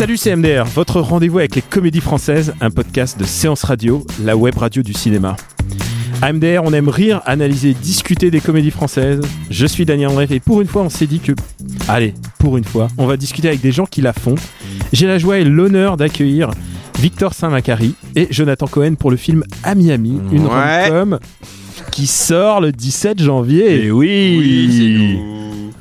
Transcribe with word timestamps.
Salut 0.00 0.16
c'est 0.16 0.34
MDR, 0.34 0.64
votre 0.64 0.98
rendez-vous 1.02 1.40
avec 1.40 1.54
les 1.54 1.60
comédies 1.60 2.00
françaises, 2.00 2.54
un 2.62 2.70
podcast 2.70 3.20
de 3.20 3.24
séance 3.24 3.64
radio, 3.64 4.02
la 4.24 4.34
web 4.34 4.56
radio 4.56 4.82
du 4.82 4.94
cinéma. 4.94 5.36
À 6.22 6.32
MDR, 6.32 6.62
on 6.64 6.72
aime 6.72 6.88
rire, 6.88 7.20
analyser, 7.26 7.74
discuter 7.74 8.30
des 8.30 8.40
comédies 8.40 8.70
françaises. 8.70 9.20
Je 9.50 9.66
suis 9.66 9.84
Daniel 9.84 10.08
André 10.08 10.26
et 10.30 10.40
pour 10.40 10.62
une 10.62 10.68
fois, 10.68 10.80
on 10.80 10.88
s'est 10.88 11.06
dit 11.06 11.20
que, 11.20 11.32
allez, 11.86 12.14
pour 12.38 12.56
une 12.56 12.64
fois, 12.64 12.88
on 12.96 13.06
va 13.06 13.18
discuter 13.18 13.48
avec 13.48 13.60
des 13.60 13.72
gens 13.72 13.84
qui 13.84 14.00
la 14.00 14.14
font. 14.14 14.36
J'ai 14.90 15.06
la 15.06 15.18
joie 15.18 15.38
et 15.38 15.44
l'honneur 15.44 15.98
d'accueillir 15.98 16.50
Victor 16.98 17.34
Saint-Macary 17.34 17.94
et 18.16 18.26
Jonathan 18.30 18.68
Cohen 18.68 18.94
pour 18.94 19.10
le 19.10 19.18
film 19.18 19.44
À 19.64 19.74
Miami, 19.74 20.18
une 20.32 20.46
Ouais. 20.46 20.88
rom-com 20.88 21.18
qui 21.90 22.06
sort 22.06 22.62
le 22.62 22.72
17 22.72 23.22
janvier. 23.22 23.84
Et 23.84 23.90
oui, 23.90 25.18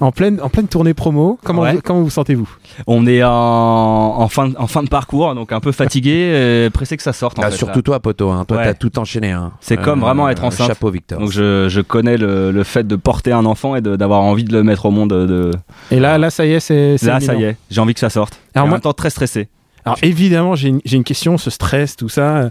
En 0.01 0.11
pleine, 0.11 0.39
en 0.41 0.49
pleine 0.49 0.67
tournée 0.67 0.93
promo. 0.93 1.37
Comment, 1.43 1.63
Ouais. 1.63 1.73
vous, 1.73 1.81
comment 1.83 2.01
vous 2.01 2.09
sentez-vous? 2.09 2.49
On 2.87 3.05
est 3.05 3.21
en, 3.23 3.29
en, 3.29 4.27
fin, 4.29 4.47
de- 4.47 4.55
en 4.57 4.67
fin 4.67 4.81
de 4.83 4.87
parcours, 4.89 5.35
donc 5.35 5.51
un 5.51 5.59
peu 5.59 5.71
fatigué, 5.73 6.65
et 6.65 6.69
pressé 6.69 6.95
que 6.95 7.03
ça 7.03 7.11
sorte. 7.13 7.37
En 7.39 7.41
Ah, 7.43 7.51
fait, 7.51 7.57
surtout 7.57 7.79
là. 7.79 7.83
toi, 7.83 7.99
poto. 7.99 8.29
Hein. 8.29 8.45
Toi, 8.47 8.57
Ouais. 8.57 8.63
t'as 8.65 8.73
tout 8.73 8.97
enchaîné. 8.97 9.31
Hein. 9.31 9.51
C'est 9.59 9.77
comme 9.77 9.99
vraiment 10.01 10.29
être 10.29 10.43
enceinte. 10.43 10.67
Chapeau, 10.67 10.89
Victor. 10.89 11.19
Donc 11.19 11.31
je, 11.31 11.67
je 11.69 11.81
connais 11.81 12.17
le, 12.17 12.51
le 12.51 12.63
fait 12.63 12.87
de 12.87 12.95
porter 12.95 13.31
un 13.33 13.45
enfant 13.45 13.75
et 13.75 13.81
d'avoir 13.81 14.21
envie 14.21 14.43
de 14.45 14.53
le 14.53 14.63
mettre 14.63 14.85
au 14.85 14.91
monde. 14.91 15.09
De... 15.09 15.51
Et 15.91 15.99
là, 15.99 16.17
là, 16.17 16.29
ça 16.29 16.45
y 16.45 16.51
est, 16.53 16.59
c'est. 16.59 16.95
Là, 17.03 17.19
ça 17.19 17.35
y 17.35 17.43
est, 17.43 17.57
j'ai 17.69 17.81
envie 17.81 17.93
que 17.93 17.99
ça 17.99 18.09
sorte. 18.09 18.33
Alors 18.33 18.41
Alors 18.55 18.65
en 18.65 18.67
moi- 18.69 18.75
même 18.77 18.81
temps, 18.81 18.93
très 18.93 19.09
stressé. 19.09 19.49
Alors 19.85 19.97
évidemment, 20.01 20.55
j'ai 20.55 20.69
une, 20.69 20.81
j'ai 20.85 20.97
une 20.97 21.03
question, 21.03 21.37
ce 21.37 21.49
stress, 21.49 21.95
tout 21.95 22.09
ça. 22.09 22.49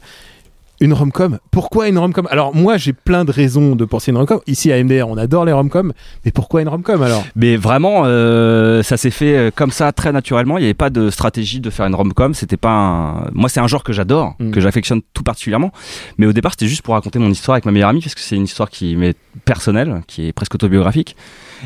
Une 0.81 0.93
rom-com. 0.93 1.39
Pourquoi 1.51 1.89
une 1.89 1.98
rom-com? 1.98 2.29
Alors 2.31 2.55
moi, 2.55 2.77
j'ai 2.77 2.93
plein 2.93 3.25
de 3.25 3.33
raisons 3.33 3.75
de 3.75 3.84
penser 3.84 4.12
une 4.12 4.17
rom-com. 4.17 4.39
Ici 4.47 4.71
à 4.73 4.83
MDR, 4.83 5.09
on 5.09 5.17
adore 5.17 5.45
les 5.45 5.53
rom-com. 5.53 5.93
Mais 6.25 6.31
pourquoi 6.31 6.62
une 6.62 6.69
rom-com 6.69 7.03
alors? 7.03 7.25
Mais 7.34 7.57
vraiment, 7.57 8.03
euh, 8.05 8.83
ça 8.84 8.97
s'est 8.97 9.11
fait 9.11 9.37
euh, 9.37 9.51
comme 9.53 9.73
ça, 9.73 9.91
très 9.93 10.12
naturellement. 10.12 10.56
Il 10.56 10.61
n'y 10.61 10.67
avait 10.67 10.75
pas 10.75 10.91
de 10.91 11.11
stratégie 11.11 11.59
de 11.61 11.69
faire 11.71 11.87
une 11.87 11.95
rom-com. 11.97 12.33
C'était 12.33 12.56
pas 12.56 12.71
un... 12.71 13.31
Moi, 13.33 13.49
c'est 13.49 13.59
un 13.61 13.67
genre 13.67 13.83
que 13.83 13.93
j'adore, 13.93 14.34
Mm. 14.39 14.51
que 14.53 14.61
j'affectionne 14.61 15.01
tout 15.15 15.23
particulièrement. 15.25 15.73
Mais 16.17 16.27
au 16.27 16.33
départ, 16.33 16.53
c'était 16.53 16.69
juste 16.69 16.83
pour 16.83 16.95
raconter 16.95 17.19
mon 17.19 17.31
histoire 17.31 17.55
avec 17.55 17.65
ma 17.65 17.73
meilleure 17.73 17.89
amie, 17.89 18.01
parce 18.01 18.15
que 18.15 18.21
c'est 18.21 18.37
une 18.37 18.45
histoire 18.45 18.71
qui 18.71 18.95
m'est 18.95 19.17
personnelle, 19.45 20.03
qui 20.06 20.29
est 20.29 20.33
presque 20.33 20.55
autobiographique. 20.55 21.17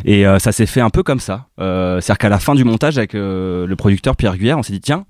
Et 0.06 0.26
euh, 0.26 0.38
ça 0.38 0.52
s'est 0.52 0.66
fait 0.66 0.80
un 0.80 0.90
peu 0.90 1.02
comme 1.02 1.20
ça. 1.20 1.48
Euh, 1.60 2.00
C'est-à-dire 2.00 2.18
qu'à 2.18 2.28
la 2.30 2.38
fin 2.38 2.54
du 2.54 2.64
montage, 2.64 2.96
avec 2.96 3.14
euh, 3.14 3.66
le 3.66 3.76
producteur 3.76 4.16
Pierre 4.16 4.36
Guyère, 4.38 4.58
on 4.58 4.62
s'est 4.62 4.72
dit, 4.72 4.80
tiens, 4.80 5.04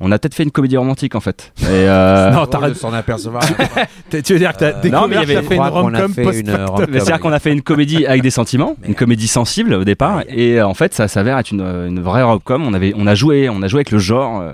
on 0.00 0.12
a 0.12 0.18
peut-être 0.18 0.34
fait 0.34 0.42
une 0.44 0.50
comédie 0.50 0.76
romantique 0.76 1.14
en 1.14 1.20
fait. 1.20 1.52
Et 1.62 1.66
euh, 1.68 2.30
Non, 2.32 2.46
t'arrêtes. 2.46 2.74
de 2.74 2.78
s'en 2.78 2.92
apercevoir. 2.92 3.42
Tu 4.10 4.32
veux 4.32 4.38
dire 4.38 4.52
que 4.52 4.58
t'as 4.58 4.66
Euh, 4.68 4.80
découvert 4.80 5.00
non, 5.02 5.08
mais 5.08 5.16
il 5.16 5.22
y 5.22 5.26
que 5.26 5.32
t'as 5.32 5.38
avait- 5.38 5.48
fait 5.48 5.54
une 5.56 5.62
rom-com 5.62 6.12
C'est-à-dire 6.92 7.20
qu'on 7.20 7.32
a 7.32 7.38
fait 7.38 7.52
une 7.52 7.62
comédie 7.62 8.06
avec 8.06 8.22
des 8.22 8.30
sentiments, 8.30 8.76
une 8.86 8.94
comédie 8.94 9.28
sensible 9.28 9.74
au 9.74 9.84
départ, 9.84 10.22
et 10.28 10.60
euh, 10.60 10.66
en 10.66 10.74
fait, 10.74 10.94
ça 10.94 11.08
s'avère 11.08 11.38
être 11.38 11.50
une, 11.50 11.60
une 11.62 12.00
vraie 12.00 12.22
rom-com. 12.22 12.64
On 12.66 12.74
avait, 12.74 12.92
on 12.96 13.06
a 13.06 13.14
joué, 13.14 13.48
on 13.48 13.62
a 13.62 13.68
joué 13.68 13.78
avec 13.78 13.90
le 13.90 13.98
genre, 13.98 14.40
euh, 14.40 14.52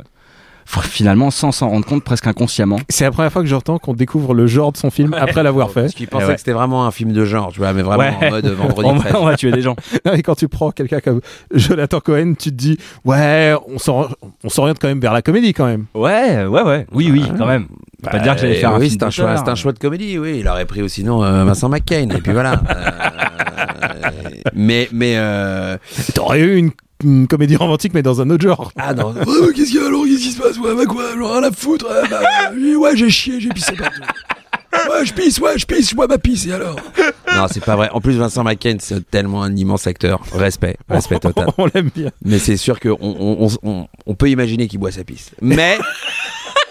finalement, 0.67 1.31
sans 1.31 1.53
s'en 1.53 1.69
rendre 1.69 1.87
compte, 1.87 2.03
presque 2.05 2.27
inconsciemment. 2.27 2.79
C'est 2.89 3.05
la 3.05 3.11
première 3.11 3.33
fois 3.33 3.43
que 3.43 3.49
j'entends 3.49 3.79
qu'on 3.79 3.95
découvre 3.95 4.35
le 4.35 4.47
genre 4.47 4.73
de 4.73 4.77
son 4.77 4.91
film 4.91 5.15
après 5.15 5.43
l'avoir 5.43 5.71
fait. 5.71 5.83
Parce 5.83 5.95
qu'il 5.95 6.09
pensait 6.09 6.25
Eh 6.25 6.29
ouais. 6.29 6.35
que 6.35 6.41
c'était 6.41 6.53
vraiment 6.53 6.87
un 6.87 6.91
film 6.91 7.13
de 7.13 7.25
genre, 7.25 7.53
tu 7.53 7.59
vois, 7.61 7.73
mais 7.73 7.83
vraiment 7.83 8.19
Ouais. 8.19 8.29
en 8.29 8.31
mode 8.31 8.47
vendredi 8.47 8.89
On 8.89 8.99
13. 8.99 9.13
va, 9.13 9.21
on 9.21 9.25
va 9.25 9.37
tuer 9.37 9.53
des 9.53 9.63
gens. 9.63 9.77
Et 10.15 10.23
quand 10.23 10.35
tu 10.35 10.49
prends 10.49 10.71
quelqu'un 10.71 11.01
comme 11.01 11.21
Jonathan 11.55 12.01
Cohen, 12.01 12.35
tu 12.39 12.51
te 12.51 12.55
dis 12.57 12.79
ouais, 13.05 13.55
on 13.73 13.79
s'or- 13.79 14.17
on 14.43 14.49
s'oriente 14.49 14.79
quand 14.81 14.89
même 14.89 15.01
vers 15.01 15.13
la 15.13 15.23
comédie 15.23 15.53
quand 15.53 15.67
même. 15.67 15.85
Ouais, 15.95 16.45
ouais, 16.47 16.63
ouais. 16.63 16.87
Oui, 16.93 17.11
oui, 17.13 17.23
quand 17.39 17.47
même. 17.47 17.67
Faut 18.05 18.11
pas 18.11 18.19
dire 18.19 18.35
que 18.35 18.41
j'allais 18.43 18.55
faire 18.57 18.73
un 18.75 18.79
oui, 18.79 18.89
film 18.89 18.99
c'est 19.01 19.07
un, 19.07 19.11
choix, 19.11 19.27
d'auteur. 19.31 19.43
c'est 19.47 19.51
un 19.51 19.55
choix 19.55 19.73
de 19.73 19.79
comédie, 19.79 20.19
oui. 20.19 20.39
Il 20.41 20.49
aurait 20.49 20.67
pris 20.67 20.83
aussi 20.83 21.05
non 21.05 21.23
euh, 21.25 21.45
Vincent 21.45 21.69
McCain, 21.69 22.09
et 22.11 22.21
puis 22.21 22.33
voilà. 22.33 22.61
Euh, 23.85 24.11
mais, 24.55 24.89
mais, 24.93 25.15
euh, 25.17 25.77
T'aurais 26.15 26.41
eu 26.41 26.57
une, 26.57 26.71
une 27.03 27.27
comédie 27.27 27.57
romantique 27.57 27.93
mais 27.95 28.03
dans 28.03 28.21
un 28.21 28.31
autre 28.31 28.43
genre. 28.43 28.73
ah 28.77 28.93
non, 28.95 29.13
Ouais, 29.13 29.53
qu'est-ce 29.55 29.71
qu'il 29.71 29.81
y 29.81 29.85
a 29.85 29.89
Qu'est-ce 30.15 30.25
qui 30.27 30.33
se 30.33 30.41
passe 30.41 30.59
Ouais, 30.59 30.75
bah 30.75 30.87
quoi 30.87 31.05
J'en 31.17 31.29
ai 31.29 31.33
rien 31.41 31.43
à 31.45 31.53
foutre. 31.53 31.87
Ouais, 31.89 32.09
bah, 32.09 32.21
euh, 32.53 32.75
ouais, 32.77 32.97
j'ai 32.97 33.11
chié, 33.11 33.41
j'ai 33.41 33.49
pissé 33.49 33.73
partout. 33.73 34.01
Ouais, 34.91 35.05
je 35.07 35.13
pisse, 35.15 35.39
ouais, 35.39 35.57
je 35.57 35.67
pisse, 35.67 35.91
je 35.91 35.95
bois 35.95 36.07
ma 36.09 36.19
pisse, 36.19 36.47
et 36.47 36.53
alors 36.53 36.77
Non, 37.35 37.47
c'est 37.51 37.65
pas 37.65 37.77
vrai. 37.77 37.89
En 37.93 38.01
plus, 38.01 38.15
Vincent 38.17 38.43
McCain, 38.45 38.77
c'est 38.81 39.09
tellement 39.11 39.43
un 39.43 39.55
immense 39.57 39.87
acteur. 39.87 40.21
Respect, 40.33 40.77
respect 40.89 41.19
total. 41.21 41.47
on 41.59 41.67
l'aime 41.73 41.91
bien. 41.95 42.11
Mais 42.25 42.39
c'est 42.39 42.57
sûr 42.57 42.81
qu'on 42.81 42.97
on, 43.01 43.47
on, 43.47 43.49
on- 43.63 43.89
on 44.07 44.15
peut 44.15 44.29
imaginer 44.31 44.67
qu'il 44.69 44.81
boit 44.81 44.91
sa 44.93 45.05
pisse. 45.05 45.31
Mais 45.41 45.79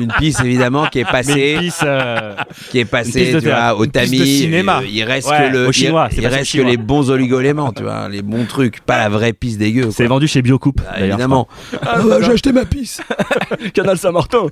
une 0.00 0.12
pisse 0.18 0.40
évidemment 0.40 0.86
qui 0.86 0.98
est 1.00 1.04
passée, 1.10 1.52
une 1.54 1.60
pisse, 1.60 1.80
euh, 1.84 2.34
qui 2.70 2.78
est 2.78 2.84
passée, 2.84 3.36
tu 3.40 3.48
vois, 3.48 3.74
au 3.76 3.86
tamis. 3.86 4.26
cinéma. 4.26 4.80
euh, 4.80 4.86
Il 4.90 5.02
reste 5.04 5.28
Ouais, 5.28 5.48
que 5.50 5.56
le, 5.56 5.72
chinois, 5.72 6.08
il, 6.16 6.26
reste 6.26 6.52
que 6.56 6.62
les 6.62 6.76
bons 6.76 7.10
oligoéléments, 7.10 7.72
tu 7.72 7.82
vois, 7.82 8.08
les 8.08 8.22
bons 8.22 8.44
trucs, 8.46 8.80
pas 8.80 8.98
la 8.98 9.08
vraie 9.08 9.32
pisse 9.32 9.58
dégueu. 9.58 9.90
c'est 9.90 10.06
vendu 10.06 10.26
chez 10.28 10.42
Biocoupe. 10.42 10.80
Ah, 10.86 10.92
d'ailleurs, 11.00 11.08
évidemment. 11.18 11.48
Ah 11.82 11.98
bah, 12.02 12.18
j'ai 12.22 12.32
acheté 12.32 12.52
ma 12.52 12.64
crois. 12.64 13.04
Canal 13.74 13.98
Saint-Martin. 13.98 14.46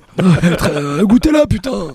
Goûtez-la, 1.03 1.45
putain. 1.47 1.87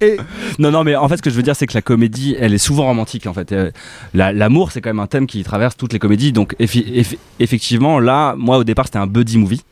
Et 0.00 0.16
Non, 0.58 0.70
non, 0.70 0.84
mais 0.84 0.96
en 0.96 1.08
fait, 1.08 1.16
ce 1.18 1.22
que 1.22 1.30
je 1.30 1.34
veux 1.36 1.42
dire, 1.42 1.56
c'est 1.56 1.66
que 1.66 1.74
la 1.74 1.82
comédie, 1.82 2.36
elle 2.38 2.54
est 2.54 2.58
souvent 2.58 2.84
romantique, 2.86 3.26
en 3.26 3.32
fait. 3.34 3.52
Euh, 3.52 3.70
la- 4.14 4.32
L'amour, 4.32 4.70
c'est 4.72 4.80
quand 4.80 4.90
même 4.90 5.00
un 5.00 5.06
thème 5.06 5.26
qui 5.26 5.42
traverse 5.44 5.76
toutes 5.76 5.92
les 5.92 5.98
comédies. 5.98 6.32
Donc, 6.32 6.54
effi- 6.60 6.84
eff- 6.94 7.16
effectivement, 7.40 7.98
là, 8.00 8.34
moi, 8.36 8.58
au 8.58 8.64
départ, 8.64 8.86
c'était 8.86 8.98
un 8.98 9.06
buddy 9.06 9.38
movie, 9.38 9.62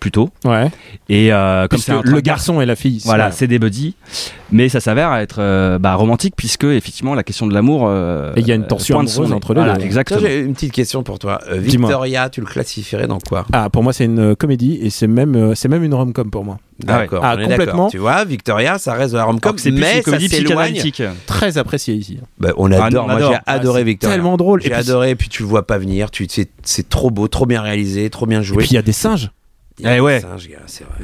plutôt. 0.00 0.28
ouais, 0.44 0.70
Et 1.08 1.32
euh, 1.32 1.66
comme 1.68 1.80
le 2.02 2.10
train- 2.12 2.20
garçon 2.20 2.60
et 2.60 2.66
la 2.66 2.76
fille. 2.76 3.00
Voilà, 3.04 3.30
c'est- 3.30 3.46
des 3.46 3.58
buddies. 3.58 3.94
Mais 4.52 4.68
ça 4.68 4.78
s'avère 4.80 5.12
être 5.14 5.36
euh, 5.40 5.78
bah, 5.78 5.94
romantique, 5.94 6.34
puisque, 6.36 6.64
effectivement, 6.64 7.14
la 7.14 7.22
question 7.24 7.46
de 7.48 7.54
l'amour. 7.54 7.86
euh, 7.88 8.32
Et 8.36 8.40
il 8.40 8.46
y 8.48 8.52
a 8.52 8.54
une 8.54 8.66
tension 8.66 9.00
amoureuse 9.00 9.28
nez. 9.30 9.34
entre 9.34 9.54
les 9.54 9.60
Voilà, 9.60 9.76
deux. 9.76 9.84
Exactement. 9.84 10.20
J'ai 10.20 10.38
une 10.40 10.54
petite 10.54 10.72
question 10.72 11.02
pour 11.02 11.18
toi. 11.18 11.40
Euh. 11.50 11.56
Victoria, 11.58 12.28
tu 12.30 12.40
le 12.40 12.46
classifierais 12.46 13.06
dans 13.08 13.18
quoi? 13.18 13.44
Ah, 13.52 13.70
pour 13.70 13.82
moi, 13.82 13.92
c'est 13.92 14.04
une 14.04 14.18
euh, 14.20 14.34
comédie 14.36 14.78
et 14.82 14.90
c'est 14.90 15.06
même, 15.08 15.34
euh, 15.34 15.54
c'est 15.56 15.68
même 15.68 15.82
une 15.82 15.94
rom-com 15.94 16.30
pour 16.30 16.44
moi. 16.44 16.58
Ah. 16.86 16.98
D'accord, 16.98 17.22
Ah, 17.24 17.36
complètement. 17.36 17.88
Tu 17.88 17.98
vois, 17.98 18.24
Victoria, 18.24 18.78
ça 18.78 18.92
reste 18.94 19.12
de 19.12 19.16
la 19.18 19.24
rom-com, 19.24 19.56
plus 19.56 19.72
mais 19.72 19.96
une 19.98 20.02
comédie 20.02 20.28
ça 20.28 20.36
s'éloigne. 20.36 20.74
psychanalytique. 20.74 21.02
Très 21.26 21.58
apprécié 21.58 21.94
ici. 21.94 22.18
Bah, 22.38 22.50
on 22.56 22.70
Ah, 22.70 22.84
adore. 22.84 23.08
Moi, 23.08 23.18
j'ai 23.18 23.38
adoré 23.46 23.80
Ah, 23.80 23.80
c'est 23.80 23.84
Victoria. 23.84 24.14
Tellement 24.16 24.36
drôle. 24.36 24.60
J'ai 24.60 24.68
et 24.68 24.70
puis, 24.70 24.78
adoré, 24.80 25.14
puis 25.16 25.28
tu 25.28 25.42
le 25.42 25.48
vois 25.48 25.66
pas 25.66 25.78
venir, 25.78 26.10
tu 26.10 26.26
c'est 26.30 26.50
c'est 26.62 26.88
trop 26.88 27.10
beau, 27.10 27.26
trop 27.28 27.46
bien 27.46 27.62
réalisé, 27.62 28.10
trop 28.10 28.26
bien 28.26 28.40
et 28.40 28.44
joué. 28.44 28.58
puis 28.58 28.68
il 28.70 28.74
y 28.74 28.78
a 28.78 28.82
des 28.82 28.92
singes. 28.92 29.30
A 29.84 29.96
Eh 29.96 30.00
ouais. 30.00 30.22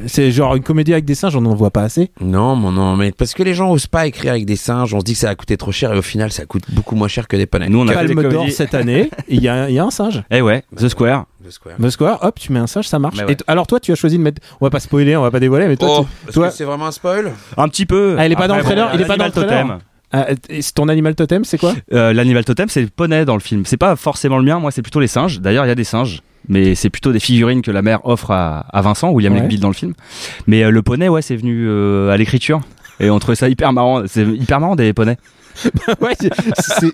c'est 0.06 0.30
genre 0.30 0.54
une 0.56 0.62
comédie 0.62 0.92
avec 0.92 1.04
des 1.04 1.14
singes, 1.14 1.36
on 1.36 1.40
n'en 1.42 1.54
voit 1.54 1.70
pas 1.70 1.82
assez. 1.82 2.10
Non, 2.20 2.56
mon 2.56 2.72
non, 2.72 2.96
mais 2.96 3.12
parce 3.12 3.34
que 3.34 3.42
les 3.42 3.54
gens 3.54 3.70
osent 3.70 3.86
pas 3.86 4.06
écrire 4.06 4.32
avec 4.32 4.46
des 4.46 4.56
singes, 4.56 4.94
on 4.94 5.00
se 5.00 5.04
dit 5.04 5.12
que 5.12 5.18
ça 5.18 5.26
va 5.28 5.34
coûter 5.34 5.56
trop 5.56 5.72
cher 5.72 5.92
et 5.92 5.98
au 5.98 6.02
final 6.02 6.32
ça 6.32 6.46
coûte 6.46 6.64
beaucoup 6.70 6.94
moins 6.96 7.08
cher 7.08 7.28
que 7.28 7.36
des 7.36 7.46
poneys. 7.46 7.68
Nous, 7.68 7.78
on 7.80 7.88
a 7.88 7.92
fait 7.92 8.06
des 8.06 8.14
comédies. 8.14 8.52
cette 8.52 8.74
année, 8.74 9.10
il 9.28 9.42
y, 9.42 9.48
a 9.48 9.68
il 9.68 9.74
y 9.74 9.78
a 9.78 9.84
un 9.84 9.90
singe. 9.90 10.22
Eh 10.30 10.40
ouais, 10.40 10.62
The 10.76 10.88
Square. 10.88 11.26
Le 11.44 11.50
Square. 11.50 11.76
The 11.82 11.90
Square, 11.90 12.18
hop, 12.22 12.38
tu 12.38 12.52
mets 12.52 12.60
un 12.60 12.66
singe, 12.66 12.86
ça 12.88 12.98
marche. 12.98 13.16
Mais 13.18 13.24
ouais. 13.24 13.32
Et 13.32 13.36
alors 13.46 13.66
toi, 13.66 13.80
tu 13.80 13.92
as 13.92 13.94
choisi 13.96 14.16
de 14.16 14.22
mettre. 14.22 14.40
On 14.60 14.66
va 14.66 14.70
pas 14.70 14.80
spoiler, 14.80 15.16
on 15.16 15.22
va 15.22 15.30
pas 15.30 15.40
dévoiler, 15.40 15.66
mais 15.68 15.76
toi, 15.76 16.00
Oh, 16.02 16.06
toi- 16.32 16.48
que 16.48 16.54
c'est 16.54 16.64
vraiment 16.64 16.86
un 16.86 16.92
spoil 16.92 17.32
Un 17.56 17.68
petit 17.68 17.84
peu. 17.86 18.16
Ah, 18.18 18.26
il 18.26 18.32
est 18.32 18.36
pas 18.36 18.48
dans 18.48 18.56
le 18.56 18.62
trailer, 18.62 18.90
il 18.94 19.00
est 19.00 19.04
pas 19.04 19.16
dans 19.16 19.26
le 19.26 19.32
trailer. 19.32 19.62
totem. 19.66 19.78
Ah, 20.14 20.26
ton 20.74 20.88
animal 20.88 21.14
totem, 21.14 21.44
c'est 21.44 21.56
quoi? 21.58 21.72
Euh, 21.94 22.12
L'animal 22.12 22.44
totem, 22.44 22.68
c'est 22.68 22.82
le 22.82 22.88
poney 22.88 23.24
dans 23.24 23.32
le 23.34 23.40
film. 23.40 23.64
C'est 23.64 23.78
pas 23.78 23.96
forcément 23.96 24.36
le 24.38 24.44
mien, 24.44 24.58
moi, 24.58 24.70
c'est 24.70 24.82
plutôt 24.82 25.00
les 25.00 25.06
singes. 25.06 25.40
D'ailleurs, 25.40 25.64
il 25.64 25.68
y 25.68 25.72
a 25.72 25.74
des 25.74 25.84
singes, 25.84 26.20
mais 26.48 26.74
c'est 26.74 26.90
plutôt 26.90 27.12
des 27.12 27.20
figurines 27.20 27.62
que 27.62 27.70
la 27.70 27.82
mère 27.82 28.00
offre 28.06 28.30
à, 28.30 28.60
à 28.70 28.80
Vincent, 28.82 29.10
William 29.10 29.32
Ouais. 29.34 29.40
Legbill 29.40 29.60
dans 29.60 29.68
le 29.68 29.74
film. 29.74 29.94
Mais 30.46 30.62
euh, 30.64 30.70
le 30.70 30.82
poney, 30.82 31.08
ouais, 31.08 31.22
c'est 31.22 31.36
venu 31.36 31.66
euh, 31.68 32.10
à 32.10 32.16
l'écriture. 32.16 32.60
Et 33.00 33.10
on 33.10 33.18
trouvait 33.18 33.36
ça 33.36 33.48
hyper 33.48 33.72
marrant. 33.72 34.02
C'est 34.06 34.22
hyper 34.24 34.60
marrant 34.60 34.76
des 34.76 34.92
poneys. 34.92 35.16
Ouais, 36.00 36.14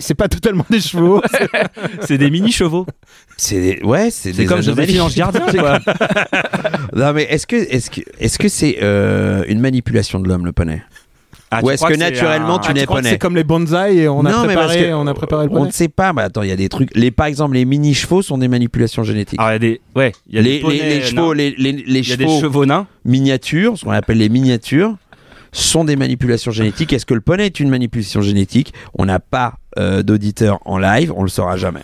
c'est- 0.00 0.14
pas 0.14 0.26
totalement 0.28 0.64
des 0.68 0.80
chevaux. 0.80 1.22
C'est 2.00 2.18
des 2.18 2.28
mini 2.28 2.50
chevaux. 2.50 2.86
C'est 3.36 3.60
des- 3.60 3.82
ouais, 3.84 4.10
c'est 4.10 4.32
C'est 4.32 4.38
des 4.42 4.46
comme 4.46 4.58
anomalies. 4.58 4.94
Joséphine 4.96 5.00
Ange 5.02 5.14
Gardien, 5.14 5.46
quoi. 5.60 5.78
Non 6.96 7.12
mais 7.12 7.22
est-ce 7.24 7.46
que 7.46 7.54
est-ce 7.54 7.88
que 7.90 8.00
est-ce 8.18 8.36
que 8.38 8.48
c'est 8.48 8.78
euh, 8.82 9.44
une 9.46 9.60
manipulation 9.60 10.18
de 10.18 10.28
l'homme 10.28 10.44
le 10.44 10.50
poney? 10.52 10.82
Ah, 11.50 11.60
Ou 11.62 11.70
est-ce 11.70 11.84
que 11.86 11.94
naturellement, 11.94 12.56
un- 12.56 12.58
tu 12.58 12.68
Ah, 12.70 12.74
n'es 12.74 12.84
poney 12.86 13.08
C'est 13.10 13.18
comme 13.18 13.34
les 13.34 13.44
bonsaïs 13.44 13.98
et 13.98 14.08
on 14.08 14.20
a 14.26 14.30
Non, 14.30 14.44
mais 14.46 14.54
parce 14.54 14.66
préparé, 14.68 14.90
que 14.90 14.94
on 14.94 15.06
a 15.06 15.14
préparé 15.14 15.46
le 15.46 15.50
On 15.52 15.54
poney. 15.56 15.68
ne 15.68 15.72
sait 15.72 15.88
pas. 15.88 16.12
Bah 16.12 16.24
attends, 16.24 16.42
il 16.42 16.48
y 16.50 16.52
a 16.52 16.56
des 16.56 16.68
trucs. 16.68 16.90
Les 16.94 17.10
par 17.10 17.26
exemple 17.26 17.54
les 17.54 17.64
mini 17.64 17.94
chevaux 17.94 18.20
sont 18.20 18.36
des 18.38 18.48
manipulations 18.48 19.02
génétiques. 19.02 19.40
Il 19.42 19.44
y 19.50 19.54
a 19.54 19.58
des, 19.58 19.80
ouais, 19.96 20.12
il 20.28 20.34
y 20.34 20.38
a 20.38 20.42
les, 20.42 20.56
des 20.56 20.60
poneys 20.60 20.76
les- 20.78 20.94
les 20.96 21.02
chevaux, 21.02 21.32
les, 21.32 21.50
les, 21.56 21.72
les 21.72 22.00
Il 22.00 22.08
y 22.08 22.12
a 22.12 22.16
des 22.16 22.24
chevaux 22.26 22.40
chevaux 22.40 22.66
nains. 22.66 22.86
miniatures, 23.06 23.78
ce 23.78 23.84
qu'on 23.84 23.92
appelle 23.92 24.18
les 24.18 24.28
miniatures, 24.28 24.94
sont 25.52 25.84
des 25.84 25.96
manipulations 25.96 26.50
génétiques. 26.50 26.92
Est-ce 26.92 27.06
que 27.06 27.14
le 27.14 27.22
poney 27.22 27.46
est 27.46 27.60
une 27.60 27.70
manipulation 27.70 28.20
génétique? 28.20 28.74
On 28.94 29.06
n'a 29.06 29.18
pas 29.18 29.54
euh, 29.78 30.02
d'auditeurs 30.02 30.58
en 30.64 30.76
live, 30.78 31.12
on 31.16 31.22
le 31.22 31.28
saura 31.28 31.56
jamais. 31.56 31.82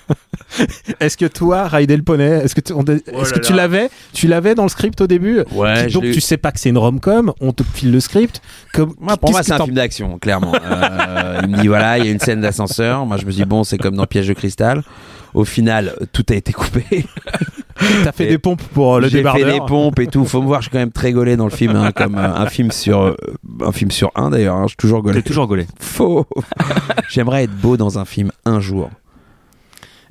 Est-ce 1.00 1.17
que 1.17 1.26
toi, 1.26 1.67
Raidel 1.67 2.02
Poney, 2.05 2.43
est-ce 2.44 2.55
que, 2.55 2.61
tu- 2.61 2.73
on- 2.73 2.85
est-ce 2.85 3.32
que 3.32 3.41
tu 3.41 3.52
l'avais 3.52 3.88
Tu 4.12 4.29
l'avais 4.29 4.55
dans 4.55 4.62
le 4.64 4.69
script 4.69 5.00
au 5.00 5.06
début? 5.06 5.41
Ouais, 5.52 5.88
je 5.88 5.94
Donc 5.94 6.05
l'ai- 6.05 6.12
tu 6.12 6.20
sais 6.20 6.37
pas 6.37 6.52
que 6.52 6.61
c'est 6.61 6.69
une 6.69 6.79
rom-com, 6.79 7.32
on 7.41 7.52
te 7.52 7.62
file 7.64 7.91
le 7.93 7.99
script. 8.00 8.41
Comme, 8.73 8.94
Moi, 9.00 9.17
pour 9.17 9.31
moi, 9.32 9.43
c'est 9.43 9.52
un 9.52 9.58
t'en- 9.58 9.64
film 9.64 9.76
d'action, 9.76 10.19
clairement. 10.19 10.52
Euh, 10.64 11.41
il 11.44 11.49
me 11.50 11.61
dit 11.61 11.69
voilà, 11.69 11.99
il 11.99 12.05
y 12.05 12.08
a 12.08 12.11
une 12.12 12.20
scène 12.20 12.41
d'ascenseur. 12.41 13.05
Moi, 13.06 13.17
je 13.17 13.25
me 13.26 13.32
dis 13.32 13.44
bon, 13.44 13.64
c'est 13.64 13.79
comme 13.79 13.97
dans 13.97 14.06
Piège 14.06 14.29
de 14.29 14.32
cristal. 14.35 14.82
Au 15.32 15.44
final, 15.44 15.94
tout 16.12 16.25
a 16.31 16.35
été 16.35 16.52
coupé. 16.52 17.06
T'as 18.05 18.12
fait 18.12 18.26
Et 18.26 18.29
des 18.29 18.38
pompes 18.38 18.62
pour 18.73 18.94
euh, 18.94 19.00
le 19.00 19.06
J'ai 19.08 19.19
fait 19.19 19.19
débardeur. 19.19 19.52
des 19.52 19.67
pompes 19.67 19.99
et 19.99 20.06
tout. 20.06 20.25
Faut 20.25 20.40
me 20.40 20.47
voir, 20.47 20.61
je 20.61 20.67
suis 20.67 20.70
quand 20.73 20.79
même 20.79 20.93
très 20.93 21.11
gaulé 21.12 21.37
dans 21.37 21.44
le 21.47 21.50
film, 21.50 21.75
hein, 21.75 21.90
comme 21.93 22.14
euh, 22.17 22.35
un 22.35 22.47
film 22.47 22.70
sur 22.70 23.00
euh, 23.02 23.17
un 23.64 23.73
film 23.73 23.90
sur 23.90 24.12
un 24.14 24.31
d'ailleurs. 24.31 24.55
hein, 24.55 24.62
je 24.64 24.69
suis 24.69 24.76
toujours 24.76 25.02
gaulé. 25.02 25.17
T'es 25.17 25.26
toujours 25.29 25.49
gaulé. 25.49 25.67
Faux. 25.81 26.25
J'aimerais 27.11 27.44
être 27.44 27.55
beau 27.56 27.76
dans 27.76 27.83
un 27.98 28.04
film 28.04 28.31
un 28.44 28.60
jour. 28.60 28.90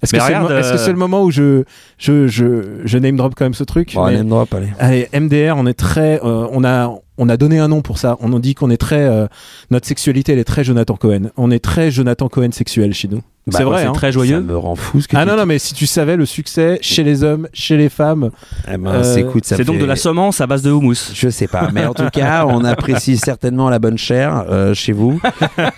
Est-ce 0.01 0.11
que 0.11 0.19
c'est 0.19 0.33
le, 0.37 0.51
euh, 0.51 0.87
le 0.87 0.97
moment 0.97 1.23
où 1.23 1.31
je, 1.31 1.63
je, 1.97 2.27
je, 2.27 2.81
je 2.83 2.97
name 2.97 3.15
drop 3.15 3.35
quand 3.37 3.45
même 3.45 3.53
ce 3.53 3.63
truc 3.63 3.93
Bon, 3.95 4.05
mais- 4.07 4.17
name 4.17 4.27
drop, 4.27 4.53
allez. 4.53 4.67
Allez, 4.77 5.07
MDR, 5.13 5.55
on 5.57 5.65
est 5.65 5.73
très, 5.73 6.19
euh, 6.25 6.45
on 6.51 6.65
a, 6.65 6.93
on 7.17 7.29
a 7.29 7.37
donné 7.37 7.59
un 7.59 7.69
nom 7.69 7.81
pour 7.81 7.97
ça. 7.97 8.17
On 8.19 8.27
nous 8.27 8.39
dit 8.39 8.53
qu'on 8.53 8.69
est 8.69 8.75
très, 8.77 9.01
euh, 9.07 9.27
notre 9.71 9.87
sexualité, 9.87 10.33
elle 10.33 10.39
est 10.39 10.43
très 10.43 10.65
Jonathan 10.65 10.95
Cohen. 10.97 11.29
On 11.37 11.51
est 11.51 11.63
très 11.63 11.89
Jonathan 11.89 12.27
Cohen 12.27 12.51
sexuel 12.51 12.93
chez 12.93 13.07
nous. 13.07 13.21
Bah, 13.45 13.57
c'est 13.57 13.63
moi, 13.65 13.73
vrai. 13.73 13.81
c'est 13.83 13.87
hein. 13.89 13.91
très 13.93 14.07
Ça 14.07 14.11
joyeux. 14.11 14.39
me 14.39 14.55
rend 14.57 14.75
fou 14.75 15.01
ce 15.01 15.07
que 15.07 15.17
Ah 15.17 15.23
tu 15.23 15.27
non, 15.27 15.33
dis. 15.33 15.39
non, 15.41 15.45
mais 15.45 15.59
si 15.59 15.73
tu 15.73 15.85
savais 15.85 16.15
le 16.15 16.25
succès 16.25 16.79
chez 16.81 17.03
les 17.03 17.23
hommes, 17.25 17.47
chez 17.53 17.75
les 17.75 17.89
femmes, 17.89 18.29
Eh 18.71 18.77
ben, 18.77 18.89
Euh, 18.91 19.03
c'est- 19.03 19.19
écoute, 19.19 19.43
ça 19.45 19.57
C'est 19.57 19.65
donc 19.65 19.79
de 19.79 19.85
la 19.85 19.97
semence 19.97 20.39
à 20.39 20.47
base 20.47 20.61
de 20.61 20.71
houmous. 20.71 21.11
Je 21.13 21.27
sais 21.29 21.47
pas, 21.47 21.69
mais 21.73 21.85
en 21.85 21.93
tout 21.93 22.07
cas, 22.11 22.45
on 22.47 22.63
apprécie 22.63 23.17
certainement 23.17 23.69
la 23.69 23.79
bonne 23.79 23.97
chair 23.97 24.45
euh, 24.49 24.73
chez 24.73 24.93
vous. 24.93 25.19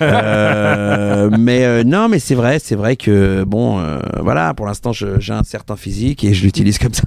Euh, 0.02 1.30
mais 1.40 1.66
euh, 1.66 1.84
non, 1.84 2.08
mais 2.10 2.20
c'est 2.20 2.36
vrai, 2.36 2.60
c'est 2.60 2.76
vrai 2.76 2.96
que 2.96 3.44
bon, 3.46 3.80
euh, 3.80 4.00
voilà, 4.22 4.54
pour 4.54 4.66
l'instant, 4.66 4.92
je- 4.94 5.20
j'ai 5.20 5.34
un 5.34 5.44
certain 5.44 5.76
physique 5.76 6.24
et 6.24 6.34
je 6.34 6.44
l'utilise 6.44 6.78
comme 6.78 6.94
ça. 6.94 7.04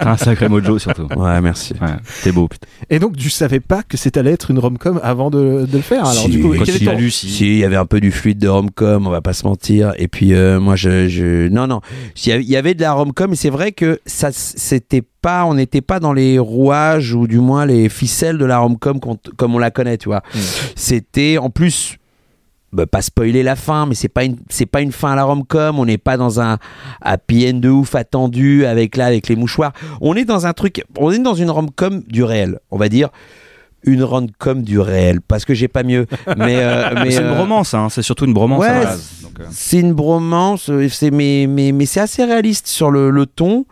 Un 0.00 0.16
sacré 0.16 0.48
mojo 0.48 0.78
surtout. 0.78 1.06
Ouais, 1.16 1.40
merci. 1.40 1.74
Ouais, 1.80 1.88
t'es 2.22 2.32
beau, 2.32 2.48
putain. 2.48 2.66
et 2.90 2.98
donc 2.98 3.16
tu 3.16 3.30
savais 3.30 3.60
pas 3.60 3.82
que 3.82 3.96
c'est 3.96 4.16
allait 4.16 4.32
être 4.32 4.50
une 4.50 4.58
rom-com 4.58 5.00
avant 5.02 5.30
de, 5.30 5.66
de 5.66 5.76
le 5.76 5.82
faire. 5.82 6.00
Alors 6.02 6.12
Si, 6.12 6.28
du 6.28 6.40
coup, 6.40 6.54
il 6.54 7.10
si. 7.10 7.52
il 7.52 7.56
y 7.58 7.64
avait 7.64 7.76
un 7.76 7.86
peu 7.86 8.00
du 8.00 8.10
fluide 8.10 8.38
de 8.38 8.48
rom-com, 8.48 9.06
on 9.06 9.10
va 9.10 9.20
pas 9.22 9.32
se 9.32 9.44
mentir. 9.46 9.93
Et 9.98 10.08
puis 10.08 10.34
euh, 10.34 10.60
moi, 10.60 10.76
je, 10.76 11.08
je, 11.08 11.48
non, 11.48 11.66
non, 11.66 11.80
il 12.26 12.42
y 12.42 12.56
avait- 12.56 12.74
de 12.74 12.80
la 12.80 12.92
rom-com, 12.92 13.32
et 13.32 13.36
c'est 13.36 13.50
vrai 13.50 13.72
que 13.72 14.00
ça, 14.06 14.30
c'était 14.32 15.02
pas, 15.22 15.44
on 15.44 15.54
n'était 15.54 15.80
pas 15.80 16.00
dans 16.00 16.12
les 16.12 16.38
rouages 16.38 17.14
ou 17.14 17.26
du 17.26 17.38
moins 17.38 17.66
les 17.66 17.88
ficelles 17.88 18.38
de 18.38 18.44
la 18.44 18.58
rom-com 18.58 18.98
comme 19.36 19.54
on 19.54 19.58
la 19.58 19.70
connaît, 19.70 19.96
tu 19.98 20.08
vois. 20.08 20.22
C'était 20.76 21.38
en 21.38 21.50
plus. 21.50 21.96
bah, 22.72 22.86
pas 22.86 23.02
spoiler 23.02 23.42
la 23.44 23.54
fin, 23.54 23.86
mais 23.86 23.94
c'est 23.94 24.08
pas 24.08 24.24
une 24.24 24.36
c'est 24.48 24.66
pas 24.66 24.80
une 24.80 24.90
fin 24.90 25.12
à 25.12 25.16
la 25.16 25.22
rom-com. 25.24 25.78
On 25.78 25.84
n'est 25.86 25.98
pas 25.98 26.16
dans 26.16 26.40
un 26.40 26.58
happy 27.00 27.48
end 27.48 27.58
de 27.60 27.68
ouf 27.68 27.94
attendu 27.94 28.66
avec 28.66 28.96
là 28.96 29.06
avec 29.06 29.28
les 29.28 29.36
mouchoirs. 29.36 29.72
On 30.00 30.16
est 30.16 30.24
dans 30.24 30.46
un 30.46 30.52
truc, 30.52 30.82
on 30.98 31.12
est 31.12 31.18
dans 31.20 31.34
une 31.34 31.50
rom-com 31.50 32.02
du 32.08 32.24
réel, 32.24 32.58
on 32.72 32.76
va 32.76 32.88
dire 32.88 33.10
une 33.86 34.02
rom-com 34.02 34.62
du 34.62 34.78
réel, 34.80 35.20
parce 35.20 35.44
que 35.44 35.54
j'ai 35.54 35.68
pas 35.68 35.82
mieux. 35.82 36.06
Mais, 36.36 36.56
euh, 36.58 36.90
mais 36.94 37.10
c'est 37.10 37.20
une 37.20 37.26
euh, 37.28 37.34
bromance, 37.34 37.74
hein. 37.74 37.88
c'est 37.90 38.02
surtout 38.02 38.24
une 38.24 38.34
bromance 38.34 38.60
ouais, 38.60 38.68
à 38.68 38.78
la 38.78 38.84
base. 38.86 39.10
Donc, 39.22 39.40
euh, 39.40 39.44
c'est 39.50 39.80
une 39.80 39.92
bromance, 39.94 40.70
c'est 40.90 41.10
mais 41.10 41.46
mais 41.48 41.72
mais 41.72 41.86
c'est 41.86 42.00
assez 42.00 42.24
réaliste 42.24 42.66
sur 42.66 42.90
le, 42.90 43.10
le 43.10 43.26
ton. 43.26 43.66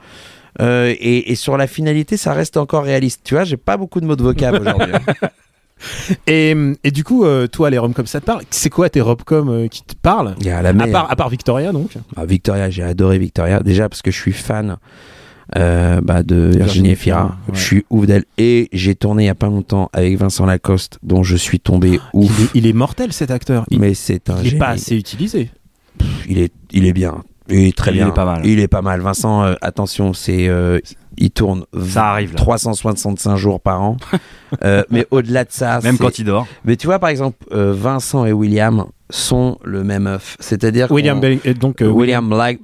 euh, 0.61 0.95
et, 0.99 1.31
et 1.33 1.35
sur 1.35 1.57
la 1.57 1.67
finalité, 1.67 2.17
ça 2.17 2.33
reste 2.33 2.57
encore 2.57 2.85
réaliste. 2.85 3.21
Tu 3.25 3.35
vois, 3.35 3.45
j'ai 3.45 3.57
pas 3.57 3.77
beaucoup 3.77 4.01
de 4.01 4.07
mots 4.07 4.17
de 4.17 4.23
vocab 4.23 4.61
aujourd'hui. 4.61 4.93
hein. 4.95 5.29
Et, 6.29 6.55
et 6.85 6.91
du 6.93 7.03
coup, 7.03 7.25
euh, 7.25 7.49
toi, 7.49 7.69
les 7.69 7.77
rom-com, 7.77 8.07
ça 8.07 8.21
te 8.21 8.25
parle? 8.27 8.43
C'est 8.51 8.71
quoi 8.71 8.89
tes 8.89 9.01
rom-com 9.01 9.49
euh, 9.49 9.67
qui 9.67 9.83
te 9.83 9.97
parlent? 9.97 10.37
Il 10.39 10.47
y 10.47 10.51
a 10.51 10.63
la 10.63 10.69
à 10.71 10.87
part, 10.87 11.11
à 11.11 11.17
part 11.17 11.29
Victoria, 11.29 11.73
donc. 11.73 11.91
Ah, 12.17 12.25
Victoria, 12.25 12.71
j'ai 12.71 12.85
adoré 12.85 13.19
Victoria. 13.19 13.59
Déjà 13.61 13.89
parce 13.89 14.01
que 14.01 14.13
je 14.13 14.17
suis 14.17 14.33
fan 14.33 14.77
euh, 15.57 16.01
bah, 16.03 16.23
de 16.23 16.51
Virginie. 16.57 16.91
Efira, 16.91 17.37
ouais. 17.49 17.55
Je 17.55 17.61
suis 17.61 17.85
ouf 17.91 18.07
d'elle. 18.07 18.25
Et 18.39 18.69
j'ai 18.73 18.95
tourné 18.95 19.25
il 19.25 19.27
y 19.27 19.31
a 19.31 19.35
pas 19.35 19.47
longtemps 19.49 19.91
avec 19.93 20.17
Vincent 20.19 20.47
Lacoste, 20.47 20.99
dont 21.03 21.23
je 21.23 21.37
suis 21.37 21.61
tombé 21.61 21.93
Il 21.93 22.01
ouf. 22.15 22.41
est, 22.55 22.59
il 22.59 22.67
est 22.67 22.73
mortel 22.73 23.13
cet 23.13 23.31
acteur. 23.31 23.65
Il, 23.71 23.79
Mais 23.81 23.95
c'est 23.95 24.31
un 24.31 24.37
il 24.41 24.47
est 24.47 24.49
génie. 24.51 24.59
pas 24.59 24.69
assez 24.69 24.97
utilisé. 24.97 25.51
il 26.29 26.39
est, 26.39 26.53
il 26.73 26.87
est 26.87 26.93
bien. 26.93 27.23
Il 27.49 27.67
est 27.69 27.77
très 27.77 27.91
Il 27.91 27.95
bien. 27.95 28.09
est 28.09 28.15
pas 28.15 28.25
mal. 28.25 28.47
Il 28.47 28.59
est 28.61 28.69
pas 28.69 28.83
mal. 28.83 29.01
Vincent, 29.01 29.43
euh, 29.45 29.55
attention, 29.63 30.13
c'est, 30.13 30.49
euh, 30.49 30.79
il 31.19 31.31
tourne 31.31 31.65
Ça 31.89 32.11
arrive, 32.11 32.31
là. 32.33 32.37
365 32.37 33.37
jours 33.37 33.61
par 33.61 33.83
an. 33.83 33.97
Euh, 34.65 34.83
mais 34.91 35.07
au-delà 35.11 35.45
de 35.45 35.51
ça, 35.51 35.81
Même 35.83 35.97
quand 35.97 36.19
il 36.19 36.27
dort. 36.27 36.47
Mais 36.67 36.77
tu 36.77 36.87
vois, 36.87 36.99
par 36.99 37.09
exemple, 37.09 37.39
euh, 37.53 37.73
Vincent 37.75 38.27
et 38.27 38.33
William 38.33 38.85
sont 39.09 39.57
le 39.65 39.83
même 39.83 40.07
œuf. 40.07 40.37
C'est-à-dire 40.41 40.91
William 40.93 41.17
qu'on- 41.17 41.23
Bell, 41.23 41.39
et 41.47 41.55
donc 41.55 41.81
euh, 41.81 41.89
William 41.89 42.29
Black, 42.29 42.59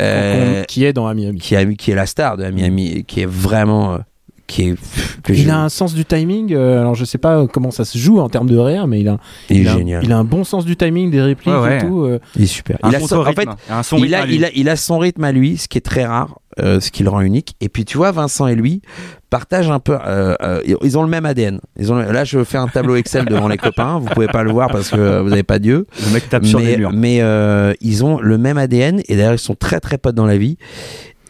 euh, 0.00 0.60
qu'on- 0.60 0.64
qui 0.68 0.84
est 0.84 0.92
dans 0.92 1.12
Miami. 1.12 1.40
qui, 1.40 1.56
a, 1.56 1.64
qui 1.64 1.90
est 1.90 1.96
la 1.96 2.06
star 2.06 2.36
de 2.36 2.48
Miami, 2.50 2.92
et 2.98 3.02
qui 3.02 3.22
est 3.22 3.28
vraiment, 3.28 3.94
euh, 3.94 3.98
qui 4.46 4.68
est, 4.70 4.74
que 5.22 5.32
Il 5.32 5.44
je- 5.44 5.48
a 5.50 5.58
un 5.58 5.68
sens 5.68 5.94
du 5.94 6.04
timing. 6.04 6.52
euh, 6.52 6.80
alors 6.80 6.94
je 6.94 7.04
sais 7.04 7.18
pas 7.18 7.46
comment 7.46 7.70
ça 7.70 7.84
se 7.84 7.96
joue 7.98 8.18
en 8.20 8.28
termes 8.28 8.48
de 8.50 8.56
réel, 8.58 8.84
mais 8.86 9.00
il 9.00 9.08
a, 9.08 9.18
il 9.50 9.66
est 9.66 9.68
a, 9.70 9.76
génial. 9.76 10.04
il 10.04 10.12
a 10.12 10.18
un 10.18 10.24
bon 10.24 10.44
sens 10.44 10.64
du 10.64 10.76
timing 10.76 11.10
des 11.10 11.22
répliques 11.22 11.52
Ouais, 11.54 11.60
ouais. 11.60 11.78
et 11.78 11.80
tout. 11.80 12.02
euh. 12.04 12.18
Il 12.36 12.42
est 12.42 12.46
super. 12.46 12.78
Un 12.82 12.90
il 12.90 12.96
a 12.96 13.00
son, 13.00 13.16
en 13.18 13.24
fait, 13.24 13.34
contre-rythme. 13.44 13.54
un 13.70 13.82
son 13.82 13.96
il 13.98 14.02
rythme 14.02 14.14
a, 14.14 14.18
à 14.18 14.26
lui. 14.26 14.34
il, 14.36 14.44
a, 14.44 14.48
il 14.54 14.68
a 14.68 14.76
son 14.76 14.98
rythme 14.98 15.24
à 15.24 15.32
lui, 15.32 15.56
ce 15.56 15.68
qui 15.68 15.78
est 15.78 15.82
très 15.82 16.04
rare, 16.04 16.38
euh, 16.60 16.80
ce 16.80 16.90
qui 16.90 17.02
le 17.02 17.08
rend 17.10 17.20
unique. 17.20 17.54
Et 17.60 17.68
puis 17.68 17.84
tu 17.84 17.96
vois, 17.96 18.10
Vincent 18.12 18.46
et 18.46 18.54
lui 18.54 18.82
partagent 19.30 19.70
un 19.70 19.78
peu. 19.80 19.96
euh, 20.06 20.34
euh, 20.42 20.60
ils 20.82 20.98
ont 20.98 21.02
le 21.02 21.08
même 21.08 21.24
ADN. 21.24 21.58
Ils 21.78 21.90
ont, 21.90 21.96
le- 21.96 22.12
là, 22.12 22.24
je 22.24 22.44
fais 22.44 22.58
un 22.58 22.68
tableau 22.68 22.96
Excel 22.96 23.24
devant 23.24 23.48
les 23.48 23.56
copains. 23.56 23.98
Vous 23.98 24.06
pouvez 24.06 24.26
pas 24.26 24.42
le 24.42 24.50
voir 24.52 24.68
parce 24.70 24.90
que 24.90 25.20
vous 25.22 25.30
n'avez 25.30 25.42
pas 25.42 25.58
Dieu. 25.58 25.86
Le 26.06 26.12
mec 26.12 26.28
tape 26.28 26.44
sur 26.44 26.60
des 26.60 26.76
murs. 26.76 26.90
mais 26.92 27.22
euh, 27.22 27.72
ils 27.80 28.04
ont 28.04 28.20
le 28.20 28.36
même 28.36 28.58
ADN 28.58 29.00
et 29.08 29.16
d'ailleurs 29.16 29.32
ils 29.32 29.38
sont 29.38 29.54
très 29.54 29.80
très 29.80 29.96
potes 29.96 30.14
dans 30.14 30.26
la 30.26 30.36
vie. 30.36 30.58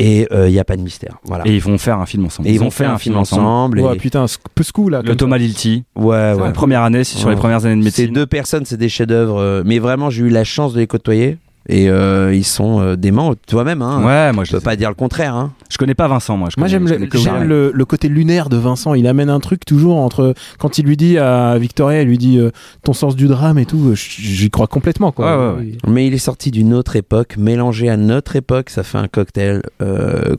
Et 0.04 0.26
il 0.32 0.50
n'y 0.52 0.58
a 0.58 0.64
pas 0.64 0.76
de 0.76 0.82
mystère. 0.82 1.19
Voilà. 1.25 1.46
Et 1.46 1.54
ils 1.54 1.60
vont 1.60 1.78
faire 1.78 1.99
un 1.99 2.06
film 2.06 2.25
ensemble. 2.26 2.49
Et 2.49 2.52
ils 2.52 2.58
vont 2.60 2.70
faire 2.70 2.90
un 2.90 2.99
film 2.99 3.16
ensemble. 3.16 3.81
et- 3.81 3.82
Ouais, 3.82 3.96
putain, 3.96 4.26
peu 4.54 4.62
ce 4.62 4.72
coup 4.72 4.88
là. 4.88 5.02
Le 5.04 5.16
Thomas 5.16 5.38
Lilti. 5.38 5.84
Ouais, 5.96 6.32
ouais. 6.34 6.37
La 6.43 6.50
première 6.52 6.82
année, 6.82 7.04
c'est 7.04 7.19
sur 7.19 7.28
Ouais. 7.28 7.34
les 7.34 7.38
premières 7.40 7.64
années 7.66 7.76
de 7.76 7.88
Ces 7.90 8.02
médecine. 8.02 8.14
deux 8.14 8.26
personnes, 8.26 8.64
c'est 8.64 8.76
des 8.76 8.88
chefs-d'œuvre. 8.88 9.38
euh, 9.38 9.62
mais 9.64 9.78
vraiment, 9.78 10.10
j'ai 10.10 10.25
eu 10.25 10.28
la 10.28 10.44
chance 10.44 10.72
de 10.75 10.81
les 10.81 10.87
côtoyer. 10.87 11.38
Et 11.69 11.88
euh, 11.88 12.35
ils 12.35 12.44
sont 12.44 12.81
euh, 12.81 12.97
déments, 12.97 13.35
toi-même. 13.47 13.82
Hein. 13.82 14.03
Ouais, 14.05 14.32
moi 14.32 14.43
Je 14.44 14.50
peux 14.53 14.61
pas 14.61 14.75
dire 14.76 14.88
le 14.88 14.94
contraire. 14.97 15.35
Hein. 15.37 15.53
je 15.70 15.79
connais 15.79 15.94
pas 15.94 16.09
Vincent, 16.09 16.37
moi. 16.37 16.49
Je 16.50 16.61
Moi 16.61 16.69
connais- 16.69 17.09
j'aime 17.14 17.43
le, 17.44 17.47
le, 17.47 17.73
le 17.73 17.85
côté 17.85 18.09
lunaire 18.09 18.49
de 18.49 18.56
Vincent. 18.56 18.94
Il 18.94 19.06
amène 19.06 19.31
un 19.31 19.38
truc 19.41 19.64
toujours 19.64 19.97
entre 19.99 20.35
quand 20.59 20.79
il 20.79 20.87
lui 20.87 20.97
dit 20.97 21.19
à 21.19 21.56
Victoria, 21.59 22.03
il 22.03 22.09
lui 22.09 22.19
dit 22.19 22.38
euh, 22.38 22.50
ton 22.82 22.93
sens 22.93 23.14
du 23.14 23.26
drame 23.29 23.59
et 23.59 23.67
tout. 23.67 23.93
J'y 23.94 24.50
crois 24.50 24.66
complètement 24.66 25.12
quoi. 25.12 25.54
Ouais, 25.54 25.61
ouais, 25.61 25.73
Mais 25.87 26.07
il 26.07 26.14
est 26.14 26.19
sorti 26.19 26.50
d'une 26.50 26.75
autre 26.75 26.97
époque, 26.97 27.37
mélangé 27.38 27.88
à 27.88 27.97
notre 27.97 28.35
époque, 28.37 28.69
ça 28.71 28.83
fait 28.83 28.99
un 28.99 29.07
cocktail 29.09 29.62
euh, 29.81 30.35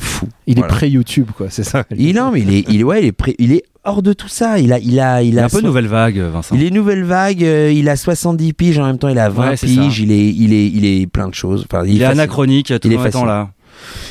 fou. 0.00 0.26
Il 0.48 0.58
Voilà. 0.58 0.72
est 0.72 0.76
pré 0.76 0.88
YouTube 0.90 1.28
quoi, 1.36 1.46
c'est 1.48 1.62
ça. 1.64 1.84
Il, 1.96 2.16
non, 2.16 2.32
mais 2.32 2.40
il 2.40 2.52
est, 2.52 2.64
il, 2.68 2.84
ouais, 2.84 3.02
il 3.02 3.06
est, 3.06 3.12
pré- 3.12 3.36
il 3.38 3.52
est 3.52 3.62
hors 3.86 4.02
de 4.02 4.12
tout 4.12 4.28
ça. 4.28 4.58
Il 4.58 4.72
a, 4.72 4.78
il 4.78 5.00
a, 5.00 5.22
il 5.22 5.38
a 5.38 5.44
un 5.46 5.48
peu 5.48 5.60
nouvelle 5.60 5.86
vague, 5.86 6.18
Vincent. 6.18 6.54
Il 6.54 6.62
est 6.64 6.70
nouvelle 6.70 7.04
vague, 7.04 7.42
euh, 7.42 7.72
il 7.72 7.88
a 7.88 7.96
70 7.96 8.52
piges, 8.52 8.78
en 8.78 8.86
même 8.86 8.98
temps 8.98 9.08
il 9.08 9.18
a 9.18 9.28
20 9.28 9.48
Ouais, 9.50 9.56
c'est 9.56 9.66
piges, 9.66 10.00
il 10.00 10.12
est, 10.12 10.28
il, 10.28 10.52
est, 10.52 10.66
il 10.66 10.84
est 10.84 11.06
plein 11.06 11.28
de 11.28 11.34
choses. 11.34 11.66
Enfin, 11.70 11.84
Il 11.86 12.02
est 12.02 12.04
anachronique, 12.04 12.68
tout 12.80 12.88
Il 12.88 12.92
est 12.94 12.98
fascinant. 12.98 13.24
là. 13.24 13.48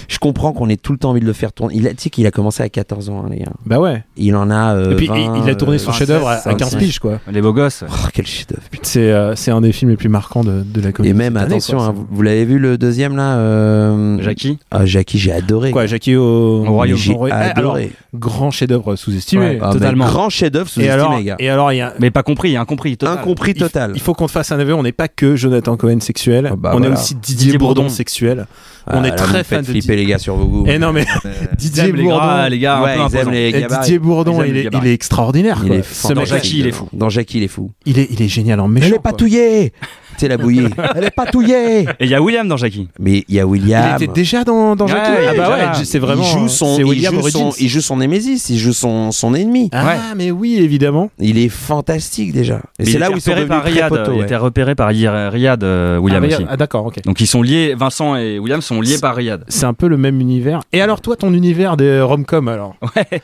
Je 0.07 0.17
comprends 0.19 0.53
qu'on 0.53 0.69
ait 0.69 0.77
tout 0.77 0.91
le 0.91 0.97
temps 0.97 1.11
envie 1.11 1.19
de 1.21 1.25
le 1.25 1.33
faire 1.33 1.51
tourner. 1.53 1.75
Il 1.75 1.87
a, 1.87 1.91
tu 1.91 2.03
sais 2.03 2.09
qu'il 2.09 2.25
a 2.27 2.31
commencé 2.31 2.61
à 2.63 2.69
14 2.69 3.09
ans, 3.09 3.23
hein, 3.25 3.29
les 3.31 3.37
gars. 3.39 3.51
Bah 3.65 3.79
ouais. 3.79 4.03
Il 4.17 4.35
en 4.35 4.49
a. 4.49 4.75
euh, 4.75 4.91
et 4.91 4.95
puis 4.95 5.07
20, 5.07 5.15
il, 5.17 5.43
il 5.43 5.49
a 5.49 5.55
tourné 5.55 5.77
son 5.77 5.91
chef-d'œuvre 5.91 6.27
à, 6.27 6.33
à 6.33 6.35
27, 6.51 6.57
15 6.57 6.75
piges 6.77 6.99
quoi. 6.99 7.19
Les 7.31 7.41
beaux 7.41 7.53
gosses. 7.53 7.83
Oh, 7.87 8.07
quel 8.13 8.25
chef-d'œuvre. 8.27 8.61
C'est 8.83 9.11
euh, 9.11 9.35
c'est 9.35 9.51
un 9.51 9.61
des 9.61 9.71
films 9.71 9.91
les 9.91 9.97
plus 9.97 10.09
marquants 10.09 10.43
de, 10.43 10.63
de 10.63 10.81
la 10.81 10.91
comédie. 10.91 11.11
Et 11.11 11.13
même, 11.13 11.37
année, 11.37 11.47
attention, 11.55 11.77
quoi. 11.77 11.87
hein, 11.87 11.93
vous, 11.95 12.07
vous 12.09 12.21
l'avez 12.21 12.45
vu 12.45 12.59
le 12.59 12.77
deuxième 12.77 13.15
là 13.15 13.37
euh, 13.37 14.21
Jackie. 14.21 14.57
Ah, 14.71 14.85
Jackie, 14.85 15.17
j'ai 15.17 15.31
adoré. 15.31 15.71
Quoi, 15.71 15.85
Jackie 15.85 16.15
au, 16.15 16.65
Au 16.65 16.71
royaume. 16.71 16.97
J'ai. 16.97 17.13
Eh, 17.13 17.31
Alors, 17.31 17.75
adoré. 17.75 17.91
grand 18.13 18.51
chef-d'œuvre 18.51 18.95
sous-estimé. 18.95 19.45
Ouais. 19.45 19.59
Ah, 19.61 19.71
totalement. 19.71 20.05
Grand 20.05 20.29
chef-d'œuvre 20.29 20.69
sous-estimé, 20.69 20.89
alors, 20.93 21.21
gars. 21.21 21.35
et 21.39 21.49
alors 21.49 21.71
il 21.71 21.77
y 21.77 21.81
a 21.81 21.93
Mais 21.99 22.11
pas 22.11 22.23
compris, 22.23 22.55
incompris. 22.57 22.97
Total. 22.97 23.17
Incompris 23.19 23.51
il, 23.55 23.59
total. 23.59 23.91
il 23.95 24.01
faut 24.01 24.13
qu'on 24.13 24.27
te 24.27 24.31
fasse 24.31 24.51
un 24.51 24.59
aveu. 24.59 24.73
On 24.73 24.83
n'est 24.83 24.91
pas 24.91 25.07
que 25.07 25.35
Jonathan 25.35 25.77
Cohen 25.77 25.99
sexuel. 25.99 26.49
Ah 26.51 26.55
bah 26.55 26.71
on 26.75 26.83
est 26.83 26.87
aussi 26.89 27.15
Didier, 27.15 27.57
Bourdon. 27.57 27.89
sexuel. 27.89 28.45
On 28.87 29.03
est 29.03 29.09
là, 29.09 29.15
très 29.15 29.43
fan 29.43 29.61
de 29.61 29.65
flipper 29.65 29.95
les 29.95 30.05
gars 30.05 30.19
sur 30.19 30.35
vos 30.35 30.45
goûts. 30.45 30.65
Eh 30.67 30.77
non 30.77 30.93
mais 30.93 31.05
Didier 31.57 31.91
Bourdon. 31.91 32.47
les 32.49 32.59
gars, 32.59 32.81
Et. 33.33 33.65
Didier 33.67 33.99
Bourdon, 33.99 34.43
il 34.43 34.57
est, 34.57 34.93
extraordinaire. 34.93 35.59
Il 35.63 35.67
quoi. 35.69 35.77
est 35.77 35.83
Ce 35.83 36.07
fantastique. 36.07 36.17
mec, 36.17 36.27
Jackie, 36.27 36.59
il 36.59 36.67
est 36.67 36.71
fou. 36.71 36.89
Dans 36.93 37.09
Jackie, 37.09 37.37
il 37.37 37.43
est 37.43 37.47
fou. 37.47 37.71
il 37.85 37.99
est, 37.99 38.07
il 38.11 38.21
est 38.21 38.27
génial 38.27 38.59
en 38.59 38.67
méchant. 38.67 38.87
Elle 38.87 38.93
est 38.95 38.99
patouillée 38.99 39.73
sais, 40.19 40.27
la 40.27 40.37
bouillie. 40.37 40.67
Elle 40.95 41.03
est 41.05 41.11
patouillée. 41.15 41.81
Et 41.81 41.87
il 42.01 42.07
y 42.09 42.15
a 42.15 42.21
William 42.21 42.47
dans 42.47 42.57
Jackie. 42.57 42.87
Mais 42.99 43.23
il 43.27 43.35
y 43.35 43.39
a 43.39 43.43
Il 43.43 43.45
William. 43.45 43.95
était 43.95 44.07
déjà 44.11 44.43
dans, 44.43 44.75
dans 44.75 44.87
Jackie 44.87 45.11
ouais, 45.11 45.27
Ah 45.29 45.33
bah 45.35 45.49
ouais, 45.49 45.83
c'est 45.85 45.99
vraiment. 45.99 46.23
il 46.23 46.29
joue 46.39 46.47
son, 46.47 46.77
il 46.77 46.85
William 46.85 47.13
joue 47.15 47.29
son, 47.29 47.51
il 47.59 47.69
joue 47.69 47.81
son 47.81 47.97
Némésis, 47.97 48.49
il 48.49 48.57
joue 48.57 48.73
son, 48.73 49.11
son 49.11 49.33
ennemi. 49.33 49.69
Ah 49.71 49.85
Ouais. 49.85 49.95
mais 50.15 50.31
oui, 50.31 50.57
évidemment. 50.57 51.09
Il 51.19 51.37
est 51.37 51.49
fantastique 51.49 52.33
déjà. 52.33 52.61
Et 52.79 52.85
c'est 52.85 52.91
il 52.93 52.99
là 52.99 53.09
où 53.11 53.15
ils 53.15 53.21
sont 53.21 53.31
par 53.47 53.61
très 53.61 53.71
Riyad. 53.71 53.89
potos. 53.89 54.13
Il 54.13 54.17
ouais. 54.19 54.23
était 54.25 54.35
repéré 54.35 54.75
par 54.75 54.89
Ri- 54.89 55.07
Riyad, 55.07 55.63
euh, 55.63 55.97
William 55.97 56.23
ah, 56.23 56.27
aussi. 56.27 56.45
ah, 56.49 56.57
d'accord, 56.57 56.85
ok. 56.85 57.01
Donc 57.05 57.19
ils 57.21 57.27
sont 57.27 57.41
liés, 57.41 57.75
Vincent 57.77 58.15
et 58.15 58.39
William 58.39 58.61
sont 58.61 58.81
liés 58.81 58.97
par 58.99 59.15
Riyad. 59.15 59.43
C'est 59.47 59.65
un 59.65 59.73
peu 59.73 59.87
le 59.87 59.97
même 59.97 60.19
univers. 60.21 60.61
Et 60.73 60.81
alors 60.81 61.01
toi, 61.01 61.15
ton 61.15 61.33
univers 61.33 61.77
des 61.77 62.01
rom-com 62.01 62.47
alors? 62.47 62.75
Ouais. 62.95 63.21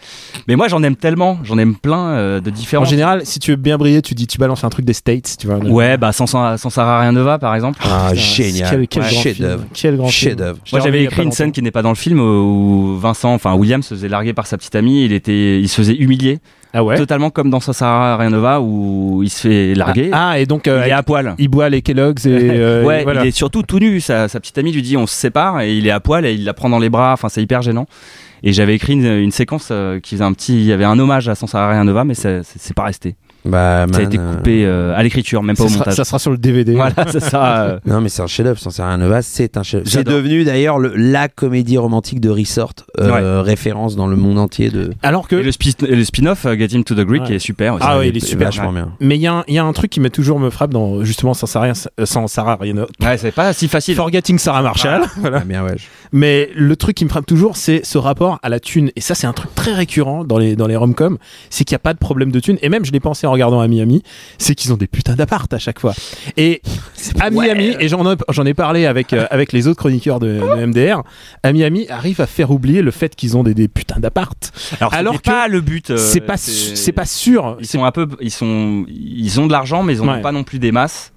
Mais 0.48 0.56
moi 0.56 0.68
j'en 0.68 0.84
aime 0.84 0.96
tellement, 0.96 1.38
j'en 1.44 1.58
aime 1.58 1.76
plein 1.76 2.12
euh, 2.12 2.40
de 2.42 2.50
différents. 2.50 2.84
En 2.84 2.86
général, 2.86 3.22
si 3.26 3.40
tu 3.40 3.52
veux 3.52 3.58
bien 3.58 3.78
briller, 3.78 4.02
tu 4.02 4.14
dis 4.16 4.28
tu 4.28 4.38
balances 4.38 4.64
un 4.64 4.70
truc 4.70 4.86
des 4.86 4.94
States, 4.94 5.36
tu 5.40 5.48
vois. 5.48 5.58
Ouais, 5.58 5.98
bah 5.98 6.12
sans, 6.12 6.26
sans, 6.28 6.58
sans 6.58 6.70
Sarah 6.82 7.02
rien 7.02 7.12
ne 7.12 7.22
va 7.22 7.38
par 7.40 7.54
exemple. 7.56 7.80
Ah, 7.84 8.12
génial. 8.14 8.70
Quel, 8.70 8.88
quel 8.88 9.04
Ouais. 9.04 9.10
grand 9.10 9.22
Chef-d'œuvre. 9.22 9.64
Quel 9.74 9.98
grand. 9.98 10.08
Chef-d'œuvre. 10.10 10.60
Moi 10.72 10.82
j'avais 10.82 11.04
écrit 11.04 11.24
une 11.24 11.32
scène 11.32 11.52
qui 11.52 11.62
n'est 11.62 11.72
pas 11.72 11.82
dans 11.82 11.90
le 11.90 11.96
film 11.96 12.20
où 12.20 12.98
Vincent, 13.00 13.34
enfin 13.34 13.54
William 13.56 13.82
se 13.84 13.94
faisait 13.96 14.08
larguer 14.10 14.34
par 14.34 14.48
sa 14.48 14.58
petite 14.58 14.76
amie, 14.76 15.06
il 15.06 15.14
était, 15.14 15.60
il 15.60 15.68
se 15.70 15.76
faisait 15.76 15.96
humilier, 15.96 16.40
Ah 16.74 16.84
ouais. 16.84 16.98
totalement 16.98 17.30
comme 17.30 17.50
dans 17.50 17.60
Sans 17.60 17.74
Sarah 17.74 18.18
rien 18.18 18.30
ne 18.30 18.38
va 18.38 18.60
où 18.62 19.22
il 19.24 19.30
se 19.30 19.48
fait 19.48 19.76
larguer. 19.76 20.10
Ah, 20.14 20.40
et 20.40 20.46
donc 20.46 20.68
euh, 20.68 20.84
il 20.86 20.90
est 20.90 20.94
à 20.94 21.04
poil. 21.04 21.36
il 21.38 21.48
boit 21.48 21.70
les 21.70 21.82
Kellogg's 21.82 22.26
et 22.26 22.30
euh, 22.52 22.84
ouais, 22.84 23.02
et 23.02 23.04
voilà. 23.04 23.24
il 23.24 23.28
est 23.28 23.32
surtout 23.32 23.62
tout 23.62 23.80
nu. 23.80 24.00
Sa, 24.02 24.28
sa 24.28 24.40
petite 24.40 24.58
amie 24.58 24.72
lui 24.72 24.82
dit 24.82 24.98
on 24.98 25.06
se 25.08 25.16
sépare 25.16 25.62
et 25.62 25.76
il 25.76 25.86
est 25.88 25.92
à 25.92 26.00
poil 26.00 26.26
et 26.26 26.34
il 26.34 26.44
la 26.44 26.54
prend 26.54 26.70
dans 26.70 26.80
les 26.80 26.90
bras. 26.90 27.14
Enfin, 27.14 27.30
c'est 27.30 27.42
hyper 27.42 27.62
gênant. 27.62 27.86
Et 28.44 28.54
j'avais 28.54 28.74
écrit 28.74 28.94
une, 28.94 29.06
une 29.06 29.32
séquence 29.32 29.68
euh, 29.72 30.00
qui 30.00 30.16
faisait 30.16 30.24
un 30.24 30.34
petit. 30.34 30.54
Il 30.56 30.64
y 30.66 30.72
avait 30.72 30.84
un 30.86 30.98
hommage 30.98 31.30
à 31.30 31.36
Sans 31.36 31.46
Sarah 31.46 31.72
rien 31.72 31.84
ne 31.84 31.92
va, 31.92 32.04
mais 32.04 32.16
c'est 32.16 32.42
pas 32.76 32.84
resté. 32.86 33.16
Bah, 33.44 33.88
ça 33.92 34.00
a 34.00 34.02
été 34.04 34.20
euh, 34.20 34.36
coupé 34.36 34.66
euh, 34.66 34.96
à 34.96 35.02
l'écriture, 35.04 35.42
même 35.42 35.56
pas 35.56 35.64
ça, 35.64 35.66
au 35.66 35.70
sera, 35.70 35.80
montage. 35.80 35.96
ça 35.96 36.04
sera 36.06 36.20
sur 36.20 36.32
le 36.32 36.38
DVD. 36.38 36.74
Voilà, 36.76 36.94
ça. 37.20 37.62
euh. 37.64 37.80
Non, 37.86 38.02
mais 38.02 38.10
c'est 38.10 38.22
un 38.22 38.28
chef-d'œuvre, 38.28 38.60
sans 38.60 38.70
rien 38.86 38.98
ne 38.98 39.08
va, 39.08 39.22
c'est 39.22 39.58
un 39.58 39.64
chef 39.64 39.84
C'est 39.86 40.04
devenu 40.04 40.44
d'ailleurs 40.44 40.78
le- 40.80 40.94
la 40.96 41.28
comédie 41.28 41.78
romantique 41.78 42.20
de 42.20 42.30
Resort, 42.30 42.74
euh, 43.00 43.42
référence 43.42 43.96
dans 43.96 44.08
le 44.08 44.16
monde 44.16 44.38
entier 44.38 44.70
de. 44.70 44.92
Alors 45.02 45.28
que 45.28 45.36
Et 45.38 45.44
le, 45.44 45.52
spi- 45.52 45.76
le 45.88 46.04
spin-off 46.04 46.46
euh, 46.46 46.56
Get 46.58 46.68
Him 46.68 46.84
to 46.84 46.94
the 46.96 47.00
Greek 47.06 47.24
Ouais. 47.24 47.36
est 47.36 47.40
super 47.40 47.74
aussi. 47.76 47.86
Ah 47.88 47.98
ouais, 47.98 48.10
il 48.10 48.18
est 48.18 48.20
super. 48.20 48.48
Vachement 48.48 48.72
bien. 48.74 48.92
Mais 49.00 49.16
il 49.18 49.22
y, 49.22 49.28
a 49.28 49.34
un- 49.34 49.44
il 49.48 49.56
y 49.56 49.60
a 49.60 49.64
un 49.64 49.74
truc 49.74 49.90
qui 49.92 50.00
m'a 50.00 50.10
toujours 50.10 50.40
me 50.40 50.50
frappe 50.50 50.72
dans 50.72 51.04
justement 51.04 51.34
sans 51.34 51.48
Sarah, 51.48 51.68
euh, 52.00 52.06
sans 52.06 52.28
Sarah 52.28 52.58
rien. 52.60 52.76
Ouais, 53.02 53.18
c'est 53.18 53.32
pas 53.32 53.54
si 53.54 53.68
facile. 53.68 53.96
Forgetting 53.96 54.38
Sarah 54.38 54.62
Marshall. 54.62 55.02
voilà. 55.18 55.40
Ah, 55.42 55.46
bien, 55.46 55.64
ouais. 55.64 55.76
Mais 56.12 56.50
le 56.56 56.76
truc 56.76 56.96
qui 56.98 57.06
me 57.06 57.10
frappe 57.10 57.26
toujours, 57.26 57.58
c'est 57.58 57.82
ce 57.86 57.98
rapport 57.98 58.38
à 58.44 58.50
la 58.50 58.60
thune. 58.60 58.92
Et 58.96 59.02
ça, 59.02 59.16
c'est 59.16 59.28
un 59.28 59.34
truc 59.34 59.54
très 59.56 59.74
récurrent 59.74 60.24
dans 60.24 60.38
les 60.38 60.56
dans 60.56 60.68
les 60.68 60.76
rom-com, 60.76 61.18
c'est 61.50 61.64
qu'il 61.64 61.74
n'y 61.74 61.78
a 61.78 61.80
pas 61.80 61.94
de 61.94 62.00
problème 62.00 62.32
de 62.32 62.40
thune. 62.40 62.58
Et 62.62 62.70
même, 62.70 62.86
je 62.86 62.92
l'ai 62.92 63.00
pensé 63.00 63.26
en 63.28 63.31
regardant 63.32 63.60
à 63.62 63.68
Miami, 63.68 64.04
c'est 64.38 64.56
qu'ils 64.56 64.72
ont 64.74 64.78
des 64.78 64.88
putains 64.88 65.16
d'appart 65.16 65.52
à 65.54 65.60
chaque 65.60 65.80
fois. 65.80 65.94
Et 66.38 66.62
à 67.20 67.30
Miami, 67.30 67.76
et 67.80 67.88
j'en 67.88 68.46
ai, 68.46 68.54
parlé 68.54 68.86
avec 68.86 69.14
euh, 69.14 69.26
avec 69.32 69.52
les 69.54 69.68
autres 69.68 69.80
chroniqueurs 69.80 70.20
de, 70.20 70.28
de 70.40 70.66
MDR, 70.66 71.02
à 71.44 71.52
Miami 71.52 71.88
arrive 71.90 72.22
à 72.22 72.28
faire 72.28 72.52
oublier 72.52 72.82
le 72.82 72.92
fait 72.92 73.16
qu'ils 73.16 73.38
ont 73.38 73.44
des, 73.44 73.54
des 73.54 73.68
putains 73.68 74.00
d'appart. 74.00 74.52
Alors, 74.80 74.94
Alors 74.94 75.22
pas 75.22 75.48
le 75.48 75.62
but. 75.62 75.90
euh, 75.92 75.98
c'est 75.98 76.22
pas 76.22 76.38
c'est 76.38 76.92
pas 76.92 77.06
sûr. 77.06 77.58
Ils 77.60 77.66
sont 77.68 77.84
un 77.86 77.92
peu, 77.92 78.08
ils 78.20 78.32
sont, 78.32 78.86
ils 78.90 79.40
ont 79.40 79.48
de 79.48 79.52
l'argent, 79.52 79.84
mais 79.84 79.94
ils 79.94 80.02
ont 80.04 80.08
Ouais. 80.12 80.22
pas 80.22 80.32
non 80.32 80.44
plus 80.44 80.60
des 80.60 80.72
masses. 80.72 81.14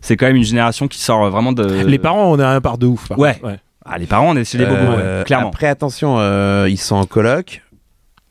C'est 0.00 0.16
quand 0.16 0.26
même 0.26 0.36
une 0.36 0.44
génération 0.44 0.88
qui 0.88 1.00
sort 1.00 1.28
vraiment 1.30 1.52
de. 1.52 1.82
Les 1.84 1.98
parents, 1.98 2.30
on 2.32 2.38
a 2.38 2.46
un 2.46 2.56
appart 2.56 2.80
de 2.80 2.86
ouf. 2.86 3.08
par 3.08 3.18
Ouais. 3.18 3.38
Ah, 3.84 3.98
les 3.98 4.06
parents, 4.06 4.30
on 4.30 4.36
est 4.36 4.44
chez 4.44 4.58
les 4.58 4.66
bobos, 4.66 4.76
Euh, 4.76 5.20
ouais, 5.20 5.24
clairement. 5.24 5.48
Après, 5.48 5.66
attention, 5.66 6.16
euh, 6.18 6.66
ils 6.68 6.76
sont 6.78 6.96
en 6.96 7.06
coloc. 7.06 7.62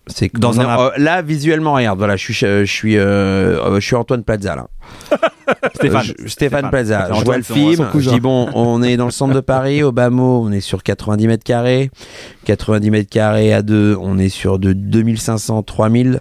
C'est 0.08 0.34
Dans 0.36 0.60
un 0.62 0.80
euh, 0.80 0.90
là 0.98 1.22
visuellement 1.22 1.74
regarde 1.74 1.98
voilà 1.98 2.16
je 2.16 2.24
suis 2.24 2.34
je 2.34 2.64
suis 2.66 2.98
euh, 2.98 3.60
euh, 3.60 3.76
je 3.80 3.86
suis 3.86 3.96
Antoine 3.96 4.24
Plaza 4.24 4.56
là. 4.56 4.68
Stéphane. 5.76 6.00
Euh, 6.00 6.04
je- 6.04 6.12
Stéphane 6.14 6.30
Stéphane. 6.30 6.70
Plaza. 6.70 7.10
Je 7.14 7.24
vois 7.26 7.38
le 7.38 7.44
film 7.44 7.88
je 7.96 8.10
dis 8.10 8.20
bon 8.20 8.50
on 8.54 8.82
est 8.84 8.98
dans 8.98 9.06
le 9.06 9.12
centre 9.12 9.34
de 9.34 9.40
Paris 9.42 9.84
au 9.84 9.92
bas 9.92 10.10
mot 10.10 10.44
on 10.46 10.52
est 10.52 10.62
sur 10.62 10.84
90 10.84 11.28
mètres 11.28 11.44
carrés. 11.44 11.90
90 12.46 12.92
mètres 12.92 13.10
carrés 13.10 13.54
à 13.54 13.62
deux 13.62 13.98
on 14.00 14.18
est 14.18 14.30
sur 14.30 14.60
de 14.60 14.74
2500 14.74 15.64
3000 15.64 16.20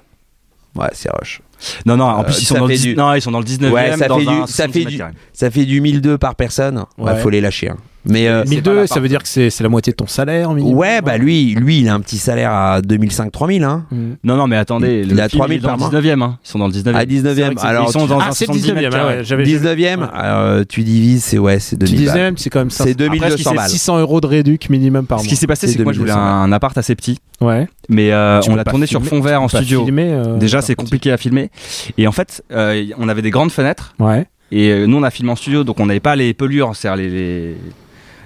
ouais 0.76 0.87
c'est 0.93 1.11
rush. 1.11 1.40
Non, 1.87 1.97
non, 1.97 2.05
en 2.05 2.23
plus, 2.23 2.35
Euh, 2.35 2.38
ils 2.40 2.45
sont 2.47 2.55
dans 2.57 2.61
le 2.66 2.69
fait 2.69 2.75
10 2.75 2.83
du- 2.83 2.97
non, 2.97 3.14
ils 3.14 3.23
sont 3.23 3.31
dans 3.31 3.38
le 3.38 3.45
19 3.47 3.73
Ouais, 3.73 3.97
ça 3.97 4.09
fait 4.09 4.19
du- 4.19 4.25
ça 4.26 4.47
70 4.47 4.73
fait 4.73 4.85
du- 4.90 5.02
ça 5.33 5.50
fait 5.50 5.64
du 5.64 5.81
1002 5.81 6.19
par 6.19 6.35
personne. 6.35 6.85
Ouais, 6.99 7.12
Ouais. 7.12 7.16
faut 7.21 7.31
les 7.31 7.40
lâcher 7.40 7.71
hein. 7.71 7.78
Mais 8.08 8.28
euh, 8.28 8.42
c'est 8.44 8.50
1002, 8.50 8.70
pas 8.75 8.80
la 8.82 8.86
ça 8.86 9.00
veut 9.00 9.08
dire 9.08 9.22
que 9.22 9.28
c'est 9.28 9.50
c'est 9.50 9.62
la 9.62 9.68
moitié 9.68 9.92
de 9.92 9.96
ton 9.96 10.06
salaire, 10.06 10.52
minimum. 10.52 10.76
ouais 10.78 11.00
bah 11.02 11.18
lui 11.18 11.54
lui 11.54 11.80
il 11.80 11.88
a 11.88 11.94
un 11.94 12.00
petit 12.00 12.18
salaire 12.18 12.52
à 12.52 12.80
2005 12.82 13.30
3000 13.32 13.64
hein 13.64 13.84
Mm. 13.90 13.96
Non, 14.25 14.36
non, 14.36 14.46
mais 14.46 14.56
attendez, 14.56 15.02
Il 15.06 15.14
le 15.14 15.22
a 15.22 15.28
3000 15.28 15.54
il 15.54 15.58
est 15.58 15.60
dans 15.60 15.68
par 15.68 15.76
le 15.76 15.80
mois. 15.80 15.88
19 16.00 16.04
e 16.06 16.22
hein. 16.22 16.38
Ils 16.44 16.48
sont 16.48 16.58
dans 16.58 16.66
le 16.66 16.72
19 16.72 16.94
e 16.94 16.98
à 16.98 17.04
19e 17.04 17.58
alors 17.60 17.86
ils 17.88 17.92
sont 17.92 18.00
tu- 18.02 18.08
dans 18.08 18.18
Ah, 18.20 18.28
un 18.28 18.32
c'est 18.32 18.46
70 18.46 18.62
19e, 18.62 18.75
mètres 18.75 18.88
ah 18.92 18.96
carrés. 18.98 19.16
ouais, 19.18 19.25
j'avais 19.25 19.44
19e, 19.44 20.00
Ouais. 20.00 20.06
euh, 20.14 20.64
tu 20.68 20.82
divises, 20.82 21.25
c'est 21.25 21.38
ouais, 21.38 21.58
c'est 21.58 21.76
Tu 21.76 21.84
2000 21.86 21.96
disais 21.98 22.12
balles. 22.12 22.20
même, 22.22 22.36
c'est 22.38 22.50
quand 22.50 22.58
même 22.60 22.70
ça. 22.70 22.84
C'est 22.84 22.90
Après, 22.92 23.04
ce 23.06 23.10
qui 23.12 23.18
2200 23.20 23.50
c'est 23.50 23.56
balles. 23.56 23.68
600 23.70 23.98
euros 24.00 24.20
de 24.20 24.26
réduc 24.26 24.70
minimum 24.70 25.06
par 25.06 25.18
Ce 25.20 25.25
mois. 25.25 25.28
qui 25.28 25.36
s'est 25.36 25.46
passé, 25.46 25.66
C'est 25.68 25.78
que 25.78 25.82
moi, 25.82 25.92
je 25.92 25.98
voulais 25.98 26.12
2200, 26.12 26.42
un 26.42 26.52
appart 26.52 26.76
assez 26.78 26.94
petit, 26.94 27.18
Ouais. 27.40 27.66
mais 27.88 28.12
euh, 28.12 28.40
on 28.48 28.54
l'a 28.56 28.64
tourné 28.64 28.86
sur 28.86 29.04
fond 29.04 29.20
vert 29.20 29.42
en 29.42 29.48
studio. 29.48 29.86
euh, 29.90 30.36
Déjà, 30.38 30.62
c'est 30.62 30.75
compliqué 30.75 31.12
à 31.12 31.16
filmer. 31.16 31.50
Et 31.98 32.06
en 32.06 32.12
fait, 32.12 32.42
euh, 32.52 32.84
on 32.98 33.08
avait 33.08 33.22
des 33.22 33.30
grandes 33.30 33.52
fenêtres. 33.52 33.94
Ouais. 33.98 34.26
Et 34.52 34.70
euh, 34.70 34.86
nous, 34.86 34.96
on 34.96 35.02
a 35.02 35.10
filmé 35.10 35.32
en 35.32 35.36
studio, 35.36 35.64
donc 35.64 35.80
on 35.80 35.86
n'avait 35.86 36.00
pas 36.00 36.14
les 36.16 36.32
pelures, 36.34 36.75
c'est-à-dire 36.76 37.02
les, 37.04 37.10
les- 37.10 37.56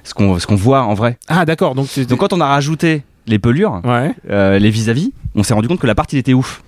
ce 0.04 0.14
qu'on 0.14 0.38
ce 0.38 0.46
qu'on 0.46 0.56
voit 0.56 0.82
en 0.82 0.94
vrai. 0.94 1.18
Ah, 1.28 1.44
d'accord. 1.44 1.74
Donc, 1.74 1.86
Donc 2.08 2.18
quand 2.20 2.32
on 2.32 2.40
a 2.40 2.46
rajouté 2.46 3.02
les 3.26 3.38
pelures, 3.38 3.80
Ouais. 3.84 4.14
euh, 4.30 4.58
les 4.58 4.70
vis-à-vis, 4.70 5.12
on 5.34 5.42
s'est 5.42 5.54
rendu 5.54 5.68
compte 5.68 5.78
que 5.80 5.86
l'appart 5.86 6.12
il 6.12 6.18
était 6.18 6.34
ouf. 6.34 6.62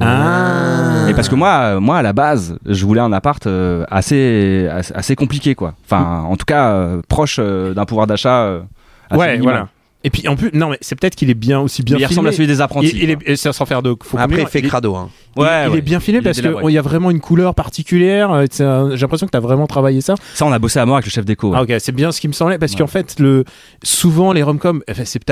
Ah. 0.00 1.06
Et 1.08 1.14
parce 1.14 1.28
que 1.28 1.34
moi, 1.34 1.48
euh, 1.76 1.80
moi 1.80 1.98
à 1.98 2.02
la 2.02 2.12
base, 2.12 2.58
je 2.66 2.84
voulais 2.84 3.00
un 3.00 3.12
appart 3.12 3.46
euh, 3.46 3.84
assez, 3.90 4.68
assez 4.94 5.16
compliqué 5.16 5.54
quoi. 5.54 5.74
Enfin, 5.84 6.24
en 6.28 6.36
tout 6.36 6.44
cas 6.44 6.70
euh, 6.72 7.00
proche 7.08 7.36
euh, 7.38 7.74
d'un 7.74 7.84
pouvoir 7.84 8.06
d'achat. 8.06 8.42
euh, 8.44 8.60
Ouais, 9.12 9.38
voilà. 9.38 9.68
Et 10.04 10.10
puis, 10.10 10.28
en 10.28 10.36
plus, 10.36 10.50
non, 10.52 10.70
mais 10.70 10.78
c'est 10.82 10.94
peut-être 10.98 11.16
qu'il 11.16 11.30
est 11.30 11.34
bien 11.34 11.58
aussi 11.58 11.82
bien 11.82 11.96
il 11.98 12.06
ressemble 12.06 12.28
à 12.28 12.32
celui 12.32 12.46
des 12.46 12.60
apprentis. 12.60 12.90
Il, 12.94 13.02
il 13.04 13.10
est, 13.10 13.18
et 13.26 13.34
ça 13.36 13.52
sans 13.52 13.66
faire 13.66 13.82
de 13.82 13.96
faux 14.00 14.18
Après, 14.18 14.42
il 14.42 14.46
fait 14.46 14.60
il 14.60 14.66
est- 14.66 14.68
crado. 14.68 14.94
Hein. 14.94 15.08
Il- 15.36 15.42
Ouais, 15.42 15.68
il 15.70 15.76
est 15.76 15.80
bien 15.82 16.00
filmé 16.00 16.18
Il 16.20 16.24
parce 16.24 16.40
qu'il 16.40 16.70
y 16.70 16.78
a 16.78 16.82
vraiment 16.82 17.10
une 17.10 17.20
couleur 17.20 17.54
particulière. 17.54 18.32
euh, 18.32 18.44
c'est 18.50 18.64
J'ai 18.64 19.00
l'impression 19.02 19.26
que 19.26 19.32
tu 19.32 19.36
as 19.36 19.40
vraiment 19.40 19.66
travaillé 19.66 20.00
ça. 20.00 20.14
Ça, 20.34 20.46
on 20.46 20.52
a 20.52 20.58
bossé 20.58 20.78
à 20.78 20.86
mort 20.86 20.96
avec 20.96 21.06
le 21.06 21.10
chef 21.10 21.24
déco. 21.24 21.50
ouais. 21.50 21.56
Ah, 21.58 21.62
ok, 21.62 21.74
c'est 21.78 21.92
bien 21.92 22.12
ce 22.12 22.20
qui 22.20 22.28
me 22.28 22.32
semblait 22.32 22.58
parce 22.58 22.74
qu'en 22.74 22.86
fait, 22.86 23.18
le, 23.20 23.44
souvent 23.82 24.32
les 24.32 24.42
rom-coms, 24.42 24.82
enfin, 24.90 25.02
c'est 25.04 25.22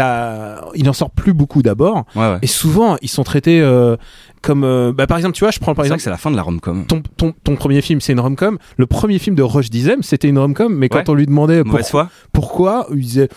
il 0.74 0.88
en 0.88 0.92
sort 0.92 1.10
plus 1.10 1.32
beaucoup 1.34 1.62
d'abord. 1.62 2.04
Ouais, 2.16 2.22
ouais. 2.32 2.38
Et 2.42 2.46
souvent, 2.46 2.96
ils 3.02 3.08
sont 3.08 3.24
traités 3.24 3.60
euh, 3.60 3.96
comme. 4.42 4.64
euh, 4.64 4.92
bah, 4.92 5.06
par 5.06 5.16
exemple, 5.16 5.34
tu 5.34 5.44
vois, 5.44 5.50
je 5.50 5.58
prends 5.58 5.74
par 5.74 5.84
C'est 5.84 5.88
vrai 5.88 5.96
exemple 5.96 5.98
que 5.98 6.04
c'est 6.04 6.10
la 6.10 6.16
fin 6.16 6.30
de 6.30 6.36
la 6.36 6.42
rom-com. 6.42 6.84
ton, 6.86 7.02
ton, 7.16 7.32
ton 7.44 7.56
premier 7.56 7.80
film, 7.80 8.00
c'est 8.00 8.12
une 8.12 8.20
rom-com. 8.20 8.58
Le 8.76 8.86
premier 8.86 9.18
film 9.18 9.36
de 9.36 9.42
Rush 9.42 9.70
Dizem, 9.70 10.02
c'était 10.02 10.28
une 10.28 10.38
rom-com, 10.38 10.74
mais 10.74 10.88
quand 10.88 11.08
on 11.08 11.14
lui 11.14 11.26
demandait 11.26 11.62
pour- 11.64 11.78
pourquoi, 12.32 12.86
il 12.92 13.00
disait. 13.00 13.28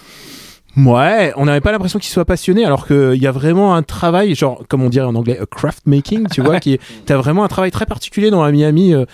Ouais, 0.78 1.34
on 1.36 1.46
n'avait 1.46 1.60
pas 1.62 1.72
l'impression 1.72 1.98
qu'il 2.00 2.12
soit 2.12 2.26
passionné, 2.26 2.64
alors 2.64 2.86
qu'il 2.88 3.16
y 3.16 3.26
a 3.28 3.32
vraiment 3.32 3.74
un 3.76 3.82
travail, 3.84 4.36
genre, 4.36 4.64
comme 4.70 4.84
on 4.84 4.90
dirait 4.90 5.08
en 5.08 5.16
anglais, 5.16 5.40
a 5.40 5.46
craft 5.48 5.82
making, 5.88 6.28
tu 6.30 6.42
vois, 6.42 6.60
qui 6.60 6.74
est, 6.74 6.82
t'as 7.06 7.18
vraiment 7.18 7.44
un 7.44 7.48
travail 7.48 7.72
très 7.72 7.86
particulier 7.88 8.30
dans 8.30 8.44
la 8.44 8.52
Miami 8.52 8.94
euh, 8.94 9.06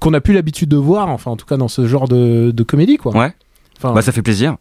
qu'on 0.00 0.12
n'a 0.12 0.20
plus 0.22 0.32
l'habitude 0.34 0.70
de 0.70 0.76
voir, 0.76 1.08
enfin, 1.10 1.30
en 1.30 1.36
tout 1.36 1.46
cas, 1.46 1.56
dans 1.58 1.68
ce 1.68 1.86
genre 1.86 2.08
de, 2.08 2.50
de 2.50 2.62
comédie, 2.62 2.96
quoi. 2.96 3.14
Ouais. 3.14 3.32
Enfin, 3.78 3.92
Bah 3.92 4.02
ça 4.02 4.10
fait 4.12 4.22
plaisir. 4.22 4.56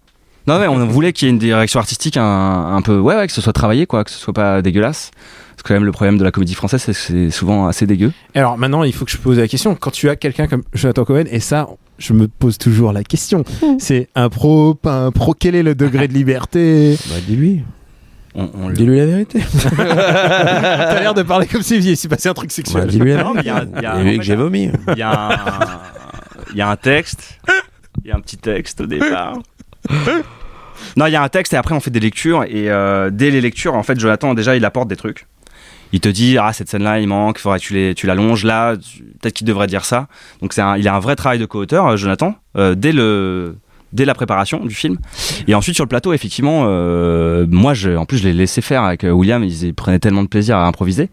Non 0.48 0.58
mais 0.58 0.68
on 0.68 0.88
voulait 0.88 1.14
qu'il 1.14 1.28
y 1.28 1.30
ait 1.30 1.34
une 1.34 1.38
direction 1.38 1.80
artistique 1.80 2.18
un, 2.18 2.76
un 2.76 2.82
peu 2.82 2.98
ouais, 2.98 3.16
ouais 3.16 3.28
que 3.28 3.32
ce 3.34 3.42
soit 3.42 3.54
travaillé 3.54 3.86
quoi, 3.86 4.04
que 4.04 4.10
ce 4.10 4.18
soit 4.18 4.34
pas 4.34 4.64
dégueulasse. 4.64 5.12
Parce 5.52 5.62
que 5.62 5.68
quand 5.68 5.74
même 5.76 5.86
le 5.86 5.92
problème 5.92 6.18
de 6.18 6.24
la 6.24 6.32
comédie 6.32 6.56
française 6.56 6.82
c'est 6.82 6.94
que 6.94 6.98
c'est 6.98 7.30
souvent 7.30 7.68
assez 7.68 7.86
dégueu. 7.86 8.12
Alors 8.34 8.58
maintenant, 8.58 8.82
il 8.84 8.92
faut 8.92 9.06
que 9.06 9.12
je 9.12 9.18
pose 9.20 9.38
la 9.38 9.48
question. 9.48 9.76
Quand 9.76 9.92
tu 9.92 10.10
as 10.10 10.16
quelqu'un 10.16 10.48
comme 10.48 10.64
Jonathan 10.74 11.06
Cohen, 11.06 11.26
et 11.30 11.40
ça, 11.40 11.68
je 12.02 12.14
me 12.14 12.28
pose 12.28 12.58
toujours 12.58 12.92
la 12.94 13.04
question, 13.04 13.44
c'est 13.80 14.10
un 14.16 14.30
pro, 14.30 14.74
pas 14.74 14.96
un 15.06 15.12
pro, 15.12 15.34
quel 15.34 15.56
est 15.56 15.64
le 15.64 15.76
degré 15.76 16.08
de 16.08 16.14
liberté? 16.14 16.98
Bah, 17.10 17.16
dis-lui. 17.28 17.64
On, 18.34 18.70
Dis-lui 18.70 18.98
la 18.98 19.06
vérité. 19.06 19.42
T'as 19.78 21.00
l'air 21.02 21.14
de 21.14 21.22
parler 21.22 21.48
comme 21.48 21.62
s'il 21.62 21.98
s'est 21.98 22.08
passé 22.08 22.30
un 22.30 22.34
truc 22.34 22.50
Bah, 22.50 22.54
sexuel. 22.56 22.88
dis-lui 22.88 23.12
la 23.14 23.24
vérité. 23.24 24.18
que 24.18 24.24
j'ai 24.24 24.36
vomi. 24.36 24.70
Il 24.94 24.98
y 24.98 25.02
a 25.02 25.12
un 25.12 25.80
il 26.52 26.58
y 26.58 26.62
a 26.62 26.70
un 26.70 26.76
texte, 26.76 27.40
il 28.04 28.10
y 28.10 28.12
a 28.12 28.16
un 28.16 28.20
petit 28.22 28.38
texte 28.38 28.82
au 28.82 28.86
départ. 28.86 29.38
Non, 30.98 31.06
il 31.06 31.12
y 31.12 31.16
a 31.16 31.22
un 31.24 31.30
texte 31.30 31.54
et 31.54 31.58
après 31.58 31.76
on 31.76 31.80
fait 31.80 31.92
des 31.92 32.00
lectures 32.00 32.44
et 32.44 32.70
euh, 32.70 33.10
dès 33.12 33.32
les 33.32 33.40
lectures 33.42 33.76
en 33.76 33.84
fait 33.84 34.00
Jonathan 34.00 34.34
déjà 34.34 34.56
il 34.56 34.66
apporte 34.66 34.88
des 34.88 34.96
trucs. 34.96 35.28
Il 35.94 36.00
te 36.00 36.10
dit 36.10 36.38
ah 36.38 36.54
cette 36.54 36.70
scène 36.70 36.84
là 36.84 37.00
il 37.00 37.08
manque, 37.08 37.38
faudrait 37.38 37.60
que 37.60 37.64
tu 37.64 37.74
les 37.74 37.94
tu 37.96 38.08
l'allonges 38.08 38.46
là, 38.46 38.76
peut-être 38.76 39.34
qu'il 39.34 39.48
devrait 39.48 39.68
dire 39.68 39.86
ça. 39.86 40.08
Donc 40.42 40.54
c'est 40.54 40.62
il 40.78 40.88
a 40.88 40.96
un 40.96 41.00
vrai 41.00 41.16
travail 41.16 41.40
de 41.40 41.46
co-auteur 41.46 41.88
euh, 41.88 41.98
Jonathan 41.98 42.36
euh, 42.58 42.76
dès 42.76 42.92
le 42.92 43.56
dès 43.94 44.06
la 44.06 44.14
préparation 44.14 44.66
du 44.66 44.74
film. 44.74 44.98
Et 45.48 45.56
ensuite 45.56 45.76
sur 45.76 45.84
le 45.84 45.90
plateau 45.90 46.14
effectivement 46.14 46.64
euh, 46.66 47.46
moi 47.50 47.74
je 47.74 47.96
en 47.96 48.06
plus 48.06 48.18
je 48.18 48.24
l'ai 48.24 48.34
laissé 48.34 48.62
faire 48.62 48.84
avec 48.84 49.04
euh, 49.04 49.12
William. 49.12 49.44
Ils 49.44 49.74
prenaient 49.74 50.00
tellement 50.00 50.24
de 50.24 50.30
plaisir 50.30 50.58
à 50.58 50.66
improviser 50.66 51.10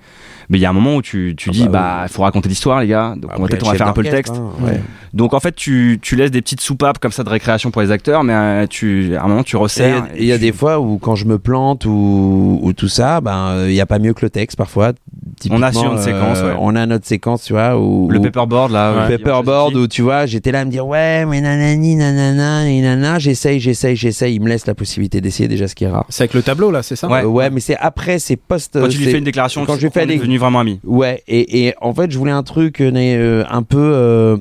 mais 0.50 0.58
il 0.58 0.60
y 0.60 0.64
a 0.66 0.70
un 0.70 0.72
moment 0.72 0.96
où 0.96 1.02
tu, 1.02 1.34
tu 1.36 1.50
Ah 1.50 1.52
dis 1.52 1.64
bah 1.64 1.70
bah 1.72 2.02
il 2.06 2.08
faut 2.12 2.22
raconter 2.22 2.48
l'histoire 2.48 2.80
les 2.80 2.86
gars 2.88 3.14
donc 3.16 3.24
on 3.34 3.38
va 3.38 3.44
Après, 3.44 3.48
peut-être 3.48 3.66
on 3.66 3.70
va 3.70 3.76
faire 3.76 3.88
un 3.88 3.92
peu 3.92 4.02
le 4.02 4.10
texte 4.10 4.34
hein, 4.36 4.50
ouais. 4.66 4.80
donc 5.14 5.34
en 5.34 5.40
fait, 5.40 5.54
tu, 5.54 5.98
tu 6.02 6.16
laisses 6.16 6.30
des 6.30 6.42
petites 6.42 6.60
soupapes 6.60 6.98
comme 6.98 7.12
ça 7.12 7.24
de 7.24 7.28
récréation 7.30 7.70
pour 7.70 7.82
les 7.82 7.90
acteurs, 7.90 8.24
mais 8.24 8.32
euh, 8.34 8.66
tu, 8.66 9.14
à 9.16 9.24
un 9.24 9.28
moment, 9.28 9.42
tu 9.42 9.56
Et 9.56 9.58
resserres. 9.58 10.06
Il 10.16 10.24
y 10.24 10.32
a 10.32 10.36
tu- 10.36 10.42
des 10.42 10.52
fois 10.52 10.78
où 10.80 10.98
quand 10.98 11.14
je 11.16 11.24
me 11.26 11.38
plante 11.38 11.84
ou, 11.86 12.58
ou 12.62 12.72
tout 12.72 12.88
ça, 12.88 13.20
ben 13.20 13.64
il 13.66 13.72
y 13.74 13.80
a 13.80 13.86
pas 13.86 13.98
mieux 13.98 14.12
que 14.14 14.24
le 14.24 14.30
texte 14.30 14.56
parfois. 14.58 14.92
typiquement, 15.40 15.58
On 15.58 15.62
a 15.62 15.72
sur 15.72 15.92
une 15.92 15.98
séquence, 15.98 16.38
ouais. 16.42 16.54
On 16.60 16.76
a 16.76 16.84
notre 16.86 17.06
séquence, 17.06 17.44
tu 17.44 17.52
vois, 17.54 17.78
où 17.78 18.08
Le 18.10 18.18
où- 18.18 18.22
paperboard 18.22 18.70
là. 18.72 18.92
le 18.92 19.12
ouais. 19.12 19.18
paperboard 19.18 19.74
où 19.76 19.86
tu 19.88 20.02
vois, 20.02 20.26
j'étais 20.26 20.52
là 20.52 20.60
à 20.60 20.64
me 20.64 20.70
dire 20.70 20.86
ouais, 20.86 21.24
mais 21.26 21.40
nanani, 21.40 21.96
nanana, 21.96 22.64
nanana, 22.64 23.18
j'essaye, 23.18 23.60
j'essaye, 23.60 23.96
j'essaye. 23.96 24.34
Il 24.34 24.40
me 24.42 24.48
laisse 24.48 24.66
la 24.66 24.74
possibilité 24.74 25.20
d'essayer 25.20 25.48
déjà 25.48 25.68
ce 25.68 25.74
qui 25.74 25.84
est 25.84 25.88
rare. 25.88 26.04
C'est 26.10 26.24
avec 26.24 26.34
le 26.34 26.42
tableau 26.42 26.70
là, 26.70 26.82
c'est 26.82 26.96
ça? 26.96 27.08
Ouais. 27.08 27.22
Euh, 27.22 27.26
ouais, 27.26 27.50
mais 27.50 27.60
c'est 27.60 27.76
après, 27.76 28.18
c'est 28.18 28.36
post. 28.36 28.78
Quand 28.80 28.88
tu 28.88 28.98
lui 28.98 29.06
fais 29.06 29.18
une 29.18 29.24
déclaration, 29.24 29.64
quand 29.64 29.74
tu- 29.74 29.80
je 29.80 29.86
lui 29.86 29.92
fais 29.92 30.06
on 30.38 30.47
est 30.47 30.54
des- 30.54 30.54
devenu 30.54 30.54
vraiment 30.54 30.61
amis. 30.61 30.80
Ouais, 30.85 31.23
et, 31.28 31.66
et 31.66 31.75
en 31.80 31.95
fait, 31.95 32.11
je 32.11 32.18
voulais 32.18 32.33
un 32.33 32.42
truc 32.42 32.80
euh, 32.80 32.90
euh, 32.95 33.45
un 33.49 33.62
peu, 33.62 33.92
euh, 33.95 34.37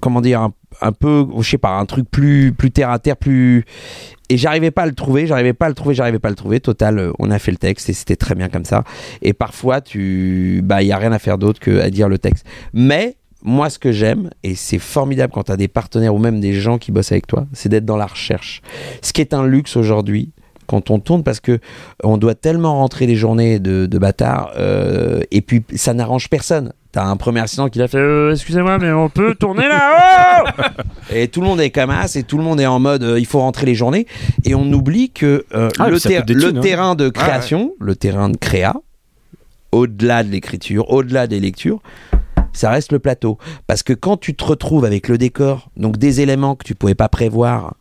comment 0.00 0.20
dire, 0.20 0.48
un, 0.80 0.92
peu, 0.92 1.26
je 1.40 1.48
sais 1.48 1.58
pas, 1.58 1.70
un 1.78 1.86
truc 1.86 2.10
plus, 2.10 2.52
plus 2.52 2.70
terre 2.70 2.90
à 2.90 2.98
terre, 2.98 3.16
plus. 3.16 3.64
Et 4.28 4.36
j'arrivais 4.36 4.72
pas 4.72 4.82
à 4.82 4.86
le 4.86 4.94
trouver, 4.94 5.26
j'arrivais 5.26 5.52
pas 5.52 5.66
à 5.66 5.68
le 5.68 5.74
trouver, 5.74 5.94
j'arrivais 5.94 6.18
pas 6.18 6.28
à 6.28 6.30
le 6.30 6.36
trouver. 6.36 6.60
Total, 6.60 7.12
on 7.18 7.30
a 7.30 7.38
fait 7.38 7.52
le 7.52 7.58
texte 7.58 7.88
et 7.88 7.92
c'était 7.92 8.16
très 8.16 8.34
bien 8.34 8.48
comme 8.48 8.64
ça. 8.64 8.82
Et 9.22 9.32
parfois, 9.32 9.80
tu, 9.80 10.60
bah, 10.64 10.82
il 10.82 10.88
y 10.88 10.92
a 10.92 10.98
rien 10.98 11.12
à 11.12 11.18
faire 11.18 11.38
d'autre 11.38 11.60
que 11.60 11.80
à 11.80 11.90
dire 11.90 12.08
le 12.08 12.18
texte. 12.18 12.44
Mais 12.72 13.16
moi, 13.42 13.70
ce 13.70 13.78
que 13.78 13.92
j'aime, 13.92 14.30
et 14.42 14.56
c'est 14.56 14.80
formidable 14.80 15.32
quand 15.32 15.44
tu 15.44 15.52
as 15.52 15.56
des 15.56 15.68
partenaires 15.68 16.12
ou 16.14 16.18
même 16.18 16.40
des 16.40 16.54
gens 16.54 16.78
qui 16.78 16.90
bossent 16.90 17.12
avec 17.12 17.28
toi, 17.28 17.46
c'est 17.52 17.68
d'être 17.68 17.84
dans 17.84 17.96
la 17.96 18.06
recherche. 18.06 18.62
Ce 19.02 19.12
qui 19.12 19.20
est 19.20 19.32
un 19.32 19.46
luxe 19.46 19.76
aujourd'hui 19.76 20.32
quand 20.66 20.90
on 20.90 20.98
tourne 20.98 21.22
parce 21.22 21.40
que 21.40 21.58
on 22.04 22.16
doit 22.18 22.34
tellement 22.34 22.74
rentrer 22.74 23.06
des 23.06 23.16
journées 23.16 23.58
de, 23.58 23.86
de 23.86 23.98
bâtards 23.98 24.52
euh, 24.56 25.20
et 25.30 25.40
puis 25.40 25.62
ça 25.74 25.94
n'arrange 25.94 26.28
personne. 26.28 26.72
T'as 26.92 27.04
un 27.04 27.16
premier 27.16 27.40
assistant 27.40 27.68
qui 27.68 27.78
l'a 27.78 27.88
fait 27.88 27.98
euh, 27.98 28.32
excusez-moi 28.32 28.78
mais 28.78 28.90
on 28.90 29.08
peut 29.10 29.34
tourner 29.34 29.68
là 29.68 30.44
oh 30.46 30.62
et 31.14 31.28
tout 31.28 31.40
le 31.42 31.46
monde 31.46 31.60
est 31.60 31.70
comme 31.70 31.90
as 31.90 32.16
et 32.16 32.22
tout 32.22 32.38
le 32.38 32.44
monde 32.44 32.58
est 32.60 32.66
en 32.66 32.78
mode 32.78 33.02
euh, 33.02 33.18
il 33.18 33.26
faut 33.26 33.40
rentrer 33.40 33.66
les 33.66 33.74
journées 33.74 34.06
et 34.44 34.54
on 34.54 34.64
oublie 34.72 35.10
que 35.10 35.44
Ah, 35.52 35.88
le, 35.90 36.00
ter- 36.00 36.22
hein. 36.22 36.60
terrain 36.62 36.94
de 36.94 37.08
création, 37.10 37.74
le 37.80 37.96
terrain 37.96 38.30
de 38.30 38.36
créa, 38.38 38.74
au-delà 39.72 40.22
de 40.24 40.30
l'écriture, 40.30 40.90
au-delà 40.90 41.26
des 41.26 41.40
lectures, 41.40 41.80
ça 42.52 42.70
reste 42.70 42.92
le 42.92 42.98
plateau. 42.98 43.36
Parce 43.66 43.82
que 43.82 43.92
quand 43.92 44.16
tu 44.16 44.34
te 44.34 44.44
retrouves 44.44 44.86
avec 44.86 45.08
le 45.08 45.18
décor, 45.18 45.68
donc 45.76 45.98
des 45.98 46.22
éléments 46.22 46.54
que 46.54 46.64
tu 46.64 46.74
pouvais 46.74 46.94
pas 46.94 47.10
prévoir, 47.10 47.74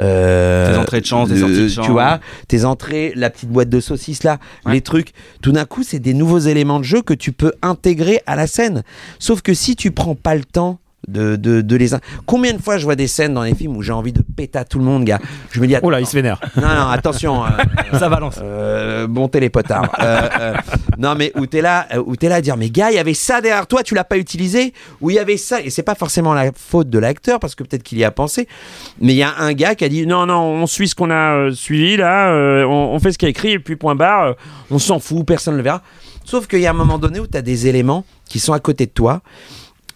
euh, 0.00 0.72
Tes 0.72 0.78
entrées 0.78 1.00
de 1.00 1.06
chance, 1.06 1.28
tes 1.28 1.38
sorties 1.38 1.54
de 1.62 1.68
chance. 1.68 1.84
Tu 1.86 1.92
vois, 1.92 2.20
tes 2.48 2.64
entrées, 2.64 3.12
la 3.16 3.30
petite 3.30 3.50
boîte 3.50 3.68
de 3.68 3.80
saucisses 3.80 4.22
là, 4.24 4.38
Ouais. 4.66 4.72
les 4.74 4.80
trucs. 4.80 5.12
Tout 5.42 5.52
d'un 5.52 5.64
coup, 5.64 5.82
c'est 5.82 5.98
des 5.98 6.14
nouveaux 6.14 6.38
éléments 6.38 6.78
de 6.78 6.84
jeu 6.84 7.02
que 7.02 7.14
tu 7.14 7.32
peux 7.32 7.52
intégrer 7.62 8.20
à 8.26 8.36
la 8.36 8.46
scène. 8.46 8.82
Sauf 9.18 9.42
que 9.42 9.54
si 9.54 9.76
tu 9.76 9.90
prends 9.90 10.14
pas 10.14 10.34
le 10.34 10.44
temps 10.44 10.78
de, 11.08 11.36
de, 11.36 11.60
de 11.60 11.76
les. 11.76 11.94
in- 11.94 12.00
Combien 12.26 12.52
de 12.52 12.60
fois 12.62 12.76
je 12.78 12.84
vois 12.84 12.94
des 12.96 13.06
scènes 13.08 13.34
dans 13.34 13.42
les 13.42 13.54
films 13.54 13.76
où 13.76 13.82
j'ai 13.82 13.92
envie 13.92 14.12
de 14.12 14.22
péter 14.22 14.58
à 14.58 14.64
tout 14.64 14.78
le 14.78 14.84
monde, 14.84 15.04
gars? 15.04 15.18
Je 15.50 15.60
me 15.60 15.66
dis, 15.66 15.74
Oh 15.82 15.90
là, 15.90 16.00
il 16.00 16.06
se 16.06 16.14
vénère. 16.14 16.40
non, 16.56 16.62
non, 16.68 16.88
attention. 16.88 17.44
euh, 17.44 17.48
Ça 17.98 18.08
balance. 18.08 18.38
euh, 18.42 19.08
monter 19.08 19.40
les 19.40 19.50
potards. 19.50 19.90
Euh, 20.00 20.28
euh, 20.40 20.54
non, 20.98 21.14
mais 21.16 21.32
où 21.36 21.46
t'es 21.46 21.62
là, 21.62 21.86
euh, 21.94 22.02
où 22.06 22.16
t'es 22.16 22.28
là 22.28 22.36
à 22.36 22.40
dire, 22.40 22.56
mais 22.56 22.70
gars, 22.70 22.90
il 22.90 22.96
y 22.96 22.98
avait 22.98 23.14
ça 23.14 23.40
derrière 23.40 23.66
toi, 23.66 23.82
tu 23.82 23.94
l'as 23.94 24.04
pas 24.04 24.18
utilisé, 24.18 24.72
ou 25.00 25.10
il 25.10 25.14
y 25.16 25.18
avait 25.18 25.36
ça, 25.36 25.60
et 25.60 25.70
c'est 25.70 25.82
pas 25.82 25.94
forcément 25.94 26.34
la 26.34 26.50
faute 26.54 26.90
de 26.90 26.98
l'acteur 26.98 27.40
parce 27.40 27.54
que 27.54 27.64
peut-être 27.64 27.82
qu'il 27.82 27.98
y 27.98 28.04
a 28.04 28.10
pensé, 28.10 28.46
mais 29.00 29.12
il 29.12 29.16
y 29.16 29.22
a 29.22 29.32
un 29.38 29.52
gars 29.54 29.74
qui 29.74 29.84
a 29.84 29.88
dit, 29.88 30.06
non, 30.06 30.26
non, 30.26 30.40
on 30.42 30.66
suit 30.66 30.88
ce 30.88 30.94
qu'on 30.94 31.10
a 31.10 31.34
euh, 31.36 31.52
suivi 31.52 31.96
là, 31.96 32.28
euh, 32.30 32.64
on, 32.64 32.94
on 32.94 32.98
fait 33.00 33.12
ce 33.12 33.18
qui 33.18 33.26
est 33.26 33.30
écrit 33.30 33.52
et 33.52 33.58
puis 33.58 33.76
point 33.76 33.94
barre, 33.94 34.22
euh, 34.24 34.32
on 34.70 34.78
s'en 34.78 34.98
fout, 35.00 35.26
personne 35.26 35.54
ne 35.54 35.58
le 35.58 35.64
verra. 35.64 35.82
Sauf 36.24 36.46
qu'il 36.46 36.60
y 36.60 36.66
a 36.66 36.70
un 36.70 36.74
moment 36.74 36.98
donné 36.98 37.18
où 37.18 37.26
t'as 37.26 37.42
des 37.42 37.66
éléments 37.66 38.04
qui 38.28 38.38
sont 38.38 38.52
à 38.52 38.60
côté 38.60 38.86
de 38.86 38.90
toi. 38.92 39.20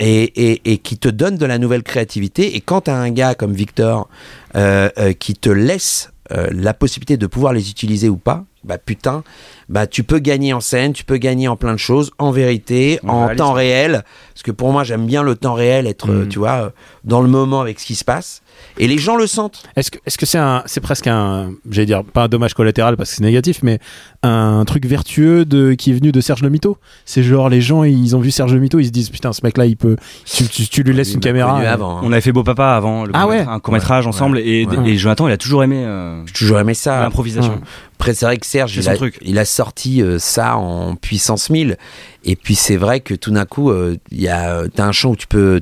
Et, 0.00 0.24
et, 0.50 0.60
et 0.72 0.78
qui 0.78 0.98
te 0.98 1.08
donnent 1.08 1.36
de 1.36 1.46
la 1.46 1.58
nouvelle 1.58 1.84
créativité. 1.84 2.56
Et 2.56 2.60
quand 2.60 2.82
tu 2.82 2.90
as 2.90 2.96
un 2.96 3.10
gars 3.10 3.34
comme 3.36 3.52
Victor 3.52 4.08
euh, 4.56 4.88
euh, 4.98 5.12
qui 5.12 5.34
te 5.34 5.48
laisse 5.50 6.10
euh, 6.32 6.48
la 6.52 6.74
possibilité 6.74 7.16
de 7.16 7.26
pouvoir 7.28 7.52
les 7.52 7.70
utiliser 7.70 8.08
ou 8.08 8.16
pas, 8.16 8.44
bah 8.64 8.78
putain, 8.78 9.22
bah 9.68 9.86
tu 9.86 10.02
peux 10.02 10.18
gagner 10.18 10.52
en 10.52 10.60
scène, 10.60 10.94
tu 10.94 11.04
peux 11.04 11.18
gagner 11.18 11.46
en 11.48 11.56
plein 11.56 11.74
de 11.74 11.78
choses, 11.78 12.10
en 12.18 12.32
vérité, 12.32 12.98
En 13.06 13.28
temps 13.36 13.52
réel. 13.52 14.02
Parce 14.32 14.42
que 14.42 14.50
pour 14.50 14.72
moi, 14.72 14.82
j'aime 14.84 15.06
bien 15.06 15.22
le 15.22 15.36
temps 15.36 15.54
réel, 15.54 15.86
être, 15.86 16.08
Mhm. 16.08 16.28
tu 16.28 16.38
vois, 16.40 16.72
dans 17.04 17.20
le 17.20 17.28
moment 17.28 17.60
avec 17.60 17.78
ce 17.78 17.86
qui 17.86 17.94
se 17.94 18.04
passe. 18.04 18.42
Et 18.78 18.88
les 18.88 18.98
gens 18.98 19.16
le 19.16 19.26
sentent. 19.26 19.62
Est-ce 19.76 19.90
que 19.90 19.98
est-ce 20.04 20.18
que 20.18 20.26
c'est 20.26 20.38
un 20.38 20.62
c'est 20.66 20.80
presque 20.80 21.06
un 21.06 21.52
j'allais 21.70 21.86
dire 21.86 22.02
pas 22.04 22.24
un 22.24 22.28
dommage 22.28 22.54
collatéral 22.54 22.96
parce 22.96 23.10
que 23.10 23.16
c'est 23.16 23.22
négatif 23.22 23.60
mais 23.62 23.78
un 24.22 24.64
truc 24.66 24.84
vertueux 24.86 25.44
de 25.44 25.74
qui 25.74 25.90
est 25.90 25.94
venu 25.94 26.10
de 26.10 26.20
Serge 26.20 26.42
Le 26.42 26.48
Mito 26.50 26.78
c'est 27.04 27.22
genre 27.22 27.48
les 27.48 27.60
gens 27.60 27.84
ils 27.84 28.16
ont 28.16 28.20
vu 28.20 28.30
Serge 28.30 28.52
Le 28.52 28.58
Mito 28.60 28.78
ils 28.80 28.86
se 28.86 28.90
disent 28.90 29.10
putain 29.10 29.32
ce 29.32 29.40
mec 29.44 29.56
là 29.58 29.66
il 29.66 29.76
peut 29.76 29.96
tu, 30.24 30.48
tu- 30.48 30.66
tu 30.66 30.82
lui 30.82 30.92
laisses 30.94 31.14
une 31.14 31.20
caméra 31.20 31.56
avant. 31.58 31.98
hein. 31.98 32.00
On 32.04 32.10
avait 32.12 32.20
fait 32.20 32.32
Beau 32.32 32.42
Papa 32.42 32.74
avant, 32.74 33.04
le 33.04 33.12
Ah 33.14 33.20
court- 33.22 33.30
ouais 33.30 33.44
un 33.46 33.60
court 33.60 33.74
métrage 33.74 34.06
ensemble, 34.06 34.38
et, 34.38 34.66
Ouais. 34.66 34.90
et 34.90 34.96
Jonathan, 34.96 35.28
il 35.28 35.32
a 35.32 35.36
toujours 35.36 35.62
aimé 35.62 35.84
euh, 35.84 36.22
J'ai 36.26 36.32
toujours 36.32 36.58
aimé 36.58 36.74
ça. 36.74 37.00
l'improvisation. 37.00 37.52
Ouais. 37.54 37.60
Après, 37.98 38.12
c'est 38.14 38.26
vrai 38.26 38.36
que 38.38 38.46
Serge, 38.46 38.72
C'est 38.72 38.80
il 38.80 38.82
son 38.82 38.90
a, 38.90 38.96
truc. 38.96 39.18
il 39.22 39.38
a 39.38 39.44
sorti 39.44 40.02
euh, 40.02 40.18
ça 40.18 40.56
en 40.56 40.96
puissance 40.96 41.48
1000. 41.50 41.76
Et 42.24 42.34
puis, 42.36 42.54
c'est 42.54 42.76
vrai 42.76 43.00
que 43.00 43.14
tout 43.14 43.30
d'un 43.30 43.44
coup, 43.46 43.70
euh, 43.70 43.96
il 44.10 44.20
y 44.20 44.28
a, 44.28 44.50
euh, 44.50 44.68
t'as 44.74 44.84
un 44.84 44.92
champ 44.92 45.10
où 45.10 45.16
tu 45.16 45.26
peux 45.26 45.60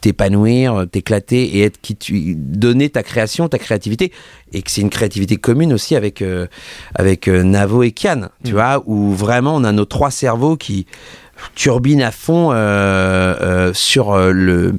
t'épanouir, 0.00 0.86
t'éclater 0.90 1.56
et 1.56 1.62
être 1.62 1.80
qui 1.80 1.96
tu 1.96 2.34
donner 2.36 2.90
ta 2.90 3.02
création, 3.02 3.48
ta 3.48 3.58
créativité 3.58 4.12
et 4.52 4.62
que 4.62 4.70
c'est 4.70 4.80
une 4.82 4.90
créativité 4.90 5.36
commune 5.36 5.72
aussi 5.72 5.96
avec 5.96 6.22
euh, 6.22 6.46
avec 6.94 7.28
euh, 7.28 7.42
Navo 7.42 7.82
et 7.82 7.92
Kian, 7.92 8.28
tu 8.44 8.50
Mm. 8.52 8.54
vois, 8.54 8.82
où 8.86 9.12
vraiment 9.12 9.56
on 9.56 9.64
a 9.64 9.72
nos 9.72 9.84
trois 9.84 10.10
cerveaux 10.10 10.56
qui 10.56 10.86
turbinent 11.54 12.02
à 12.02 12.10
fond 12.10 12.50
euh, 12.52 12.54
euh, 13.40 13.70
sur 13.74 14.12
euh, 14.12 14.32
le 14.32 14.74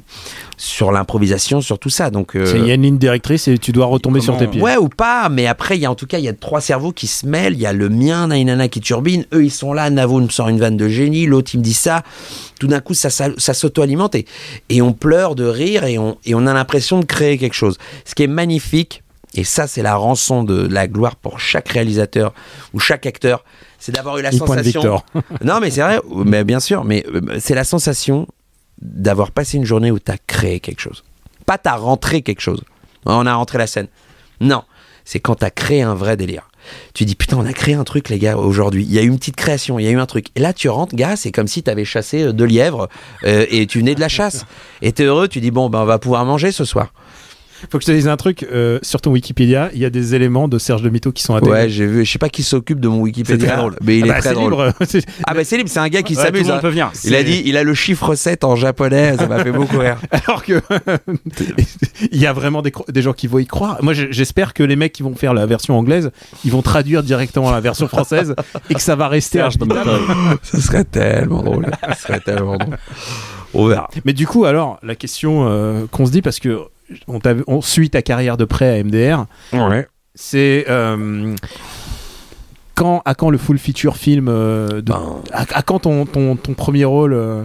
sur 0.56 0.92
l'improvisation, 0.92 1.60
sur 1.60 1.78
tout 1.78 1.90
ça. 1.90 2.10
Donc 2.10 2.36
euh, 2.36 2.46
C'est- 2.46 2.58
il 2.58 2.66
y 2.66 2.70
a 2.70 2.74
une 2.74 2.82
ligne 2.82 2.96
directrice 2.98 3.48
et 3.48 3.58
tu 3.58 3.72
dois 3.72 3.86
retomber 3.86 4.20
sur 4.20 4.36
tes 4.38 4.46
pieds 4.46 4.62
Ouais 4.62 4.76
ou 4.76 4.88
pas, 4.88 5.28
mais 5.28 5.46
après, 5.46 5.76
il 5.76 5.80
y 5.80 5.86
a 5.86 5.90
en 5.90 5.94
tout 5.94 6.06
cas, 6.06 6.18
il 6.18 6.24
y 6.24 6.28
a 6.28 6.32
trois 6.32 6.60
cerveaux 6.60 6.92
qui 6.92 7.06
se 7.06 7.26
mêlent. 7.26 7.54
Il 7.54 7.60
y 7.60 7.66
a 7.66 7.72
le 7.72 7.88
mien, 7.88 8.28
Nainana 8.28 8.68
qui 8.68 8.80
turbine. 8.80 9.26
Eux, 9.34 9.44
ils 9.44 9.50
sont 9.50 9.72
là. 9.72 9.90
Navo 9.90 10.20
me 10.20 10.28
sort 10.28 10.48
une 10.48 10.58
vanne 10.60 10.76
de 10.76 10.88
génie. 10.88 11.26
L'autre, 11.26 11.50
il 11.54 11.58
me 11.58 11.64
dit 11.64 11.74
ça. 11.74 12.02
Tout 12.60 12.68
d'un 12.68 12.80
coup, 12.80 12.94
ça, 12.94 13.10
ça, 13.10 13.28
ça 13.36 13.52
s'auto-alimente 13.52 14.14
et, 14.14 14.26
et 14.70 14.80
on 14.80 14.92
pleure 14.92 15.34
de 15.34 15.44
rire 15.44 15.84
et 15.84 15.98
on, 15.98 16.16
et 16.24 16.34
on 16.34 16.46
a 16.46 16.54
l'impression 16.54 17.00
de 17.00 17.04
créer 17.04 17.36
quelque 17.36 17.54
chose. 17.54 17.76
Ce 18.04 18.14
qui 18.14 18.22
est 18.22 18.28
magnifique, 18.28 19.02
et 19.34 19.42
ça, 19.44 19.66
c'est 19.66 19.82
la 19.82 19.96
rançon 19.96 20.44
de 20.44 20.66
la 20.68 20.86
gloire 20.86 21.16
pour 21.16 21.40
chaque 21.40 21.68
réalisateur 21.68 22.32
ou 22.72 22.78
chaque 22.78 23.04
acteur, 23.06 23.44
c'est 23.84 23.92
d'avoir 23.92 24.16
eu 24.16 24.22
la 24.22 24.32
sensation. 24.32 25.02
Non, 25.44 25.60
mais 25.60 25.70
c'est 25.70 25.82
vrai, 25.82 26.00
mais 26.24 26.42
bien 26.42 26.58
sûr, 26.58 26.84
mais 26.84 27.04
euh, 27.14 27.38
c'est 27.38 27.54
la 27.54 27.64
sensation 27.64 28.26
d'avoir 28.80 29.30
passé 29.30 29.58
une 29.58 29.66
journée 29.66 29.90
où 29.90 29.98
tu 29.98 30.10
as 30.10 30.16
créé 30.16 30.58
quelque 30.58 30.80
chose. 30.80 31.04
Pas 31.44 31.58
t'as 31.58 31.76
rentré 31.76 32.22
quelque 32.22 32.40
chose. 32.40 32.62
On 33.04 33.26
a 33.26 33.34
rentré 33.34 33.58
la 33.58 33.66
scène. 33.66 33.88
Non, 34.40 34.62
c'est 35.04 35.20
quand 35.20 35.34
t'as 35.34 35.50
créé 35.50 35.82
un 35.82 35.94
vrai 35.94 36.16
délire. 36.16 36.48
Tu 36.94 37.04
dis 37.04 37.14
putain, 37.14 37.36
on 37.36 37.44
a 37.44 37.52
créé 37.52 37.74
un 37.74 37.84
truc, 37.84 38.08
les 38.08 38.18
gars, 38.18 38.38
aujourd'hui. 38.38 38.84
Il 38.84 38.92
y 38.92 38.98
a 38.98 39.02
eu 39.02 39.08
une 39.08 39.18
petite 39.18 39.36
création, 39.36 39.78
il 39.78 39.84
y 39.84 39.88
a 39.88 39.90
eu 39.90 39.98
un 39.98 40.06
truc. 40.06 40.28
Et 40.34 40.40
là, 40.40 40.54
tu 40.54 40.70
rentres, 40.70 40.96
gars, 40.96 41.16
c'est 41.16 41.30
comme 41.30 41.46
si 41.46 41.62
t'avais 41.62 41.84
chassé 41.84 42.22
euh, 42.22 42.32
deux 42.32 42.46
lièvres 42.46 42.88
euh, 43.24 43.44
et 43.50 43.66
tu 43.66 43.80
venais 43.80 43.94
de 43.94 44.00
la 44.00 44.08
chasse. 44.08 44.46
Et 44.80 44.92
t'es 44.92 45.04
heureux, 45.04 45.28
tu 45.28 45.42
dis 45.42 45.50
bon, 45.50 45.68
ben 45.68 45.80
on 45.80 45.84
va 45.84 45.98
pouvoir 45.98 46.24
manger 46.24 46.52
ce 46.52 46.64
soir. 46.64 46.94
Faut 47.70 47.78
que 47.78 47.84
je 47.84 47.88
te 47.88 47.92
dise 47.92 48.08
un 48.08 48.16
truc 48.16 48.44
euh, 48.52 48.78
sur 48.82 49.00
ton 49.00 49.10
Wikipédia 49.12 49.70
il 49.74 49.80
y 49.80 49.84
a 49.84 49.90
des 49.90 50.14
éléments 50.14 50.48
de 50.48 50.58
Serge 50.58 50.82
Le 50.82 50.90
Mito 50.90 51.12
qui 51.12 51.22
sont 51.22 51.34
intégrés 51.34 51.62
Ouais, 51.62 51.68
j'ai 51.68 51.86
vu. 51.86 52.04
Je 52.04 52.10
sais 52.10 52.18
pas 52.18 52.28
qui 52.28 52.42
s'occupe 52.42 52.80
de 52.80 52.88
mon 52.88 53.00
Wikipédia, 53.00 53.38
C'est 53.40 53.46
très 53.52 53.56
drôle. 53.56 53.76
mais 53.82 53.98
il 53.98 54.04
Ah 54.04 54.06
est 54.06 54.08
bah, 54.10 54.18
très 54.20 54.28
c'est 54.30 54.34
drôle. 54.34 54.50
libre 54.52 54.72
C'est- 54.86 55.06
Ah 55.24 55.34
bah 55.34 55.44
c'est 55.44 55.56
libre, 55.56 55.68
c'est 55.70 55.78
un 55.80 55.88
gars 55.88 56.02
qui 56.02 56.14
Ouais, 56.16 56.26
tout 56.26 56.32
le 56.32 56.38
s'amuse. 56.38 56.48
monde 56.48 56.56
hein. 56.58 56.60
peut 56.60 56.68
venir. 56.68 56.90
Il 57.04 57.14
a 57.14 57.22
dit, 57.22 57.42
il 57.44 57.56
a 57.56 57.62
le 57.62 57.74
chiffre 57.74 58.14
7 58.14 58.44
en 58.44 58.56
japonais, 58.56 59.16
ça 59.16 59.26
m'a 59.26 59.42
fait 59.42 59.52
beaucoup 59.52 59.78
rire. 59.78 59.98
Alors 60.10 60.42
que 60.44 60.60
il 62.12 62.20
y 62.20 62.26
a 62.26 62.32
vraiment 62.32 62.62
des, 62.62 62.72
gens 63.02 63.12
qui 63.12 63.26
vont 63.26 63.38
y 63.38 63.46
croire. 63.46 63.78
Moi, 63.82 63.92
je- 63.94 64.06
j'espère 64.10 64.54
que 64.54 64.62
les 64.62 64.76
mecs 64.76 64.92
qui 64.92 65.02
vont 65.02 65.14
faire 65.14 65.34
la 65.34 65.46
version 65.46 65.78
anglaise, 65.78 66.10
ils 66.44 66.50
vont 66.50 66.62
traduire 66.62 67.02
directement 67.02 67.50
la 67.50 67.60
version 67.60 67.88
française 67.88 68.34
et 68.70 68.74
que 68.74 68.80
ça 68.82 68.96
va 68.96 69.08
rester 69.08 69.38
Serge 69.38 69.56
habitable. 69.60 69.90
Ce 70.42 70.60
serait 70.60 70.84
tellement 70.84 71.42
drôle. 71.42 71.66
Ce 71.96 72.02
serait 72.02 72.20
tellement 72.20 72.56
drôle. 72.56 72.76
On 73.54 73.66
verra. 73.66 73.88
Mais 74.04 74.12
du 74.12 74.26
coup, 74.26 74.44
alors, 74.44 74.78
la 74.82 74.94
question 74.96 75.46
euh, 75.48 75.86
qu'on 75.90 76.06
se 76.06 76.10
dit, 76.10 76.22
parce 76.22 76.40
que 76.40 76.60
on, 77.46 77.60
suit 77.60 77.90
ta 77.90 78.02
carrière 78.02 78.36
de 78.36 78.44
près 78.44 78.78
à 78.80 78.82
MDR, 78.84 79.26
Ouais. 79.52 79.86
c'est 80.14 80.66
euh, 80.68 81.34
quand, 82.74 83.02
à 83.04 83.14
quand 83.14 83.30
le 83.30 83.38
full 83.38 83.58
feature 83.58 83.96
film 83.96 84.26
euh, 84.28 84.68
de- 84.80 84.92
Ben, 84.92 85.02
à, 85.32 85.42
à 85.54 85.62
quand 85.62 85.80
ton, 85.80 86.06
ton, 86.06 86.36
ton 86.36 86.54
premier 86.54 86.84
rôle 86.84 87.12
euh, 87.14 87.44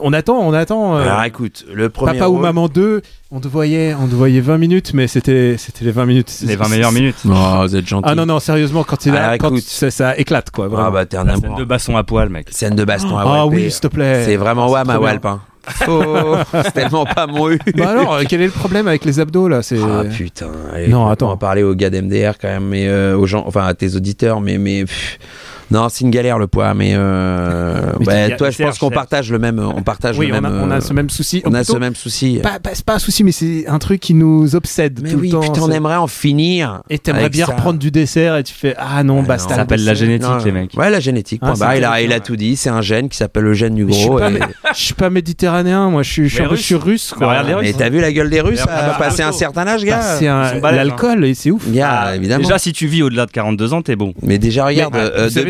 On 0.00 0.12
attend, 0.12 0.38
on 0.40 0.52
attend. 0.52 0.96
euh, 0.96 1.02
alors 1.02 1.22
écoute, 1.24 1.64
le 1.72 1.88
premier. 1.88 2.18
Papa 2.18 2.28
ou 2.28 2.38
Maman 2.38 2.68
2, 2.68 3.00
on 3.30 3.38
te 3.40 3.46
voyait, 3.46 3.94
on 3.94 4.08
te 4.08 4.14
voyait 4.16 4.40
20 4.40 4.58
minutes, 4.58 4.92
mais 4.92 5.06
c'était 5.06 5.54
c'était 5.58 5.84
les 5.84 5.92
20 5.92 6.06
minutes. 6.06 6.34
Les 6.44 6.56
20 6.56 6.68
meilleures 6.68 6.90
minutes. 6.92 7.16
Oh, 7.28 7.32
vous 7.62 7.76
êtes 7.76 7.86
gentil. 7.86 8.08
Ah 8.10 8.16
non, 8.16 8.26
non, 8.26 8.40
sérieusement, 8.40 8.82
quand, 8.82 8.96
c'est 9.00 9.12
là, 9.12 9.26
Alors, 9.28 9.38
quand 9.38 9.48
écoute. 9.50 9.62
ça, 9.62 9.90
ça 9.92 10.16
éclate, 10.18 10.50
quoi. 10.50 10.66
Vraiment. 10.66 10.88
Ah 10.88 10.90
bah 10.90 11.06
t'es 11.06 11.16
un 11.16 11.36
scène 11.36 11.54
de 11.56 11.64
basson 11.64 11.96
à 11.96 12.02
poil, 12.02 12.28
mec. 12.28 12.48
Scène 12.50 12.74
de 12.74 12.84
baston 12.84 13.16
à 13.16 13.22
Ah 13.22 13.46
Walpé. 13.46 13.56
oui, 13.64 13.70
s'il 13.70 13.80
te 13.80 13.86
plaît. 13.86 14.24
C'est 14.24 14.36
vraiment 14.36 14.68
Wam 14.68 14.90
à. 14.90 14.98
Walp. 14.98 15.24
hein. 15.26 15.40
C'est 16.64 16.72
tellement 16.72 17.04
pas 17.06 17.26
mon 17.26 17.50
U. 17.50 17.58
Bah 17.76 17.90
alors, 17.90 18.14
euh, 18.14 18.22
quel 18.28 18.40
est 18.42 18.46
le 18.46 18.50
problème 18.52 18.86
avec 18.88 19.04
les 19.04 19.20
abdos 19.20 19.48
là 19.48 19.62
C'est 19.62 19.78
Ah 19.82 20.04
putain. 20.04 20.50
allez, 20.72 20.88
Non, 20.88 21.04
on 21.04 21.08
attends. 21.08 21.28
va 21.28 21.32
en 21.34 21.36
parler 21.36 21.62
aux 21.62 21.74
gars 21.74 21.90
d'MDR 21.90 22.32
quand 22.40 22.48
même, 22.48 22.64
mais 22.68 22.86
euh, 22.88 23.16
aux 23.16 23.26
gens, 23.26 23.44
enfin 23.46 23.64
à 23.64 23.74
tes 23.74 23.96
auditeurs, 23.96 24.40
mais 24.40 24.58
mais 24.58 24.84
pff, 24.84 25.18
Non, 25.70 25.88
c'est 25.88 26.02
une 26.04 26.10
galère 26.10 26.38
le 26.38 26.46
poids, 26.46 26.74
mais, 26.74 26.92
euh, 26.94 27.92
Mais 28.06 28.32
a- 28.32 28.36
toi, 28.36 28.50
je 28.50 28.62
pense 28.62 28.78
qu'on 28.78 28.90
partage 28.90 29.30
le 29.32 29.38
même, 29.38 29.58
on 29.58 29.82
partage 29.82 30.18
Oui, 30.18 30.26
le 30.26 30.34
on 30.34 30.40
même. 30.40 30.44
a, 30.60 30.62
on 30.64 30.70
a 30.70 30.76
euh, 30.76 30.80
ce 30.80 30.92
même 30.92 31.10
souci. 31.10 31.42
on 31.46 31.54
a 31.54 31.58
Plutôt- 31.58 31.72
ce 31.74 31.78
même 31.78 31.94
souci. 31.94 32.38
Pas, 32.42 32.58
pas- 32.60 32.70
c'est 32.74 32.84
pas 32.84 32.94
un 32.94 32.98
souci, 32.98 33.24
mais 33.24 33.32
c'est 33.32 33.66
un 33.66 33.78
truc 33.78 34.00
qui 34.00 34.14
nous 34.14 34.54
obsède 34.54 35.00
Mais 35.02 35.10
tout 35.10 35.18
oui, 35.18 35.28
le 35.28 35.32
temps. 35.32 35.40
putain, 35.40 35.62
on 35.62 35.70
aimerait 35.70 35.96
en 35.96 36.06
finir. 36.06 36.82
Et 36.90 36.98
t'aimerais 36.98 37.30
bien 37.30 37.46
ça. 37.46 37.52
reprendre 37.52 37.78
du 37.78 37.90
dessert 37.90 38.36
et 38.36 38.44
tu 38.44 38.54
fais 38.54 38.74
Ah 38.78 39.02
non, 39.02 39.20
Ah 39.24 39.28
basta. 39.28 39.44
non. 39.48 39.54
Ça 39.54 39.60
s'appelle 39.62 39.84
la 39.84 39.94
génétique, 39.94 40.28
Non, 40.28 40.38
les 40.44 40.52
mecs. 40.52 40.74
Ouais, 40.76 40.90
la 40.90 41.00
génétique. 41.00 41.40
Ah, 41.42 41.54
il, 41.56 41.62
a, 41.62 41.76
il 41.76 41.84
a 41.84 41.90
intéressant, 41.94 42.24
tout 42.24 42.36
dit. 42.36 42.56
C'est 42.56 42.70
un 42.70 42.82
gène 42.82 43.08
qui 43.08 43.16
s'appelle 43.16 43.44
le 43.44 43.54
gène 43.54 43.74
du 43.74 43.84
Mais 43.84 43.92
Je 43.92 43.98
suis, 43.98 44.06
gros. 44.08 44.18
pas, 44.18 44.30
je 44.74 44.80
suis 44.80 44.94
pas 44.94 45.10
méditerranéen, 45.10 45.88
moi 45.90 46.02
je 46.02 46.10
suis, 46.10 46.28
je 46.28 46.34
suis, 46.56 46.74
russe. 46.76 47.10
Bah, 47.12 47.16
Quoi. 47.18 47.28
regarde 47.28 47.48
les 47.48 47.54
Russes. 47.54 47.66
Mais 47.68 47.72
t'as 47.72 47.88
vu 47.88 48.00
la 48.00 48.12
gueule 48.12 48.30
des 48.30 48.40
Russes 48.40 48.60
Ah 48.68 48.70
à 48.76 48.86
bah, 48.90 48.96
passer 48.98 49.22
un 49.22 49.32
certain 49.32 49.66
âge, 49.66 49.82
Bah, 49.82 49.86
gars 49.88 50.50
sont 50.52 50.58
balèzes, 50.60 50.76
l'alcool 50.78 51.34
c'est 51.34 51.50
ouf. 51.50 51.62
Ah, 51.82 52.14
évidemment. 52.16 52.42
Déjà, 52.42 52.58
si 52.58 52.72
tu 52.72 52.86
vis 52.86 53.02
au-delà 53.02 53.26
de 53.26 53.30
42 53.32 53.72
ans, 53.72 53.82
t'es 53.82 53.96
bon. 53.96 54.12
Mais 54.22 54.38
déjà, 54.38 54.66
regarde. 54.66 54.94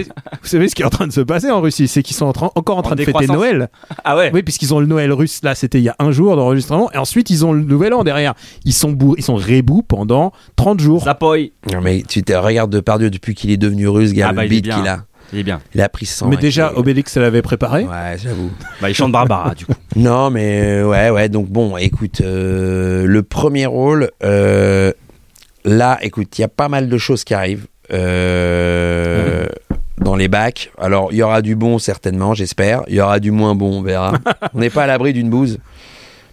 Vous, 0.05 0.11
savez, 0.13 0.39
vous 0.43 0.49
savez 0.49 0.69
ce 0.69 0.75
qui 0.75 0.83
est 0.83 0.85
en 0.85 0.91
train 0.91 1.07
de 1.07 1.13
se 1.13 1.21
passer 1.21 1.51
en 1.51 1.61
Russie 1.61 1.89
C'est 1.89 2.03
qu'ils 2.03 2.17
sont 2.17 2.27
en 2.27 2.33
train- 2.33 2.51
encore 2.55 2.79
en 2.79 2.83
train 2.83 2.93
En 2.93 2.97
de 2.97 3.05
fêter. 3.05 3.27
Noël. 3.27 3.69
Ah 4.05 4.17
ouais 4.17 4.31
Oui, 4.35 4.43
puisqu'ils 4.43 4.73
ont 4.75 4.81
le 4.81 4.87
Noël 4.87 5.13
russe, 5.13 5.41
là 5.43 5.55
c'était 5.55 5.79
il 5.79 5.85
y 5.85 5.89
a 5.89 5.97
un 5.99 6.11
jour 6.13 6.37
d'enregistrement, 6.37 6.91
et 6.93 6.99
ensuite 6.99 7.31
ils 7.31 7.45
ont 7.45 7.53
le 7.53 7.63
Nouvel 7.63 7.93
An 7.95 8.05
derrière. 8.05 8.35
Ils 8.65 8.73
sont, 8.73 8.93
bourr- 8.93 9.15
ils 9.19 9.25
sont 9.25 9.35
rébous 9.37 9.83
pendant 9.83 10.33
30 10.57 10.81
jours. 10.81 11.05
Zapoy. 11.05 11.53
Non, 11.73 11.81
mais 11.81 12.03
tu 12.07 12.23
te 12.23 12.33
regardes 12.33 12.71
Depardieu 12.71 13.11
depuis 13.11 13.35
qu'il 13.35 13.51
est 13.51 13.57
devenu 13.57 13.89
russe, 13.89 14.13
gars, 14.13 14.29
Ah 14.31 14.33
bah, 14.33 14.47
beat 14.47 14.65
qu'il 14.65 14.89
a. 14.89 15.05
Il 15.33 15.39
est 15.41 15.43
bien. 15.43 15.61
Il 15.75 15.81
a 15.81 15.89
pris 15.89 16.05
100. 16.07 16.29
mais 16.29 16.37
déjà, 16.37 16.73
Obélix 16.77 17.17
l'avait 17.17 17.41
préparé. 17.43 17.85
Ouais, 17.85 18.17
j'avoue. 18.23 18.51
Bah, 18.81 18.91
il 18.91 18.95
chante 18.95 19.11
Barbara, 19.11 19.55
du 19.55 19.65
coup. 19.67 19.73
Non, 19.97 20.29
mais 20.31 20.61
euh, 20.63 20.87
ouais, 20.89 21.09
ouais. 21.11 21.29
Donc 21.29 21.49
bon, 21.49 21.77
écoute, 21.79 22.21
euh, 22.21 23.07
le 23.07 23.23
premier 23.23 23.65
rôle, 23.67 24.11
euh, 24.23 24.93
là, 25.65 25.99
écoute, 26.03 26.39
il 26.39 26.43
y 26.43 26.45
a 26.45 26.49
pas 26.49 26.69
mal 26.69 26.89
de 26.89 26.99
choses 26.99 27.25
qui 27.25 27.33
arrivent 27.33 27.67
euh, 27.93 29.47
dans 30.01 30.17
les 30.17 30.29
bacs. 30.29 30.73
Alors, 30.79 31.09
il 31.13 31.17
y 31.19 31.23
aura 31.23 31.43
du 31.43 31.55
bon 31.57 31.79
certainement, 31.79 32.35
j'espère. 32.35 32.83
Il 32.89 32.95
y 32.95 33.01
aura 33.01 33.21
du 33.21 33.31
moins 33.31 33.55
bon, 33.55 33.79
on 33.79 33.83
verra. 33.83 34.13
on 34.55 34.59
n'est 34.61 34.71
pas 34.71 34.85
à 34.85 34.87
l'abri 34.87 35.13
d'une 35.13 35.31
bouse. 35.31 35.59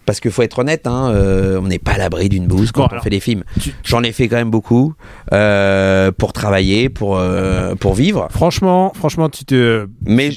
Parce 0.04 0.20
qu'il 0.20 0.32
faut 0.32 0.42
être 0.42 0.58
honnête, 0.60 0.88
hein, 0.88 1.12
euh, 1.14 1.60
on 1.62 1.68
n'est 1.68 1.78
pas 1.78 1.92
à 1.92 1.98
l'abri 2.00 2.28
d'une 2.28 2.48
bouse 2.48 2.72
quand 2.72 2.82
Bon, 2.82 2.88
on 2.88 2.92
alors, 2.94 3.04
fait 3.04 3.12
des 3.12 3.20
films. 3.20 3.44
tu- 3.62 3.72
J'en 3.84 4.02
ai 4.02 4.12
fait 4.12 4.28
quand 4.28 4.36
même 4.36 4.50
beaucoup 4.50 4.96
euh, 5.32 6.12
pour 6.12 6.34
travailler, 6.34 6.90
pour 6.90 7.18
euh, 7.20 7.76
pour 7.76 7.94
vivre. 7.94 8.28
Franchement, 8.32 8.92
franchement, 8.96 9.30
tu 9.30 9.46
te. 9.46 9.88
Mais 10.04 10.32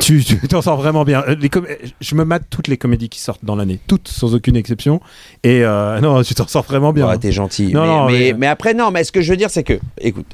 Tu 0.00 0.22
t'en 0.48 0.62
sors 0.62 0.76
vraiment 0.76 1.04
bien. 1.04 1.24
Euh, 1.28 1.34
Les 1.40 1.48
com- 1.48 1.66
Je 2.00 2.14
me 2.14 2.24
mate 2.24 2.44
toutes 2.50 2.68
les 2.68 2.76
comédies 2.76 3.08
qui 3.08 3.20
sortent 3.20 3.44
dans 3.44 3.56
l'année, 3.56 3.78
toutes 3.86 4.08
sans 4.08 4.34
aucune 4.34 4.56
exception. 4.56 5.00
Et 5.42 5.64
euh, 5.64 6.00
non, 6.02 6.22
tu 6.22 6.34
t'en 6.34 6.46
sors 6.46 6.62
vraiment 6.64 6.92
bien. 6.92 7.06
Ouais, 7.08 7.18
t'es 7.18 7.32
gentil. 7.32 7.72
Non, 7.72 7.82
mais, 7.82 7.86
non, 7.86 8.06
mais, 8.06 8.12
mais- 8.12 8.34
mais 8.38 8.46
après, 8.46 8.74
non, 8.74 8.90
mais 8.90 9.04
ce 9.04 9.12
que 9.12 9.20
je 9.22 9.30
veux 9.30 9.36
dire, 9.36 9.50
c'est 9.50 9.64
que, 9.64 9.78
écoute, 10.00 10.26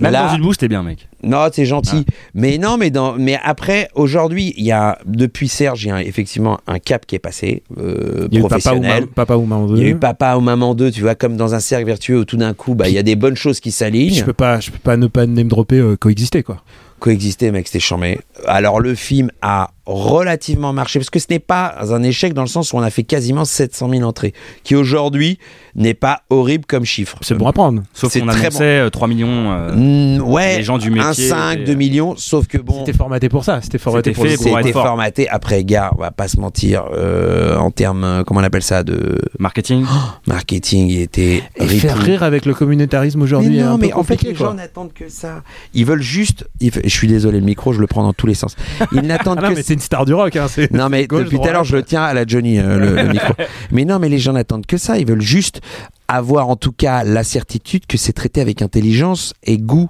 Même 0.00 0.12
là, 0.12 0.28
dans 0.28 0.34
une 0.34 0.42
bouse, 0.42 0.56
t'es 0.58 0.68
bien, 0.68 0.82
mec. 0.82 1.08
non, 1.22 1.48
c'est 1.52 1.64
gentil. 1.64 2.04
Mais 2.34 2.58
non, 2.58 2.76
mais, 2.76 2.90
dans, 2.90 3.14
mais 3.14 3.38
après, 3.42 3.88
aujourd'hui, 3.94 4.52
il 4.56 4.64
y 4.64 4.72
a, 4.72 4.98
depuis 5.06 5.48
Serge, 5.48 5.84
il 5.84 5.88
y 5.88 5.92
a 5.92 6.02
effectivement 6.02 6.60
un 6.66 6.78
cap 6.78 7.06
qui 7.06 7.14
est 7.14 7.18
passé, 7.20 7.62
euh, 7.78 8.28
Il 8.30 8.34
y 8.34 8.36
a 8.36 8.40
eu 8.40 8.42
Papa 8.42 8.56
ou, 8.56 8.60
professionnel. 8.60 9.00
Ma- 9.02 9.06
Papa 9.14 9.36
ou 9.36 9.44
Maman 9.46 9.66
Il 9.76 9.82
y 9.82 9.86
a 9.86 9.88
eu. 9.88 9.96
Papa 9.96 10.36
ou 10.36 10.40
Maman 10.40 10.74
2, 10.74 10.90
tu 10.90 11.00
vois, 11.00 11.14
comme 11.14 11.36
dans 11.36 11.54
un 11.54 11.60
cercle 11.60 11.86
vertueux 11.86 12.18
où 12.20 12.24
tout 12.24 12.36
d'un 12.36 12.54
coup, 12.54 12.74
bah, 12.74 12.88
il 12.88 12.94
y 12.94 12.98
a 12.98 13.02
des 13.02 13.16
bonnes 13.16 13.36
choses 13.36 13.60
qui 13.60 13.70
Je 13.70 13.76
s'alignent. 13.76 14.24
peux 14.24 14.32
pas, 14.32 14.60
je 14.60 14.70
peux 14.70 14.78
pas 14.78 14.96
ne 14.96 15.06
pas 15.06 15.26
name 15.26 15.48
dropper 15.48 15.78
euh, 15.78 15.96
coexister 15.96 16.42
quoi. 16.42 16.62
Coexister, 17.00 17.50
mec, 17.50 17.66
c'était 17.66 17.80
chambé. 17.80 18.20
Alors, 18.46 18.78
le 18.80 18.94
film 18.94 19.30
a 19.42 19.70
relativement 19.86 20.72
marché, 20.72 20.98
parce 20.98 21.10
que 21.10 21.18
ce 21.18 21.26
n'est 21.30 21.38
pas 21.38 21.74
un 21.90 22.02
échec 22.02 22.32
dans 22.34 22.42
le 22.42 22.48
sens 22.48 22.72
où 22.72 22.76
on 22.76 22.82
a 22.82 22.90
fait 22.90 23.02
quasiment 23.02 23.44
700 23.44 23.90
000 23.90 24.02
entrées, 24.02 24.32
qui 24.64 24.74
aujourd'hui 24.76 25.38
n'est 25.74 25.94
pas 25.94 26.22
horrible 26.30 26.64
comme 26.66 26.84
chiffre. 26.84 27.16
C'est 27.22 27.34
bon 27.34 27.46
à 27.46 27.52
prendre. 27.52 27.82
Sauf 27.94 28.12
C'est 28.12 28.20
qu'on 28.20 28.26
très 28.26 28.46
annonçait 28.46 28.64
euh, 28.80 28.90
3 28.90 29.08
millions. 29.08 29.28
euh, 29.52 29.70
Mm, 29.74 30.20
ouais, 30.22 30.58
les 30.58 30.62
gens 30.64 30.78
du 30.78 30.90
métier 30.90 31.28
5, 31.28 31.52
étaient- 31.54 31.64
2 31.64 31.74
millions, 31.74 32.14
sauf 32.16 32.46
que 32.46 32.58
bon, 32.58 32.80
C'était 32.84 32.96
formaté 32.96 33.28
pour 33.28 33.44
ça. 33.44 33.60
C'était 33.62 33.78
formaté 33.78 34.12
pour 34.12 34.24
pour 34.24 34.32
c'était 34.32 34.72
fort. 34.72 34.86
formaté. 34.86 35.28
Après, 35.28 35.64
gars, 35.64 35.90
on 35.96 36.00
va 36.00 36.10
pas 36.10 36.28
se 36.28 36.38
mentir, 36.38 36.84
euh, 36.92 37.56
en 37.56 37.70
termes, 37.70 38.04
euh, 38.04 38.24
comment 38.24 38.40
on 38.40 38.44
appelle 38.44 38.62
ça, 38.62 38.82
de 38.82 39.18
Marketing. 39.38 39.84
marketing, 40.26 40.88
il 40.88 41.00
était 41.00 41.42
Et 41.56 41.64
ripou. 41.64 41.80
faire 41.80 41.98
rire 41.98 42.22
avec 42.22 42.44
le 42.46 42.54
communautarisme 42.54 43.22
aujourd'hui. 43.22 43.58
Non, 43.58 43.78
mais 43.78 43.92
en 43.92 44.02
fait, 44.02 44.22
les 44.22 44.34
quoi. 44.34 44.48
gens 44.48 44.54
n'attendent 44.54 44.92
que 44.92 45.08
ça. 45.08 45.42
Ils 45.74 45.84
veulent 45.84 46.02
juste. 46.02 46.48
ils 46.60 46.70
Je 46.84 46.88
suis 46.88 47.08
désolé, 47.08 47.40
le 47.40 47.46
micro, 47.46 47.72
je 47.72 47.80
le 47.80 47.86
prends 47.86 48.02
dans 48.02 48.12
tous 48.12 48.26
les 48.26 48.34
sens. 48.34 48.56
Ils 48.92 49.00
n'attendent 49.02 49.38
Ah 49.42 49.48
que 49.50 49.54
mais 49.54 49.62
c'est 49.70 49.74
une 49.74 49.80
star 49.80 50.04
du 50.04 50.14
rock. 50.14 50.34
Hein, 50.34 50.46
Non 50.72 50.88
mais 50.88 51.06
Gauche, 51.06 51.24
depuis 51.24 51.38
tout 51.38 51.46
à 51.46 51.52
l'heure 51.52 51.62
je 51.62 51.76
le 51.76 51.84
tiens 51.84 52.02
à 52.02 52.12
la 52.12 52.26
Johnny 52.26 52.58
euh, 52.58 52.76
le, 52.76 52.96
le 52.96 53.08
micro. 53.08 53.32
Mais 53.70 53.84
non 53.84 54.00
mais 54.00 54.08
les 54.08 54.18
gens 54.18 54.32
n'attendent 54.32 54.66
que 54.66 54.76
ça, 54.76 54.98
ils 54.98 55.06
veulent 55.06 55.20
juste 55.20 55.60
avoir 56.08 56.48
en 56.48 56.56
tout 56.56 56.72
cas 56.72 57.04
la 57.04 57.22
certitude 57.22 57.86
que 57.86 57.96
c'est 57.96 58.12
traité 58.12 58.40
avec 58.40 58.62
intelligence 58.62 59.32
et 59.44 59.58
goût. 59.58 59.88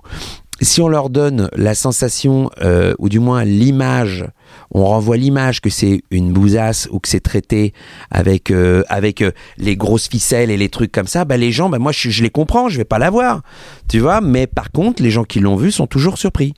Si 0.60 0.82
on 0.82 0.88
leur 0.88 1.08
donne 1.08 1.48
la 1.56 1.74
sensation 1.74 2.50
euh, 2.60 2.92
ou 2.98 3.08
du 3.08 3.18
moins 3.20 3.44
l'image, 3.44 4.26
on 4.70 4.84
renvoie 4.84 5.16
l'image 5.16 5.62
que 5.62 5.70
c'est 5.70 6.02
une 6.10 6.30
bousasse 6.34 6.86
ou 6.90 7.00
que 7.00 7.08
c'est 7.08 7.20
traité 7.20 7.72
avec 8.10 8.50
euh, 8.50 8.82
avec 8.90 9.22
euh, 9.22 9.30
les 9.56 9.76
grosses 9.76 10.08
ficelles 10.08 10.50
et 10.50 10.58
les 10.58 10.68
trucs 10.68 10.92
comme 10.92 11.06
ça, 11.06 11.24
bah 11.24 11.38
les 11.38 11.52
gens, 11.52 11.70
bah 11.70 11.78
moi 11.78 11.92
je, 11.92 12.10
je 12.10 12.22
les 12.22 12.28
comprends, 12.28 12.68
je 12.68 12.76
vais 12.76 12.84
pas 12.84 12.98
la 12.98 13.08
voir, 13.08 13.40
tu 13.88 14.00
vois? 14.00 14.20
Mais 14.20 14.46
par 14.46 14.70
contre, 14.70 15.02
les 15.02 15.10
gens 15.10 15.24
qui 15.24 15.40
l'ont 15.40 15.56
vu 15.56 15.70
sont 15.70 15.86
toujours 15.86 16.18
surpris. 16.18 16.52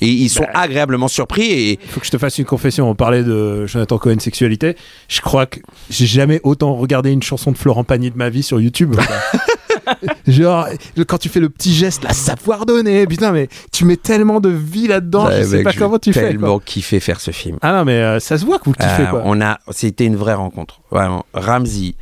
Et 0.00 0.06
ils 0.08 0.28
sont 0.30 0.42
Bah. 0.44 0.60
agréablement 0.60 1.08
surpris 1.08 1.42
et 1.50 1.72
Il 1.82 1.88
faut 1.88 2.00
que 2.00 2.06
je 2.06 2.10
te 2.10 2.18
fasse 2.18 2.38
une 2.38 2.44
confession. 2.44 2.88
On 2.88 2.94
parlait 2.94 3.22
de 3.22 3.66
Jonathan 3.66 3.98
Cohen 3.98 4.18
sexualité. 4.18 4.76
Je 5.08 5.20
crois 5.20 5.46
que 5.46 5.60
j'ai 5.90 6.06
jamais 6.06 6.40
autant 6.42 6.74
regardé 6.74 7.10
une 7.10 7.22
chanson 7.22 7.52
de 7.52 7.58
Florent 7.58 7.84
Pagny 7.84 8.10
de 8.10 8.16
ma 8.16 8.30
vie 8.30 8.42
sur 8.42 8.60
YouTube. 8.60 8.94
Genre, 10.26 10.68
quand 11.06 11.18
tu 11.18 11.28
fais 11.28 11.40
le 11.40 11.48
petit 11.48 11.74
geste, 11.74 12.04
la 12.04 12.12
savoir 12.12 12.64
donner, 12.66 13.06
putain, 13.06 13.32
mais 13.32 13.48
tu 13.72 13.84
mets 13.84 13.96
tellement 13.96 14.40
de 14.40 14.48
vie 14.48 14.86
là-dedans, 14.86 15.26
Ouais, 15.26 15.38
je 15.40 15.44
sais 15.48 15.56
mec, 15.56 15.64
pas 15.64 15.70
j'ai 15.72 15.78
comment 15.78 15.98
tu 15.98 16.12
fais. 16.12 16.28
tellement 16.28 16.46
quoi. 16.58 16.62
kiffé 16.64 17.00
faire 17.00 17.20
ce 17.20 17.30
film. 17.32 17.58
Ah 17.62 17.72
non, 17.72 17.84
mais 17.84 17.94
euh, 18.00 18.20
ça 18.20 18.38
se 18.38 18.44
voit 18.44 18.58
que 18.58 18.64
vous 18.66 18.72
kiffez, 18.72 19.02
Euh, 19.02 19.06
quoi. 19.06 19.22
on 19.24 19.40
a, 19.40 19.58
c'était 19.70 20.06
une 20.06 20.16
vraie 20.16 20.34
rencontre, 20.34 20.80
vraiment. 20.90 21.24
Ramsey, 21.34 21.94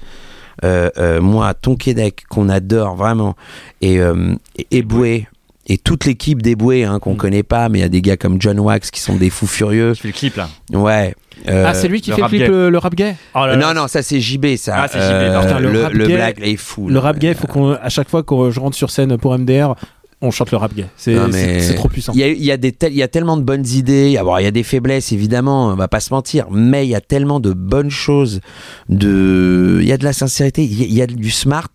euh, 0.64 0.90
euh, 0.98 1.20
moi, 1.20 1.54
Tonquédec, 1.54 2.24
qu'on 2.28 2.48
adore 2.48 2.94
vraiment, 2.96 3.36
et 3.80 3.98
euh, 4.00 4.34
et 4.56 4.66
Eboué, 4.78 5.26
et 5.68 5.76
toute 5.78 6.06
l'équipe 6.06 6.40
d'Eboué, 6.42 6.84
hein, 6.84 6.98
qu'on 6.98 7.14
Mm. 7.14 7.18
connaît 7.18 7.42
pas, 7.42 7.68
mais 7.68 7.78
il 7.78 7.82
y 7.82 7.84
a 7.84 7.88
des 7.88 8.00
gars 8.02 8.16
comme 8.16 8.40
John 8.40 8.58
Wax 8.58 8.90
qui 8.90 9.00
sont 9.00 9.16
des 9.16 9.30
fous 9.30 9.46
furieux. 9.46 9.94
Je 9.94 10.00
fais 10.00 10.08
le 10.08 10.14
clip 10.14 10.36
là. 10.36 10.48
Ouais. 10.72 11.14
euh, 11.48 11.64
ah, 11.66 11.74
c'est 11.74 11.88
lui 11.88 12.00
qui 12.00 12.10
fait 12.10 12.16
le 12.16 12.22
rap 12.22 12.30
clip, 12.30 12.40
gay. 12.42 12.48
le, 12.48 12.70
le 12.70 12.78
rap 12.78 12.94
gay 12.94 13.14
Oh 13.34 13.40
là 13.46 13.54
là. 13.54 13.56
non, 13.56 13.80
non, 13.82 13.86
ça 13.86 14.02
c'est 14.02 14.20
JB, 14.20 14.56
ça. 14.56 14.74
Ah, 14.76 14.88
c'est 14.88 14.98
JB, 15.00 15.32
non, 15.34 15.40
putain, 15.42 15.60
le 15.60 15.70
le, 15.72 15.82
rap 15.82 15.92
le 15.92 16.06
gay- 16.06 16.14
black, 16.16 16.38
là, 16.40 16.46
il 16.46 16.52
est 16.54 16.56
fou. 16.56 16.88
Le 16.88 16.94
là. 16.94 17.00
rap 17.00 17.18
gay, 17.18 17.34
faut 17.34 17.46
qu'on, 17.46 17.72
à 17.72 17.88
chaque 17.90 18.08
fois 18.08 18.22
que 18.22 18.50
je 18.50 18.58
rentre 18.60 18.76
sur 18.76 18.90
scène 18.90 19.16
pour 19.18 19.36
MDR, 19.38 19.74
on 20.20 20.30
chante 20.30 20.50
le 20.50 20.56
rap 20.56 20.74
gay. 20.74 20.86
C'est, 20.96 21.14
mais 21.28 21.74
trop 21.74 21.88
puissant. 21.88 22.12
Il 22.14 22.18
y 22.20 22.24
a, 22.24 22.28
y 22.28 22.50
a 22.50 22.56
des 22.56 22.72
tel- 22.72 22.92
il 22.92 22.98
y 22.98 23.02
a 23.02 23.08
tellement 23.08 23.36
de 23.36 23.42
bonnes 23.42 23.66
idées. 23.66 24.06
Il 24.06 24.12
y 24.12 24.18
a- 24.18 24.24
bon, 24.24 24.36
il 24.38 24.42
y 24.44 24.46
a 24.46 24.50
des 24.50 24.62
faiblesses 24.64 25.12
évidemment, 25.12 25.68
on 25.68 25.74
va 25.76 25.86
pas 25.88 26.00
se 26.00 26.12
mentir, 26.12 26.46
mais 26.50 26.86
il 26.86 26.90
y 26.90 26.94
a 26.94 27.00
tellement 27.00 27.38
de 27.40 27.52
bonnes 27.52 27.90
choses. 27.90 28.40
De, 28.88 29.78
il 29.80 29.86
y 29.86 29.92
a 29.92 29.96
de 29.96 30.04
la 30.04 30.12
sincérité, 30.12 30.64
il 30.64 30.80
y 30.80 30.82
a, 30.82 30.86
il 30.86 30.94
y 30.94 31.02
a 31.02 31.06
du 31.06 31.30
smart. 31.30 31.70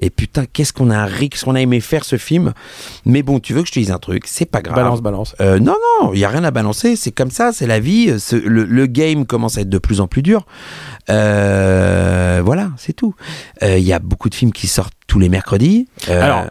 Et 0.00 0.10
putain, 0.10 0.44
qu'est-ce 0.52 0.72
qu'on 0.72 0.90
a 0.90 1.04
ri, 1.04 1.28
qu'est-ce 1.30 1.44
qu'on 1.44 1.54
a 1.54 1.60
aimé 1.60 1.80
faire 1.80 2.04
ce 2.04 2.16
film. 2.16 2.52
Mais 3.04 3.22
bon, 3.22 3.38
tu 3.40 3.52
veux 3.54 3.62
que 3.62 3.68
je 3.68 3.72
te 3.72 3.78
dise 3.78 3.90
un 3.92 3.98
truc, 3.98 4.24
c'est 4.26 4.46
pas 4.50 4.62
grave. 4.62 4.76
Balance, 4.76 5.00
balance. 5.02 5.34
Euh, 5.40 5.58
non, 5.58 5.74
non, 6.02 6.12
il 6.12 6.18
y 6.18 6.24
a 6.24 6.28
rien 6.28 6.44
à 6.44 6.50
balancer. 6.50 6.96
C'est 6.96 7.12
comme 7.12 7.30
ça, 7.30 7.52
c'est 7.52 7.66
la 7.66 7.78
vie. 7.80 8.12
Le, 8.32 8.64
le 8.64 8.86
game 8.86 9.26
commence 9.26 9.58
à 9.58 9.60
être 9.60 9.68
de 9.70 9.78
plus 9.78 10.00
en 10.00 10.06
plus 10.08 10.22
dur. 10.22 10.44
Euh, 11.10 12.42
voilà, 12.44 12.70
c'est 12.76 12.92
tout. 12.92 13.14
Euh, 13.62 13.78
Il 13.78 13.84
y 13.84 13.92
a 13.92 13.98
beaucoup 13.98 14.28
de 14.28 14.34
films 14.34 14.52
qui 14.52 14.66
sortent 14.66 14.92
tous 15.06 15.18
les 15.18 15.28
mercredis. 15.28 15.86
Euh, 16.08 16.20
Alors, 16.22 16.46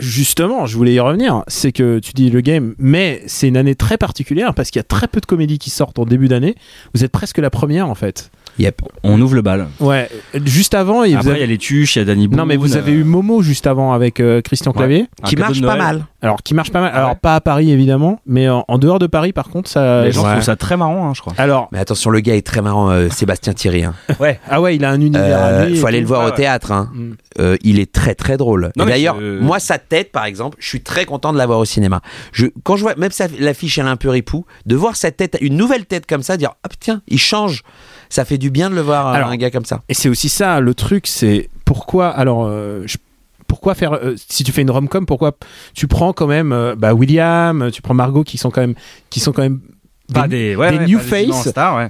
Justement, 0.00 0.66
je 0.66 0.76
voulais 0.76 0.94
y 0.94 1.00
revenir. 1.00 1.44
C'est 1.46 1.72
que 1.72 1.98
tu 2.00 2.12
dis 2.14 2.30
le 2.30 2.40
game, 2.40 2.74
mais 2.78 3.22
c'est 3.26 3.46
une 3.48 3.56
année 3.56 3.74
très 3.74 3.96
particulière 3.98 4.54
parce 4.54 4.70
qu'il 4.70 4.78
y 4.78 4.80
a 4.80 4.84
très 4.84 5.06
peu 5.06 5.20
de 5.20 5.26
comédies 5.26 5.58
qui 5.58 5.70
sortent 5.70 5.98
en 5.98 6.04
début 6.04 6.26
d'année. 6.28 6.54
Vous 6.94 7.04
êtes 7.04 7.12
presque 7.12 7.38
la 7.38 7.50
première 7.50 7.88
en 7.88 7.94
fait. 7.94 8.30
yep. 8.58 8.82
On 9.02 9.20
ouvre 9.20 9.34
le 9.36 9.42
bal. 9.42 9.68
Ouais. 9.78 10.08
Juste 10.44 10.74
avant, 10.74 11.04
et 11.04 11.10
vous 11.12 11.16
Après, 11.18 11.28
il 11.28 11.32
avez- 11.32 11.40
y 11.40 11.44
a 11.44 11.46
les 11.46 11.58
tuches, 11.58 11.96
il 11.96 12.00
y 12.00 12.02
a 12.02 12.04
Danny 12.04 12.26
Boone. 12.28 12.38
non 12.38 12.46
mais 12.46 12.56
vous 12.56 12.76
avez 12.76 12.92
eu 12.92 13.04
Momo 13.04 13.42
juste 13.42 13.66
avant 13.66 13.92
avec 13.92 14.20
euh, 14.20 14.40
Christian. 14.40 14.72
Clavier. 14.72 15.06
qui 15.24 15.36
marche 15.36 15.60
pas 15.60 15.76
mal. 15.76 16.06
Alors 16.22 16.42
qui 16.42 16.54
marche 16.54 16.70
pas 16.70 16.80
mal. 16.80 16.90
Ah 16.94 16.98
Alors 16.98 17.10
ouais. 17.10 17.16
pas 17.20 17.34
à 17.36 17.40
Paris 17.40 17.70
évidemment, 17.70 18.20
mais 18.26 18.48
en, 18.48 18.64
en 18.68 18.78
dehors 18.78 18.98
de 18.98 19.06
Paris 19.06 19.32
par 19.32 19.48
contre 19.48 19.70
ça. 19.70 20.02
Les 20.04 20.12
gens 20.12 20.24
Ouais. 20.24 20.32
trouvent 20.32 20.42
ça 20.42 20.56
très 20.56 20.76
marrant, 20.76 21.08
hein, 21.08 21.12
je 21.14 21.20
crois. 21.20 21.32
Alors 21.38 21.68
Mais 21.72 21.78
attention, 21.78 22.10
le 22.10 22.20
gars 22.20 22.36
est 22.36 22.46
très 22.46 22.60
marrant, 22.62 22.90
euh, 22.90 23.08
Sébastien 23.08 23.52
Thierry. 23.54 23.84
Hein. 23.84 23.94
Ouais. 24.20 24.38
ah 24.48 24.60
ouais, 24.60 24.76
il 24.76 24.84
a 24.84 24.90
un 24.90 25.00
univers. 25.00 25.38
Euh, 25.42 25.68
et 25.68 25.74
faut 25.76 25.86
aller 25.86 25.98
tout. 25.98 26.02
le 26.02 26.08
voir 26.08 26.24
Ouais, 26.26 26.32
au 26.32 26.34
théâtre. 26.34 26.72
Hein. 26.72 26.90
Mm. 26.92 27.10
Euh, 27.40 27.56
il 27.62 27.78
est 27.78 27.90
très 27.90 28.14
très 28.14 28.36
drôle. 28.36 28.70
D'ailleurs, 28.76 29.16
moi 29.20 29.58
sa 29.60 29.78
tête, 29.78 30.12
par 30.12 30.24
exemple, 30.24 30.56
je 30.60 30.68
suis 30.68 30.80
très 30.82 31.04
content 31.06 31.32
de 31.32 31.38
la 31.38 31.46
voir 31.46 31.58
au 31.58 31.64
cinéma. 31.64 32.00
Je, 32.32 32.46
quand 32.64 32.76
je 32.76 32.82
vois 32.82 32.94
même 32.96 33.10
sa, 33.12 33.26
l'affiche, 33.38 33.78
elle 33.78 33.86
est 33.86 33.88
un 33.88 33.96
peu 33.96 34.08
ripou, 34.10 34.44
de 34.66 34.76
voir 34.76 34.96
sa 34.96 35.10
tête, 35.10 35.38
une 35.40 35.56
nouvelle 35.56 35.86
tête 35.86 36.06
comme 36.06 36.22
ça, 36.22 36.36
dire 36.36 36.52
ah 36.64 36.68
tiens, 36.80 37.02
il 37.08 37.18
change. 37.18 37.62
Ça 38.08 38.24
fait 38.24 38.38
du 38.38 38.50
bien 38.50 38.68
de 38.70 38.74
le 38.74 38.80
voir 38.80 39.06
euh, 39.08 39.12
Alors, 39.12 39.28
un 39.28 39.36
gars 39.36 39.50
comme 39.50 39.64
ça. 39.64 39.82
Et 39.88 39.94
c'est 39.94 40.08
aussi 40.08 40.28
ça, 40.28 40.58
le 40.60 40.74
truc, 40.74 41.06
c'est 41.06 41.48
pourquoi. 41.64 42.08
Alors, 42.08 42.44
euh, 42.46 42.82
je- 42.86 42.96
pourquoi 43.60 43.74
faire. 43.74 43.92
euh, 43.92 44.14
si 44.16 44.42
tu 44.42 44.52
fais 44.52 44.62
une 44.62 44.70
rom-com, 44.70 45.04
pourquoi 45.04 45.32
tu 45.74 45.86
prends 45.86 46.14
quand 46.14 46.26
même 46.26 46.50
euh, 46.50 46.74
bah, 46.74 46.94
William, 46.94 47.68
tu 47.70 47.82
prends 47.82 47.92
Margot 47.92 48.24
qui 48.24 48.38
sont 48.38 48.50
quand 48.50 48.62
même. 48.62 48.74
Qui 49.10 49.20
sont 49.20 49.32
quand 49.32 49.42
même 49.42 49.60
des- 50.08 50.28
des, 50.28 50.56
ouais, 50.56 50.70
des 50.72 50.78
ouais, 50.78 50.86
new 50.86 50.98
face. 50.98 51.48
stars, 51.50 51.76
ouais. 51.76 51.86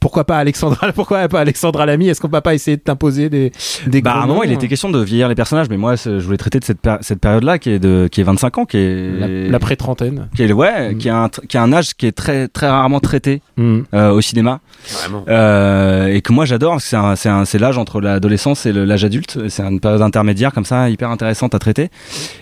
Pourquoi 0.00 0.24
pas 0.24 0.38
Alexandra 0.38 0.92
pourquoi 0.94 1.28
pas 1.28 1.40
Alexandra 1.40 1.86
Lamy? 1.86 2.08
Est-ce 2.08 2.20
qu'on 2.20 2.28
peut 2.28 2.40
pas 2.40 2.54
essayer 2.54 2.76
de 2.76 2.82
t'imposer 2.82 3.28
des 3.30 3.52
des 3.86 4.02
Bah, 4.02 4.12
à 4.14 4.22
un 4.22 4.26
moment, 4.26 4.42
il 4.42 4.52
était 4.52 4.68
question 4.68 4.90
de 4.90 5.00
vieillir 5.02 5.28
les 5.28 5.34
personnages, 5.34 5.68
mais 5.70 5.76
moi, 5.76 5.94
je 5.96 6.10
voulais 6.18 6.36
traiter 6.36 6.58
de 6.60 6.64
cette, 6.64 6.80
péri- 6.80 6.98
cette 7.02 7.20
période-là 7.20 7.58
qui 7.58 7.70
est 7.70 7.78
de 7.78 8.08
qui 8.10 8.20
est 8.20 8.24
25 8.24 8.58
ans, 8.58 8.64
qui 8.66 8.76
est 8.78 9.10
la, 9.18 9.28
la 9.50 9.58
pré-trentaine 9.58 10.28
qui 10.34 10.42
est 10.42 10.52
ouais, 10.52 10.92
Mm. 10.94 10.98
qui 10.98 11.08
est 11.08 11.10
un 11.10 11.28
qui 11.28 11.56
est 11.56 11.60
un 11.60 11.72
âge 11.72 11.94
qui 11.94 12.06
est 12.06 12.12
très 12.12 12.48
très 12.48 12.68
rarement 12.68 13.00
traité 13.00 13.40
Hmm. 13.56 13.80
euh, 13.94 14.10
au 14.10 14.20
cinéma 14.20 14.60
Vraiment. 15.00 15.24
euh, 15.28 16.08
et 16.08 16.20
que 16.20 16.32
moi 16.32 16.44
j'adore 16.44 16.72
parce 16.72 16.84
que 16.84 16.90
c'est 16.90 17.16
c'est 17.16 17.44
c'est 17.46 17.58
l'âge 17.58 17.78
entre 17.78 18.00
l'adolescence 18.00 18.66
et 18.66 18.72
l'âge 18.72 19.04
adulte. 19.04 19.38
C'est 19.48 19.62
une 19.62 19.80
période 19.80 20.02
intermédiaire 20.02 20.52
comme 20.52 20.64
ça, 20.66 20.90
hyper 20.90 21.10
intéressante 21.10 21.54
à 21.54 21.58
traiter. 21.58 21.90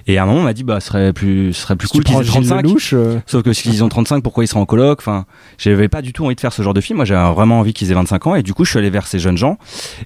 Et 0.06 0.18
à 0.18 0.24
un 0.24 0.26
moment, 0.26 0.40
on 0.40 0.44
m'a 0.44 0.52
dit 0.52 0.64
bah 0.64 0.80
ce 0.80 0.88
serait 0.88 1.12
plus 1.12 1.52
ce 1.52 1.62
serait 1.62 1.76
plus 1.76 1.86
Si 1.88 1.92
cool 1.94 2.04
qu'ils 2.04 2.16
aient 2.16 2.22
Gilles 2.24 2.32
35. 2.48 2.62
Lelouch, 2.62 2.90
euh, 2.94 3.18
Sauf 3.26 3.42
que 3.42 3.52
s'ils 3.52 3.84
ont 3.84 3.88
35, 3.88 4.22
pourquoi 4.22 4.42
ils 4.44 4.48
seraient 4.48 4.60
en 4.60 4.66
coloc? 4.66 4.98
Enfin, 5.00 5.24
j'avais 5.58 5.88
pas 5.88 6.02
du 6.02 6.12
tout 6.12 6.24
envie 6.24 6.34
de 6.34 6.40
faire 6.40 6.52
ce 6.52 6.62
genre 6.62 6.74
de 6.74 6.80
film. 6.80 6.96
Moi, 6.96 7.04
j'avais 7.04 7.20
vraiment 7.44 7.61
envie 7.61 7.74
qu'ils 7.74 7.90
aient 7.90 7.94
25 7.94 8.26
ans. 8.26 8.35
Et 8.35 8.42
du 8.42 8.54
coup, 8.54 8.64
je 8.64 8.70
suis 8.70 8.78
allé 8.78 8.90
vers 8.90 9.07
ces 9.07 9.18
jeunes 9.18 9.37
gens. 9.37 9.59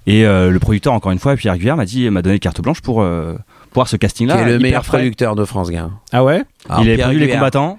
Et 0.07 0.27
euh, 0.27 0.51
le 0.51 0.59
producteur, 0.59 0.93
encore 0.93 1.13
une 1.13 1.19
fois, 1.19 1.37
Pierre 1.37 1.57
Guyard, 1.57 1.77
m'a 1.77 1.85
dit, 1.85 2.11
m'a 2.11 2.23
donné 2.23 2.39
carte 2.39 2.61
blanche 2.61 2.81
pour 2.81 3.03
euh, 3.03 3.35
pour 3.71 3.83
voir 3.83 3.89
ce 3.89 3.97
casting-là. 3.97 4.37
Qui 4.37 4.43
est 4.43 4.47
le 4.47 4.59
meilleur 4.59 4.85
frais. 4.85 4.99
producteur 4.99 5.37
de 5.37 5.45
France, 5.45 5.71
gars. 5.71 5.91
ah 6.13 6.25
ouais? 6.25 6.43
Alors, 6.69 6.83
il 6.83 6.89
avait 6.89 6.97
Pierre 6.97 7.07
produit 7.09 7.27
les 7.27 7.33
combattants. 7.33 7.79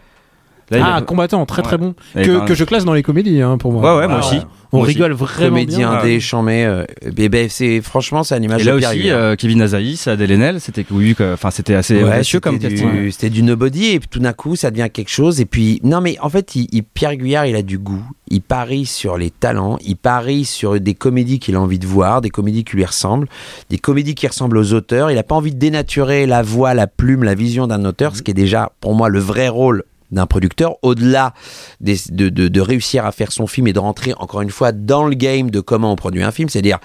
Là, 0.72 0.80
ah 0.84 0.96
a- 0.98 1.02
combattant 1.02 1.46
très 1.46 1.62
très 1.62 1.78
bon 1.78 1.94
que, 2.14 2.40
ben, 2.40 2.46
que 2.46 2.54
je 2.54 2.64
classe 2.64 2.86
dans 2.86 2.94
les 2.94 3.04
comédies 3.04 3.42
hein, 3.42 3.58
pour 3.58 3.72
moi 3.74 3.82
Ouais, 3.96 4.02
ouais, 4.02 4.08
moi 4.08 4.20
Ah, 4.22 4.26
aussi. 4.26 4.40
on 4.72 4.78
Moi 4.78 4.86
aussi. 4.86 4.94
rigole 4.96 5.14
vraiment 5.14 5.50
Comédien 5.50 5.92
bien 5.94 6.04
des. 6.04 6.20
Euh, 6.66 6.86
ben, 7.30 7.48
c'est 7.50 7.82
franchement, 7.82 8.24
c'est 8.24 8.36
à 8.36 8.40
l'image 8.40 8.62
Et 8.62 8.66
de 8.66 8.70
là 8.70 8.76
aussi, 8.76 9.00
Guyard. 9.00 9.20
euh, 9.20 9.36
Kevin 9.36 9.62
Azaïs, 9.64 10.08
Adèle 10.08 10.32
Haenel, 10.32 10.60
c'était 10.62 10.86
oui, 10.92 11.16
enfin, 11.20 11.50
c'était 11.50 11.74
assez 11.74 12.04
Ouais, 12.04 12.22
comme 12.42 12.58
du-. 12.60 13.12
C'était 13.12 13.30
du 13.32 13.42
nobody 13.44 13.88
et 13.94 14.00
tout 14.00 14.20
d'un 14.20 14.34
coup 14.34 14.56
ça 14.56 14.70
devient 14.70 14.90
quelque 14.94 15.10
chose. 15.10 15.42
Et 15.42 15.46
puis 15.46 15.80
non 15.84 16.02
mais 16.02 16.18
en 16.22 16.30
fait 16.30 16.56
il, 16.56 16.68
il- 16.72 16.84
Pierre 16.84 17.16
Guyard 17.16 17.46
il 17.48 17.56
a 17.56 17.62
du 17.64 17.78
goût. 17.80 18.04
Il 18.32 18.42
parie 18.42 18.86
sur 18.86 19.18
les 19.18 19.32
talents. 19.32 19.80
Il 19.84 19.96
parie 19.96 20.46
sur 20.46 20.80
des 20.80 20.94
comédies 20.94 21.40
qu'il 21.40 21.56
a 21.56 21.60
envie 21.62 21.80
de 21.80 21.88
voir, 21.88 22.22
des 22.22 22.30
comédies 22.30 22.64
qui 22.64 22.76
lui 22.76 22.86
ressemblent, 22.86 23.28
des 23.72 23.80
comédies 23.80 24.14
qui 24.14 24.28
ressemblent 24.28 24.58
aux 24.58 24.74
auteurs. 24.74 25.10
Il 25.10 25.18
a 25.18 25.24
pas 25.24 25.34
envie 25.34 25.52
de 25.54 25.58
dénaturer 25.58 26.28
la 26.28 26.44
voix, 26.44 26.76
la 26.76 26.86
plume, 26.86 27.24
la 27.24 27.34
vision 27.34 27.66
d'un 27.66 27.84
auteur, 27.86 28.16
ce 28.16 28.22
qui 28.22 28.30
est 28.30 28.36
déjà 28.36 28.72
pour 28.82 28.94
moi 28.94 29.10
le 29.10 29.20
vrai 29.20 29.48
rôle 29.50 29.84
d'un 30.12 30.26
producteur, 30.26 30.76
au-delà 30.82 31.34
de, 31.82 32.30
de- 32.30 32.48
de 32.48 32.62
réussir 32.62 33.06
à 33.06 33.12
faire 33.12 33.32
son 33.32 33.48
film 33.48 33.68
et 33.68 33.74
de 33.74 33.80
rentrer 33.80 34.14
encore 34.18 34.42
une 34.42 34.50
fois 34.50 34.72
dans 34.72 35.06
le 35.06 35.16
game 35.16 35.52
de 35.52 35.60
comment 35.60 35.92
on 35.92 35.96
produit 35.96 36.24
un 36.24 36.32
film, 36.32 36.50
c'est-à-dire 36.50 36.80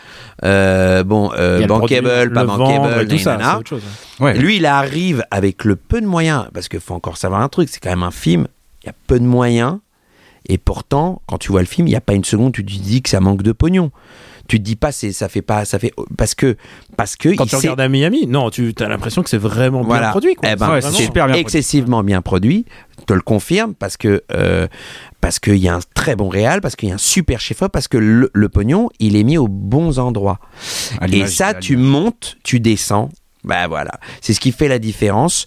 euh, 0.45 1.05
bon 1.05 1.31
euh, 1.37 1.59
produit, 1.67 2.01
bankable, 2.01 2.33
pas 2.35 2.45
bankable, 2.45 3.09
tout 3.09 3.19
ça 3.19 3.37
autre 3.59 3.69
chose 3.69 3.83
Ouais. 4.21 4.37
Lui, 4.39 4.57
il 4.57 4.67
arrive 4.67 5.25
avec 5.31 5.65
le 5.65 5.77
peu 5.77 6.01
de 6.01 6.07
moyens, 6.07 6.47
parce 6.55 6.69
qu'il 6.69 6.81
faut 6.81 6.95
encore 6.95 7.17
savoir 7.17 7.41
un 7.41 7.49
truc, 7.49 7.69
c'est 7.71 7.81
quand 7.81 7.91
même 7.91 8.03
un 8.03 8.11
film, 8.11 8.47
il 8.83 8.87
y 8.87 8.91
a 8.91 8.95
peu 9.07 9.19
de 9.19 9.25
moyens, 9.25 9.79
et 10.49 10.59
pourtant, 10.59 11.23
quand 11.27 11.39
tu 11.39 11.51
vois 11.51 11.61
le 11.63 11.67
film, 11.67 11.87
il 11.89 11.91
n'y 11.91 11.97
a 11.97 12.01
pas 12.03 12.13
une 12.15 12.25
seconde, 12.25 12.53
tu 12.53 12.65
te 12.65 12.71
dis 12.71 13.01
que 13.03 13.09
ça 13.09 13.21
manque 13.21 13.43
de 13.43 13.53
pognon. 13.53 13.91
Tu 14.49 14.59
te 14.59 14.63
dis 14.63 14.77
pas, 14.77 14.93
c'est, 14.93 15.13
ça 15.13 15.29
fait 15.29 15.43
pas, 15.43 15.65
ça 15.65 15.79
fait, 15.79 15.93
parce 16.19 16.35
que, 16.35 16.57
parce 16.97 17.17
que, 17.17 17.31
quand 17.35 17.45
il 17.45 17.49
tu 17.51 17.57
regardes 17.57 17.81
à 17.81 17.89
Miami 17.89 18.27
non 18.27 18.51
tu 18.51 18.75
as 18.79 18.89
l'impression 18.89 19.23
que 19.23 19.31
c'est 19.31 19.39
vraiment 19.39 19.83
bien 19.85 20.11
produit 20.11 20.35
quoi. 20.35 20.49
Eh 20.53 20.57
ben, 20.57 20.71
Ouais, 20.73 20.81
c'est 20.83 20.91
super 20.93 21.25
bien. 21.27 21.35
produit. 21.35 21.41
excessivement 21.41 22.03
bien 22.03 22.21
produit, 22.23 22.67
je 23.01 23.05
te 23.05 23.15
le 23.15 23.21
confirme, 23.23 23.75
parce 23.75 23.97
que, 23.97 24.23
euh, 24.35 24.67
parce 25.21 25.39
qu'il 25.39 25.57
y 25.57 25.69
a 25.69 25.75
un 25.75 25.81
très 25.95 26.17
bon 26.17 26.29
réal, 26.29 26.61
parce 26.61 26.77
qu'il 26.77 26.89
y 26.89 26.93
a 26.93 26.97
un 26.97 26.99
super 26.99 27.41
chef-op, 27.41 27.73
parce 27.73 27.89
que 27.89 27.97
le, 27.97 28.31
le 28.33 28.49
pognon, 28.49 28.91
il 28.99 29.17
est 29.17 29.25
mis 29.25 29.39
aux 29.39 29.49
bons 29.49 29.99
endroits. 29.99 30.39
Et 31.11 31.27
ça, 31.27 31.55
tu 31.55 31.77
montes, 31.77 32.37
tu 32.43 32.61
descends. 32.61 33.09
Bah 33.45 33.69
voilà, 33.69 33.93
c'est 34.23 34.33
ce 34.33 34.41
qui 34.41 34.53
fait 34.53 34.69
la 34.69 34.79
différence. 34.79 35.45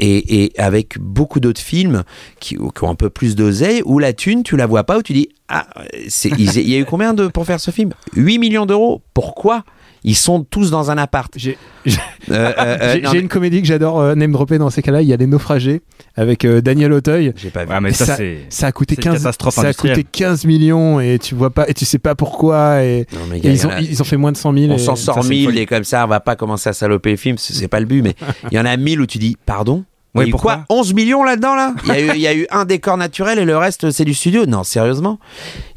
Et, 0.00 0.42
et 0.44 0.60
avec 0.60 0.98
beaucoup 0.98 1.38
d'autres 1.38 1.60
films 1.60 2.02
qui, 2.40 2.56
qui 2.56 2.84
ont 2.84 2.90
un 2.90 2.96
peu 2.96 3.08
plus 3.08 3.36
d'oseille, 3.36 3.82
où 3.84 3.98
la 4.00 4.12
thune, 4.12 4.42
tu 4.42 4.56
la 4.56 4.66
vois 4.66 4.82
pas, 4.84 4.98
où 4.98 5.02
tu 5.02 5.12
dis 5.12 5.28
Ah, 5.48 5.66
c'est- 6.08 6.30
il 6.38 6.68
y 6.68 6.74
a 6.74 6.78
eu 6.78 6.84
combien 6.84 7.14
de, 7.14 7.28
pour 7.28 7.46
faire 7.46 7.60
ce 7.60 7.70
film? 7.70 7.90
8 8.16 8.38
millions 8.38 8.66
d'euros? 8.66 9.02
Pourquoi? 9.14 9.62
Ils 10.08 10.14
sont 10.16 10.44
tous 10.44 10.70
dans 10.70 10.90
un 10.92 10.98
appart. 10.98 11.32
J'ai- 11.36 11.58
Euh, 11.86 11.92
euh, 12.30 12.52
euh, 12.58 12.92
J'ai 12.94 13.00
non, 13.00 13.10
j'ai 13.10 13.16
mais- 13.16 13.22
une 13.22 13.28
comédie 13.28 13.60
que 13.60 13.66
j'adore 13.66 14.00
euh, 14.00 14.14
name 14.14 14.30
dropper 14.32 14.58
dans 14.58 14.70
ces 14.70 14.80
cas-là. 14.82 15.02
Il 15.02 15.08
y 15.08 15.12
a 15.12 15.16
Les 15.16 15.26
Naufragés 15.26 15.82
avec 16.14 16.44
euh, 16.44 16.60
Daniel 16.60 16.92
Auteuil. 16.92 17.32
J'ai 17.36 17.50
pas 17.50 17.64
vu. 17.64 17.70
Ouais, 17.72 17.80
mais 17.80 17.92
ça, 17.92 18.06
ça- 18.06 18.16
c'est. 18.16 18.38
Ça 18.50 18.66
a 18.68 18.72
coûté 18.72 18.94
C'est 18.94 19.04
une 19.04 19.12
15 19.12 19.22
catastrophe 19.22 19.54
ça 19.54 19.60
a 19.62 19.64
industrielle. 19.64 19.96
coûté 19.96 20.08
15 20.12 20.44
millions 20.44 21.00
et 21.00 21.18
tu 21.20 21.34
vois 21.34 21.50
pas 21.50 21.68
et 21.68 21.74
tu 21.74 21.84
sais 21.84 21.98
pas 21.98 22.14
pourquoi 22.14 22.84
et, 22.84 23.06
Non, 23.12 23.20
mais 23.28 23.38
et 23.38 23.40
gars, 23.40 23.50
ils 23.50 23.66
ont 23.66 23.70
a- 23.70 23.80
ils 23.80 24.00
ont 24.00 24.04
fait 24.04 24.16
moins 24.16 24.32
de 24.32 24.36
100 24.36 24.52
000. 24.52 24.72
on 24.72 24.76
et- 24.76 24.78
s'en 24.78 24.94
sort 24.96 25.16
c'est 25.16 25.22
une 25.22 25.28
1000 25.28 25.44
folie. 25.46 25.58
et 25.60 25.66
comme 25.66 25.84
ça, 25.84 26.04
on 26.04 26.08
va 26.08 26.20
pas 26.20 26.36
commencer 26.36 26.68
à 26.68 26.72
saloper 26.72 27.10
le 27.12 27.16
film, 27.16 27.36
c'est 27.38 27.54
c'est 27.54 27.68
pas 27.68 27.80
le 27.80 27.86
but, 27.86 28.02
mais 28.02 28.14
il 28.52 28.56
y 28.56 28.60
en 28.60 28.64
a 28.66 28.76
1000 28.76 29.00
où 29.00 29.06
tu 29.06 29.18
dis 29.18 29.36
Pardon? 29.46 29.84
Ouais, 30.16 30.24
Il 30.24 30.26
y 30.26 30.26
a 30.26 30.28
eu 30.28 30.30
pourquoi 30.32 30.64
quoi 30.68 30.76
11 30.76 30.94
millions 30.94 31.22
là-dedans 31.22 31.54
là? 31.54 31.74
Il 31.84 31.88
y, 31.88 31.92
a 31.92 32.00
eu, 32.00 32.10
il 32.14 32.20
y 32.20 32.26
a 32.26 32.34
eu 32.34 32.46
un 32.50 32.64
décor 32.64 32.96
naturel 32.96 33.38
et 33.38 33.44
le 33.44 33.56
reste 33.56 33.90
c'est 33.90 34.04
du 34.04 34.14
studio? 34.14 34.46
Non, 34.46 34.64
sérieusement. 34.64 35.18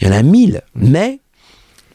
Il 0.01 0.07
y 0.07 0.11
en 0.11 0.13
a 0.13 0.23
1000. 0.23 0.61
Mais 0.75 1.19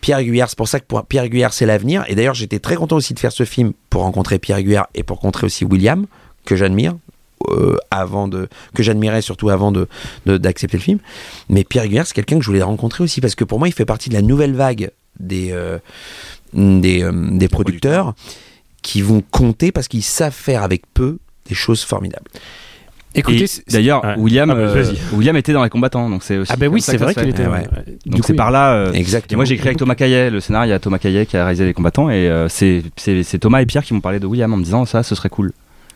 Pierre 0.01 0.23
Guyard, 0.23 0.49
c'est 0.51 0.59
pour 0.59 0.69
ça 0.69 0.81
que 0.81 0.85
pour 0.87 1.05
Pierre 1.07 1.29
Guyard 1.29 1.53
c'est 1.53 1.67
l'avenir. 1.67 2.05
Et 2.09 2.15
d'ailleurs 2.15 2.35
j'étais 2.35 2.59
très 2.59 2.77
content 2.77 2.97
aussi 2.97 3.15
de 3.15 3.19
faire 3.19 3.33
ce 3.33 3.45
film 3.45 3.73
pour 3.91 4.03
rencontrer 4.03 4.39
Pierre 4.39 4.63
Guyard 4.63 4.89
et 4.95 5.03
pour 5.03 5.17
rencontrer 5.19 5.47
aussi 5.47 5.65
William, 5.65 6.07
que 6.45 6.57
j'admire. 6.57 6.95
euh, 7.51 7.77
avant 7.91 8.27
de 8.29 8.49
que 8.75 8.83
j'admirais 8.83 9.21
surtout 9.21 9.51
avant 9.51 9.71
de 9.71 9.87
de- 10.25 10.39
d'accepter 10.39 10.79
le 10.79 10.83
film 10.83 10.99
mais 11.51 11.63
Pierre 11.63 11.87
Guyard 11.89 12.07
c'est 12.07 12.15
quelqu'un 12.15 12.39
que 12.39 12.43
je 12.43 12.47
voulais 12.49 12.63
rencontrer 12.63 13.05
aussi 13.05 13.21
parce 13.21 13.35
que 13.35 13.45
pour 13.45 13.59
moi 13.59 13.69
il 13.69 13.75
fait 13.75 13.85
partie 13.85 14.09
de 14.09 14.15
la 14.15 14.23
nouvelle 14.23 14.55
vague 14.55 14.91
des 15.21 15.51
euh, 15.53 15.79
des, 16.55 17.03
euh, 17.03 17.13
des 17.13 17.49
producteurs 17.49 18.15
qui 18.81 19.03
vont 19.03 19.23
compter 19.31 19.73
parce 19.73 19.89
qu'ils 19.89 20.03
savent 20.05 20.33
faire 20.33 20.63
avec 20.63 20.85
peu 20.95 21.19
des 21.47 21.55
choses 21.55 21.83
formidables 21.85 22.27
Écoutez, 23.17 23.45
D'ailleurs, 23.71 24.03
Ouais. 24.05 24.15
William, 24.19 24.51
Ah 24.51 24.55
bah, 24.57 24.61
euh. 24.61 24.93
William 25.13 25.37
était 25.37 25.53
dans 25.53 25.63
les 25.63 25.71
combattants, 25.71 26.11
donc 26.11 26.25
c'est 26.25 26.37
aussi. 26.37 26.51
ah 26.53 26.57
ben 26.57 26.67
oui, 26.69 26.81
c'est 26.81 26.97
vrai 26.97 27.15
qu'il 27.15 27.29
était. 27.29 27.47
Ouais, 27.47 27.63
Donc 28.07 28.25
c'est 28.25 28.35
par 28.35 28.51
là. 28.51 28.75
euh, 28.75 28.93
Et 28.93 28.99
exactement 28.99 29.39
moi 29.39 29.45
j'ai 29.45 29.55
écrit 29.55 29.69
avec 29.69 29.79
Thomas 29.79 29.95
Caillet 29.95 30.31
le 30.31 30.41
scénario, 30.41 30.67
il 30.69 30.71
y 30.73 30.75
a 30.75 30.81
Thomas 30.81 30.99
Caillet 30.99 31.25
qui 31.25 31.37
a 31.37 31.45
réalisé 31.45 31.65
les 31.65 31.75
combattants 31.75 32.11
et 32.11 32.29
euh, 32.29 32.49
c'est 32.49 32.83
c'est 32.97 33.23
c'est 33.23 33.39
Thomas 33.39 33.61
et 33.63 33.67
Pierre 33.67 33.85
qui 33.85 33.95
m'ont 33.95 34.01
parlé 34.01 34.19
de 34.19 34.27
William 34.27 34.53
en 34.53 34.57
me 34.57 34.65
disant 34.65 34.85
ça 34.85 35.05
ce 35.05 35.15
serait 35.15 35.29
cool. 35.29 35.53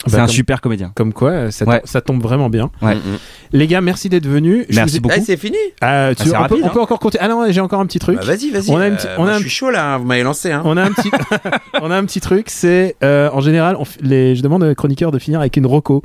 C'est 0.06 0.12
Bah, 0.12 0.22
un 0.22 0.26
comme- 0.26 0.34
super 0.34 0.60
comédien. 0.60 0.92
Comme 0.94 1.12
quoi, 1.12 1.50
ça, 1.50 1.64
Ouais. 1.66 1.80
ça 1.84 2.00
tombe 2.00 2.22
vraiment 2.22 2.48
bien. 2.48 2.70
Ouais. 2.82 2.94
Mm, 2.94 2.98
mm. 2.98 3.18
Les 3.52 3.66
gars, 3.66 3.80
merci 3.80 4.08
d'être 4.08 4.26
venus. 4.26 4.64
Merci 4.72 4.96
ai- 4.96 5.00
beaucoup. 5.00 5.14
Eh, 5.18 5.22
c'est 5.22 5.36
fini 5.36 5.56
Ah, 5.80 6.10
tu- 6.16 6.30
Ah, 6.34 6.42
on, 6.44 6.46
peut, 6.48 6.56
on 6.62 6.66
hein. 6.66 6.70
peut 6.72 6.80
encore 6.80 6.98
compter. 7.00 7.18
Ah 7.20 7.26
non, 7.28 7.44
j'ai 7.50 7.60
encore 7.60 7.80
un 7.80 7.86
petit 7.86 7.98
truc. 7.98 8.16
Bah, 8.18 8.24
vas-y 8.24 8.50
vas-y 8.50 8.70
On 8.70 8.76
a 8.78 8.84
un 8.84 8.92
Euh, 8.92 8.96
petit- 8.96 9.06
on 9.16 9.22
moi, 9.24 9.32
a 9.32 9.34
un 9.34 9.38
je 9.38 9.42
suis 9.42 9.50
chaud 9.50 9.70
là 9.70 9.96
vous 9.98 10.04
m'avez 10.04 10.22
lancé 10.22 10.52
hein. 10.52 10.62
On 10.64 10.76
a 10.76 10.82
un 10.84 10.92
petit, 10.92 11.10
on 11.82 11.90
a 11.90 11.96
un 11.96 12.04
petit 12.04 12.20
truc. 12.20 12.46
C'est 12.48 12.96
euh, 13.02 13.28
en 13.32 13.40
général, 13.40 13.76
on 13.78 13.82
f- 13.82 13.96
les, 14.00 14.36
je 14.36 14.42
demande 14.42 14.62
aux 14.62 14.74
chroniqueurs 14.74 15.10
de 15.10 15.18
finir 15.18 15.40
avec 15.40 15.56
une 15.56 15.66
roco. 15.66 16.02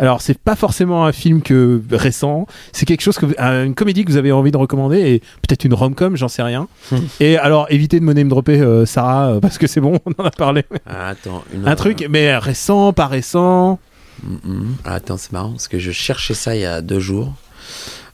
Alors, 0.00 0.20
c'est 0.22 0.38
pas 0.38 0.56
forcément 0.56 1.04
un 1.06 1.12
film 1.12 1.40
que 1.42 1.80
récent. 1.92 2.46
C'est 2.72 2.86
quelque 2.86 3.02
chose 3.02 3.16
que, 3.18 3.26
vous- 3.26 3.34
une 3.38 3.74
comédie 3.74 4.04
que 4.04 4.10
vous 4.10 4.16
avez 4.16 4.32
envie 4.32 4.50
de 4.50 4.56
recommander 4.56 4.98
et 4.98 5.18
peut-être 5.46 5.64
une 5.64 5.74
rom-com, 5.74 6.16
j'en 6.16 6.28
sais 6.28 6.42
rien. 6.42 6.66
et 7.20 7.36
alors, 7.36 7.66
évitez 7.70 8.00
de 8.00 8.04
me 8.04 8.12
name 8.12 8.28
dropper 8.28 8.60
euh, 8.60 8.86
Sarah 8.86 9.28
euh, 9.34 9.40
parce 9.40 9.58
que 9.58 9.66
c'est 9.66 9.80
bon, 9.80 9.98
on 10.06 10.22
en 10.22 10.26
a 10.26 10.30
parlé. 10.30 10.64
Ah, 10.86 11.08
attends 11.10 11.44
une 11.54 11.68
Un 11.68 11.76
truc, 11.76 12.06
mais 12.10 12.36
récent, 12.38 12.92
pas 12.92 13.06
récent. 13.06 13.33
Mm, 13.34 14.34
mm. 14.44 14.74
Ah, 14.84 14.94
attends 14.94 15.16
c'est 15.16 15.32
marrant 15.32 15.50
parce 15.50 15.68
que 15.68 15.78
je 15.78 15.90
cherchais 15.90 16.34
ça 16.34 16.54
il 16.54 16.60
y 16.62 16.64
a 16.64 16.80
deux 16.80 17.00
jours 17.00 17.32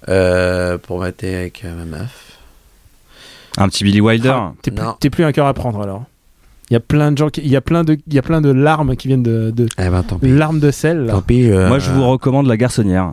euh, 0.09 0.79
pour 0.79 0.99
mater 1.01 1.35
avec 1.37 1.63
euh, 1.65 1.75
ma 1.77 1.85
meuf 1.85 2.39
Un 3.59 3.69
petit 3.69 3.85
Billy 3.85 4.01
Wilder. 4.01 4.31
Ah, 4.35 4.53
T'es 5.01 5.11
plus, 5.11 5.25
un 5.25 5.33
cœur 5.33 5.47
à 5.47 5.55
prendre 5.55 5.81
alors. 5.83 6.05
Il 6.71 6.75
y 6.75 6.77
a 6.77 6.81
plein 6.81 7.11
de 7.13 7.19
gens, 7.19 7.29
qui- 7.31 7.41
il 7.43 7.51
y 7.51 7.57
a 7.57 7.61
plein 7.61 7.83
de, 7.85 7.99
il 8.07 8.15
y 8.15 8.19
a 8.19 8.23
plein 8.23 8.41
de 8.41 8.51
larmes 8.51 8.95
qui 8.97 9.09
viennent 9.09 9.25
de, 9.25 9.51
de 9.51 9.67
eh 9.77 9.89
ben 9.89 10.03
tant 10.05 10.19
pis 10.19 10.29
larmes 10.29 10.61
de 10.61 10.71
sel. 10.71 11.05
là. 11.07 11.13
tant 11.15 11.21
pis 11.23 11.51
euh, 11.51 11.69
Moi 11.69 11.79
je 11.81 11.91
vous 11.91 12.09
recommande 12.09 12.47
La 12.47 12.57
Garçonnière 12.57 13.13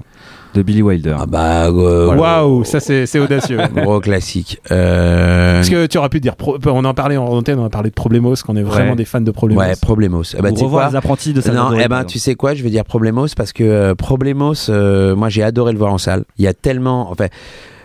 de 0.53 0.61
Billy 0.61 0.81
Wilder. 0.81 1.15
ah 1.19 1.25
bah 1.25 1.67
euh, 1.67 2.15
Waouh, 2.15 2.63
ça 2.63 2.79
c'est 2.79 3.05
c'est 3.05 3.19
audacieux. 3.19 3.57
gros 3.75 3.99
classique 3.99 4.59
euh, 4.71 5.55
Parce 5.57 5.69
que 5.69 5.85
tu 5.85 5.97
aurais 5.97 6.09
pu 6.09 6.19
dire, 6.19 6.33
on 6.65 6.85
en 6.85 6.93
parlait 6.93 7.17
en 7.17 7.25
antenne, 7.25 7.59
on 7.59 7.65
a 7.65 7.69
parlé 7.69 7.89
de 7.89 7.95
Problemos, 7.95 8.35
qu'on 8.45 8.55
est 8.55 8.63
vraiment 8.63 8.91
Ouais. 8.91 8.95
des 8.95 9.05
fans 9.05 9.21
de 9.21 9.31
Problemos. 9.31 9.59
ouais 9.61 9.73
Problemos 9.81 10.21
Eh 10.21 10.25
sais 10.41 10.63
revoir 10.63 10.83
quoi 10.83 10.89
les 10.91 10.95
apprentis 10.95 11.33
de 11.33 11.37
Non, 11.39 11.43
Salvador 11.43 11.79
eh 11.83 11.87
ben, 11.87 12.03
tu 12.05 12.19
sais 12.19 12.35
quoi, 12.35 12.53
je 12.53 12.63
vais 12.63 12.69
dire 12.69 12.85
Problemos 12.85 13.27
parce 13.35 13.53
que 13.53 13.63
euh, 13.63 13.95
Problemos, 13.95 14.53
euh, 14.69 15.15
moi 15.15 15.29
j'ai 15.29 15.43
adoré 15.43 15.71
le 15.73 15.77
voir 15.77 15.93
en 15.93 15.97
salle. 15.97 16.23
Il 16.37 16.45
y 16.45 16.47
a 16.47 16.53
tellement, 16.53 17.11
enfin, 17.11 17.27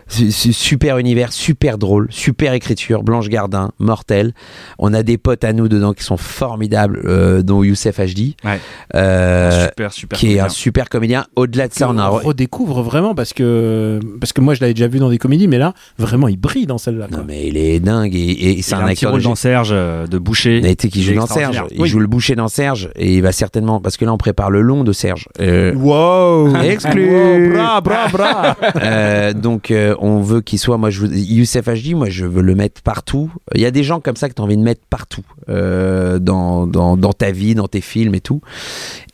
super 0.08 0.98
univers, 0.98 1.32
super 1.32 1.78
drôle, 1.78 2.06
super 2.10 2.52
écriture, 2.52 3.02
Blanche 3.02 3.28
Gardin, 3.28 3.70
mortel. 3.78 4.32
On 4.78 4.92
a 4.94 5.02
des 5.02 5.18
potes 5.18 5.44
à 5.44 5.52
nous 5.52 5.68
dedans 5.68 5.92
qui 5.92 6.02
sont 6.04 6.16
formidables, 6.16 7.00
euh, 7.04 7.42
dont 7.42 7.62
Youssef 7.62 7.98
HD, 7.98 8.34
Ouais. 8.44 8.58
euh, 8.94 9.66
super 9.68 9.92
super. 9.92 10.18
qui 10.18 10.34
est 10.34 10.40
un 10.40 10.48
super 10.48 10.88
comédien. 10.88 11.26
Au-delà 11.36 11.68
de 11.68 11.72
ça, 11.74 11.88
on 11.88 11.98
a 11.98 12.10
on 12.10 12.18
redécouvre 12.18 12.82
vraiment 12.82 13.14
parce 13.14 13.32
que 13.32 14.00
parce 14.20 14.32
que 14.32 14.40
moi 14.40 14.54
je 14.54 14.60
l'avais 14.60 14.74
déjà 14.74 14.88
vu 14.88 14.98
dans 14.98 15.10
des 15.10 15.18
comédies, 15.18 15.48
mais 15.48 15.58
là 15.58 15.74
vraiment 15.98 16.28
il 16.28 16.36
brille 16.38 16.66
dans 16.66 16.78
celle-là. 16.78 17.06
non 17.10 17.24
mais 17.26 17.46
il 17.46 17.56
est 17.56 17.80
dingue 17.80 18.14
et, 18.14 18.58
et 18.58 18.62
c'est 18.62 18.74
a 18.74 18.78
un 18.78 18.80
un 18.82 18.84
petit 18.86 18.92
acteur 19.04 19.12
rôle 19.12 19.20
de 19.20 19.24
dans 19.24 19.34
Serge 19.34 19.70
euh, 19.72 20.06
de 20.06 20.18
Boucher. 20.18 20.58
Il 20.58 20.66
a 20.66 20.70
été 20.70 20.88
qui 20.88 21.02
joue 21.02 21.14
dans 21.14 21.26
Serge. 21.26 21.62
Il 21.70 21.80
Oui. 21.80 21.88
joue 21.88 21.98
le 22.00 22.06
boucher 22.06 22.34
dans 22.34 22.48
Serge 22.48 22.90
et 22.96 23.14
il 23.14 23.22
va 23.22 23.32
certainement 23.32 23.80
parce 23.80 23.96
que 23.96 24.04
là 24.04 24.12
on 24.12 24.18
prépare 24.18 24.50
le 24.50 24.60
long 24.60 24.84
de 24.84 24.92
Serge. 24.92 25.28
Euh, 25.40 25.72
Wow, 25.74 26.54
Exclu. 26.62 27.08
Wow, 27.10 27.52
bra 27.52 27.80
bra 27.80 28.08
bra. 28.08 28.56
Euh, 28.82 29.32
donc 29.32 29.70
euh, 29.92 29.96
on 30.00 30.20
veut 30.20 30.40
qu'il 30.40 30.58
soit, 30.58 30.78
moi, 30.78 30.90
je 30.90 31.06
Youssef 31.06 31.66
HD, 31.66 31.94
moi, 31.94 32.08
je 32.08 32.26
veux 32.26 32.42
le 32.42 32.54
mettre 32.54 32.82
partout. 32.82 33.30
Il 33.54 33.60
y 33.60 33.66
a 33.66 33.70
des 33.70 33.82
gens 33.84 34.00
comme 34.00 34.16
ça 34.16 34.28
que 34.28 34.34
tu 34.34 34.40
as 34.42 34.44
envie 34.44 34.56
de 34.56 34.62
mettre 34.62 34.82
partout, 34.88 35.22
euh, 35.48 36.18
dans, 36.18 36.66
dans, 36.66 36.96
dans 36.96 37.12
ta 37.12 37.30
vie, 37.30 37.54
dans 37.54 37.68
tes 37.68 37.80
films 37.80 38.14
et 38.14 38.20
tout. 38.20 38.40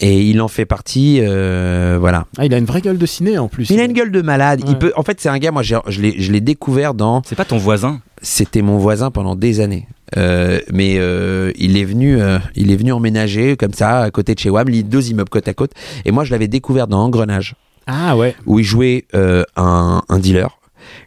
Et 0.01 0.23
il 0.29 0.41
en 0.41 0.49
fait 0.49 0.64
partie, 0.67 1.19
euh, 1.21 1.97
voilà. 2.01 2.27
Ah, 2.38 2.47
il 2.47 2.55
a 2.55 2.59
une 2.59 2.64
vraie 2.64 2.81
gueule 2.81 2.99
de 2.99 3.07
ciné 3.07 3.38
en 3.38 3.49
plus. 3.49 3.71
Il 3.71 3.81
a 3.81 3.85
une 3.85 3.93
gueule 3.93 4.12
de 4.12 4.23
malade. 4.23 4.62
Il 4.69 4.79
peut, 4.79 4.93
en 4.97 5.03
fait, 5.03 5.21
c'est 5.21 5.29
un 5.29 5.38
gars, 5.38 5.51
moi, 5.51 5.62
j'ai- 5.62 5.79
je 5.88 6.01
l'ai 6.01 6.14
je 6.21 6.33
l'ai 6.33 6.41
découvert 6.41 6.95
dans. 6.95 7.23
C'est 7.27 7.37
pas 7.37 7.45
ton 7.45 7.59
voisin 7.59 8.01
C'était 8.23 8.62
mon 8.62 8.79
voisin 8.79 9.11
pendant 9.11 9.37
des 9.37 9.61
années. 9.61 9.87
Euh, 10.17 10.59
mais 10.73 10.95
euh, 10.99 11.53
il 11.57 11.77
est 11.77 11.85
venu, 11.85 12.21
euh, 12.21 12.38
il 12.57 12.71
est 12.73 12.77
venu 12.77 12.93
emménager 12.93 13.57
comme 13.57 13.75
ça 13.75 14.01
à 14.01 14.11
côté 14.11 14.35
de 14.35 14.38
chez 14.41 14.49
Wam, 14.51 14.67
les 14.69 14.83
deux 14.83 15.11
immeubles 15.11 15.29
côte 15.29 15.47
à 15.49 15.55
côte. 15.55 15.73
Et 16.07 16.11
moi, 16.12 16.25
je 16.25 16.31
l'avais 16.33 16.49
découvert 16.49 16.87
dans 16.87 17.01
Engrenage, 17.05 17.55
Ah 17.87 18.17
ouais. 18.17 18.35
où 18.47 18.59
il 18.59 18.64
jouait 18.64 19.05
euh, 19.14 19.45
un, 19.57 20.03
un 20.09 20.19
dealer. 20.19 20.59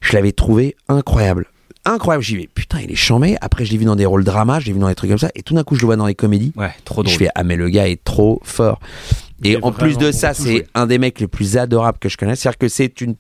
Je 0.02 0.14
l'avais 0.14 0.32
trouvé 0.32 0.76
incroyable. 0.90 1.48
Incroyable, 1.86 2.24
j'y 2.24 2.38
vais. 2.38 2.50
Putain, 2.54 2.80
il 2.82 2.92
est 2.92 2.96
chambé. 2.96 3.38
Après, 3.42 3.66
je 3.66 3.72
l'ai 3.72 3.78
vu 3.78 3.86
dans 3.86 3.96
des 3.96 4.06
rôles 4.06 4.24
drama, 4.24 4.60
je 4.60 4.68
l'ai 4.68 4.74
vu 4.74 4.80
dans 4.80 4.88
des 4.88 4.96
trucs 4.96 5.10
comme 5.10 5.20
ça. 5.20 5.32
Et 5.34 5.42
tout 5.42 5.56
d'un 5.56 5.64
coup, 5.64 5.76
je 5.76 5.82
le 5.82 5.88
vois 5.88 5.96
dans 5.96 6.06
les 6.06 6.14
comédies. 6.16 6.54
Ouais, 6.56 6.72
trop 6.86 7.02
drôle. 7.02 7.14
Je 7.14 7.18
fais, 7.18 7.30
ah, 7.34 7.44
mais 7.44 7.56
le 7.56 7.70
gars 7.70 7.88
est 7.88 8.04
trop 8.04 8.40
fort. 8.44 8.80
Et 9.44 9.54
est 9.54 9.64
en 9.64 9.72
plus 9.72 9.98
de 9.98 10.12
ça, 10.12 10.34
c'est 10.34 10.68
un 10.76 10.86
des 10.86 11.00
mecs 11.00 11.20
les 11.20 11.28
plus 11.28 11.58
adorables 11.58 11.98
que 11.98 12.10
je 12.10 12.18
connaisse. 12.18 12.40
C'est-à-dire 12.40 12.60
que 12.60 12.68
c'est 12.68 13.02
une. 13.02 13.16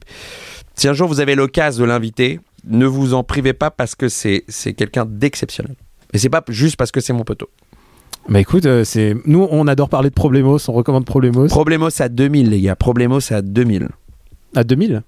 Si 0.75 0.87
un 0.87 0.93
jour 0.93 1.07
vous 1.07 1.19
avez 1.19 1.33
l'occasion 1.35 1.83
de 1.83 1.89
l'inviter, 1.89 2.39
ne 2.67 2.85
vous 2.85 3.13
en 3.15 3.23
privez 3.23 3.53
pas 3.53 3.71
parce 3.71 3.95
que 3.95 4.07
c'est 4.09 4.43
c'est 4.47 4.73
quelqu'un 4.73 5.05
d'exceptionnel. 5.05 5.75
Et 6.13 6.19
c'est 6.19 6.29
pas 6.29 6.43
juste 6.49 6.75
parce 6.75 6.91
que 6.91 6.99
c'est 6.99 7.13
mon 7.13 7.23
poteau. 7.23 7.49
Bah 8.29 8.39
écoute, 8.39 8.67
euh, 8.67 8.83
c'est 8.83 9.15
nous 9.25 9.47
on 9.49 9.67
adore 9.67 9.89
parler 9.89 10.09
de 10.09 10.13
Problemos, 10.13 10.59
on 10.67 10.73
recommande 10.73 11.05
Problemos 11.05 11.47
Problemos 11.47 11.89
à 11.99 12.07
2000, 12.07 12.51
les 12.51 12.61
gars. 12.61 12.75
Problemos 12.75 13.19
à 13.31 13.41
2000. 13.41 13.89
à 14.55 14.63
2000. 14.63 15.01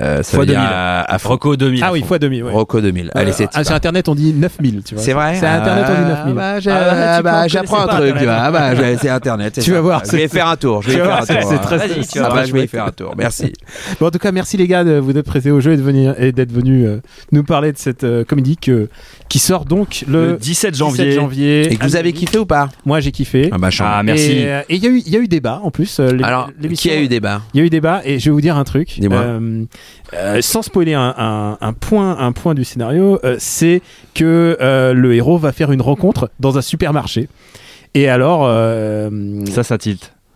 Euh, 0.00 0.22
ça 0.22 0.30
Fois 0.36 0.40
veut 0.40 0.46
dire 0.46 0.56
2000. 0.56 0.68
à, 0.72 1.14
à. 1.14 1.16
Rocco 1.18 1.56
2000. 1.56 1.82
Ah 1.84 1.92
oui, 1.92 2.02
fois 2.02 2.18
2000. 2.18 2.44
Ouais. 2.44 2.52
Rocco 2.52 2.80
2000. 2.80 3.10
Allez, 3.14 3.30
Euh, 3.30 3.34
c'est 3.34 3.48
ah, 3.54 3.64
sur 3.64 3.74
internet 3.74 4.08
on 4.08 4.14
dit 4.14 4.32
9000, 4.32 4.82
tu 4.84 4.94
vois. 4.94 5.02
C'est 5.04 5.12
vrai 5.12 5.34
C'est 5.36 5.46
internet 5.46 5.84
on 5.88 5.92
dit 5.92 5.98
Ah, 6.06 6.14
9000. 6.24 6.34
bah, 6.34 6.60
j'ai- 6.60 6.70
Ah, 6.70 6.74
tu 6.74 6.90
ah, 6.90 7.22
bah, 7.22 7.30
connaissais 7.32 7.48
J'apprends 7.48 7.80
un 7.82 7.86
truc, 7.88 8.14
tu 8.18 8.24
vois. 8.24 8.34
Ah, 8.34 8.50
bah, 8.50 8.70
c'est 9.00 9.08
internet. 9.08 9.60
Tu 9.62 9.72
vas 9.72 9.80
voir, 9.80 10.02
Je 10.04 10.16
vais 10.16 10.28
faire 10.28 10.48
un 10.48 10.56
tour. 10.56 10.82
Je 10.82 10.88
vais 10.90 10.94
faire 10.96 11.16
un 11.16 11.26
tour. 11.26 11.50
c'est 11.50 11.58
très- 11.58 12.46
je 12.46 12.52
vais 12.52 12.66
faire 12.66 12.84
un 12.86 12.92
tour. 12.92 13.14
Merci. 13.16 13.52
Bon, 14.00 14.06
en 14.06 14.10
tout 14.10 14.18
cas, 14.18 14.32
merci 14.32 14.56
les 14.56 14.66
gars 14.66 14.84
de 14.84 14.98
vous 14.98 15.10
être 15.16 15.24
prêtés 15.26 15.50
au 15.50 15.60
jeu 15.60 15.72
et 15.72 15.76
de 15.76 15.82
venir 15.82 16.14
et 16.18 16.32
d'être 16.32 16.52
venus 16.52 16.86
euh, 16.86 17.00
nous 17.32 17.42
parler 17.44 17.72
de 17.72 17.78
cette 17.78 18.04
euh, 18.04 18.24
comédie 18.24 18.56
que- 18.56 18.88
qui 19.28 19.38
sort 19.38 19.64
donc 19.64 20.04
le, 20.08 20.32
Le 20.32 20.36
17 20.36 20.72
17 20.74 21.12
janvier. 21.12 21.72
Et 21.72 21.76
que 21.76 21.84
vous 21.84 21.96
avez 21.96 22.12
kiffé 22.12 22.38
ou 22.38 22.46
pas 22.46 22.68
Moi 22.84 23.00
j'ai 23.00 23.12
kiffé. 23.12 23.50
Ah 23.52 23.58
bah. 23.58 23.68
Ah, 23.80 24.02
merci. 24.02 24.32
Et 24.32 24.46
euh, 24.52 24.60
il 24.68 24.82
y 24.82 24.86
a 24.86 24.90
eu 24.90 25.02
il 25.06 25.12
y 25.12 25.16
a 25.16 25.18
eu 25.20 25.28
débat 25.28 25.60
en 25.62 25.70
plus. 25.70 25.98
euh, 26.00 26.10
Alors, 26.22 26.50
qui 26.74 26.90
a 26.90 27.00
eu 27.00 27.08
débat 27.08 27.42
Il 27.54 27.60
y 27.60 27.62
a 27.62 27.66
eu 27.66 27.70
débat 27.70 28.00
et 28.04 28.18
je 28.18 28.26
vais 28.26 28.30
vous 28.30 28.40
dire 28.40 28.56
un 28.56 28.64
truc. 28.64 28.94
Dis-moi. 28.98 29.18
Euh, 29.18 29.64
euh, 30.14 30.40
sans 30.40 30.62
spoiler 30.62 30.94
un, 30.94 31.74
point, 31.80 32.18
un 32.18 32.32
point 32.32 32.54
du 32.54 32.64
scénario, 32.64 33.18
euh, 33.24 33.36
c'est 33.38 33.82
que 34.14 34.56
euh, 34.60 34.92
le 34.92 35.14
héros 35.14 35.38
va 35.38 35.52
faire 35.52 35.72
une 35.72 35.82
rencontre 35.82 36.30
dans 36.40 36.58
un 36.58 36.62
supermarché. 36.62 37.28
Et 37.94 38.08
alors, 38.08 38.46
Ça, 39.52 39.62
ça. 39.62 39.78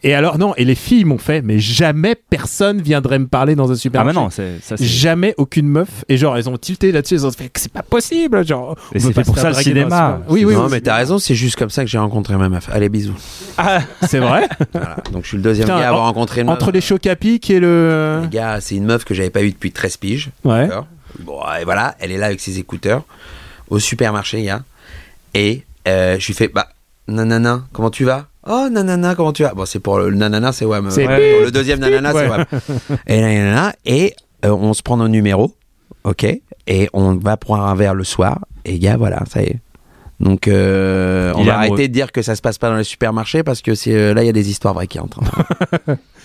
Et 0.03 0.15
alors 0.15 0.39
non, 0.39 0.55
et 0.57 0.65
les 0.65 0.75
filles 0.75 1.05
m'ont 1.05 1.19
fait, 1.19 1.43
mais 1.43 1.59
jamais 1.59 2.15
personne 2.15 2.81
viendrait 2.81 3.19
me 3.19 3.27
parler 3.27 3.55
dans 3.55 3.71
un 3.71 3.75
Ah, 3.75 3.77
supermarché. 3.77 4.19
mais 4.19 4.25
non, 4.25 4.31
c'est 4.31 4.59
ça. 4.63 4.77
c'est- 4.77 4.85
Jamais 4.85 5.35
aucune 5.37 5.67
meuf. 5.69 6.05
Et 6.09 6.17
genre, 6.17 6.37
elles 6.37 6.49
ont 6.49 6.57
tilté 6.57 6.93
là-dessus, 6.93 7.15
elles 7.15 7.27
ont 7.27 7.31
fait 7.33 7.49
que 7.49 7.61
c'est 7.61 7.73
pas 7.73 7.83
possible. 7.83 8.45
Genre, 8.47 8.77
Et 8.93 8.97
on 8.97 9.01
c'est 9.01 9.07
peut 9.09 9.15
pas 9.15 9.21
fait 9.25 9.27
pour 9.27 9.39
ça, 9.39 9.49
le 9.51 9.55
cinéma. 9.55 10.19
super- 10.19 10.33
Oui, 10.33 10.45
oui, 10.45 10.55
non, 10.55 10.65
oui, 10.65 10.69
mais 10.71 10.81
t'as 10.81 10.97
raison, 10.97 11.19
c'est 11.19 11.35
juste 11.35 11.57
comme 11.57 11.71
ça 11.71 11.85
que 11.85 11.91
j'ai 11.91 11.99
rencontré 11.99 12.37
ma 12.37 12.49
meuf. 12.49 12.69
Allez, 12.73 12.89
bisous. 12.89 13.15
c'est 14.03 14.19
vrai. 14.19 14.49
Voilà. 14.73 14.97
Donc 15.13 15.25
je 15.25 15.29
suis 15.29 15.37
le 15.37 15.43
deuxième 15.43 15.67
Putain, 15.67 15.79
gars 15.81 15.87
à 15.87 15.89
avoir 15.89 16.03
en- 16.05 16.07
rencontré 16.07 16.41
une 16.43 16.47
meuf. 16.47 16.55
Entre 16.57 16.71
les 16.73 16.81
chocs 16.81 17.07
à 17.07 17.17
pic 17.17 17.51
et 17.51 17.61
le. 17.61 18.21
Les 18.23 18.29
gars, 18.29 18.61
c'est 18.61 18.77
une 18.77 18.85
meuf 18.87 19.05
que 19.05 19.15
j'avais 19.15 19.31
pas 19.31 19.41
vue 19.43 19.51
depuis 19.53 19.73
13 19.73 19.97
piges. 19.97 20.31
Ouais. 20.45 20.67
D'accord 20.67 20.87
Bon, 21.21 21.41
et 21.61 21.65
voilà, 21.65 21.97
elle 21.99 22.13
est 22.13 22.17
là 22.19 22.27
avec 22.27 22.41
ses 22.41 22.59
écouteurs 22.59 23.03
au 23.69 23.79
supermarché, 23.79 24.43
gars. 24.45 24.63
Et 25.35 25.65
euh, 25.89 26.17
je 26.19 26.27
lui 26.27 26.35
fais, 26.35 26.49
bah, 26.49 26.69
nanana, 27.09 27.63
comment 27.73 27.91
tu 27.91 28.05
vas? 28.05 28.27
Oh, 28.47 28.69
nanana, 28.71 29.15
comment 29.15 29.33
tu 29.33 29.43
vas? 29.43 29.53
Bon, 29.55 29.67
c'est 29.67 29.81
pour 29.81 29.99
le, 29.99 30.11
nanana, 30.11 30.53
c'est 30.53 30.65
Wam. 30.65 30.91
C'est 30.91 31.07
Ouais, 31.07 31.35
pour 31.35 31.45
le 31.45 31.51
deuxième 31.51 31.79
nanana, 31.79 32.15
ouais. 32.15 32.23
c'est 32.25 32.29
Wam. 32.31 32.45
Et 33.07 33.21
nanana, 33.21 33.75
et 33.85 34.15
euh, 34.45 34.51
on 34.51 34.73
se 34.73 34.83
prend 34.83 34.97
nos 34.97 35.09
numéros, 35.09 35.55
ok? 36.05 36.25
Et 36.67 36.89
on 36.93 37.17
va 37.17 37.37
prendre 37.37 37.65
un 37.65 37.75
verre 37.75 37.95
le 37.95 38.05
soir. 38.05 38.41
Et 38.65 38.79
gars, 38.79 38.97
voilà, 38.97 39.23
ça 39.31 39.43
y 39.43 39.47
est. 39.47 39.59
Donc, 40.21 40.49
euh, 40.49 41.33
on 41.35 41.43
va 41.45 41.55
amoureux. 41.55 41.73
arrêter 41.75 41.89
de 41.89 41.93
dire 41.95 42.13
que 42.13 42.21
ça 42.23 42.37
se 42.37 42.43
passe 42.43 42.59
pas 42.59 42.69
dans 42.69 42.77
les 42.77 42.85
supermarchés 42.85 43.43
parce 43.43 43.63
que 43.63 43.75
c'est 43.75 43.95
euh, 43.95 44.13
là, 44.15 44.23
il 44.23 44.27
y 44.27 44.29
a 44.29 44.33
des 44.33 44.51
histoires 44.51 44.75
vraies 44.75 44.87
qui 44.87 45.01
entrent. 45.01 45.21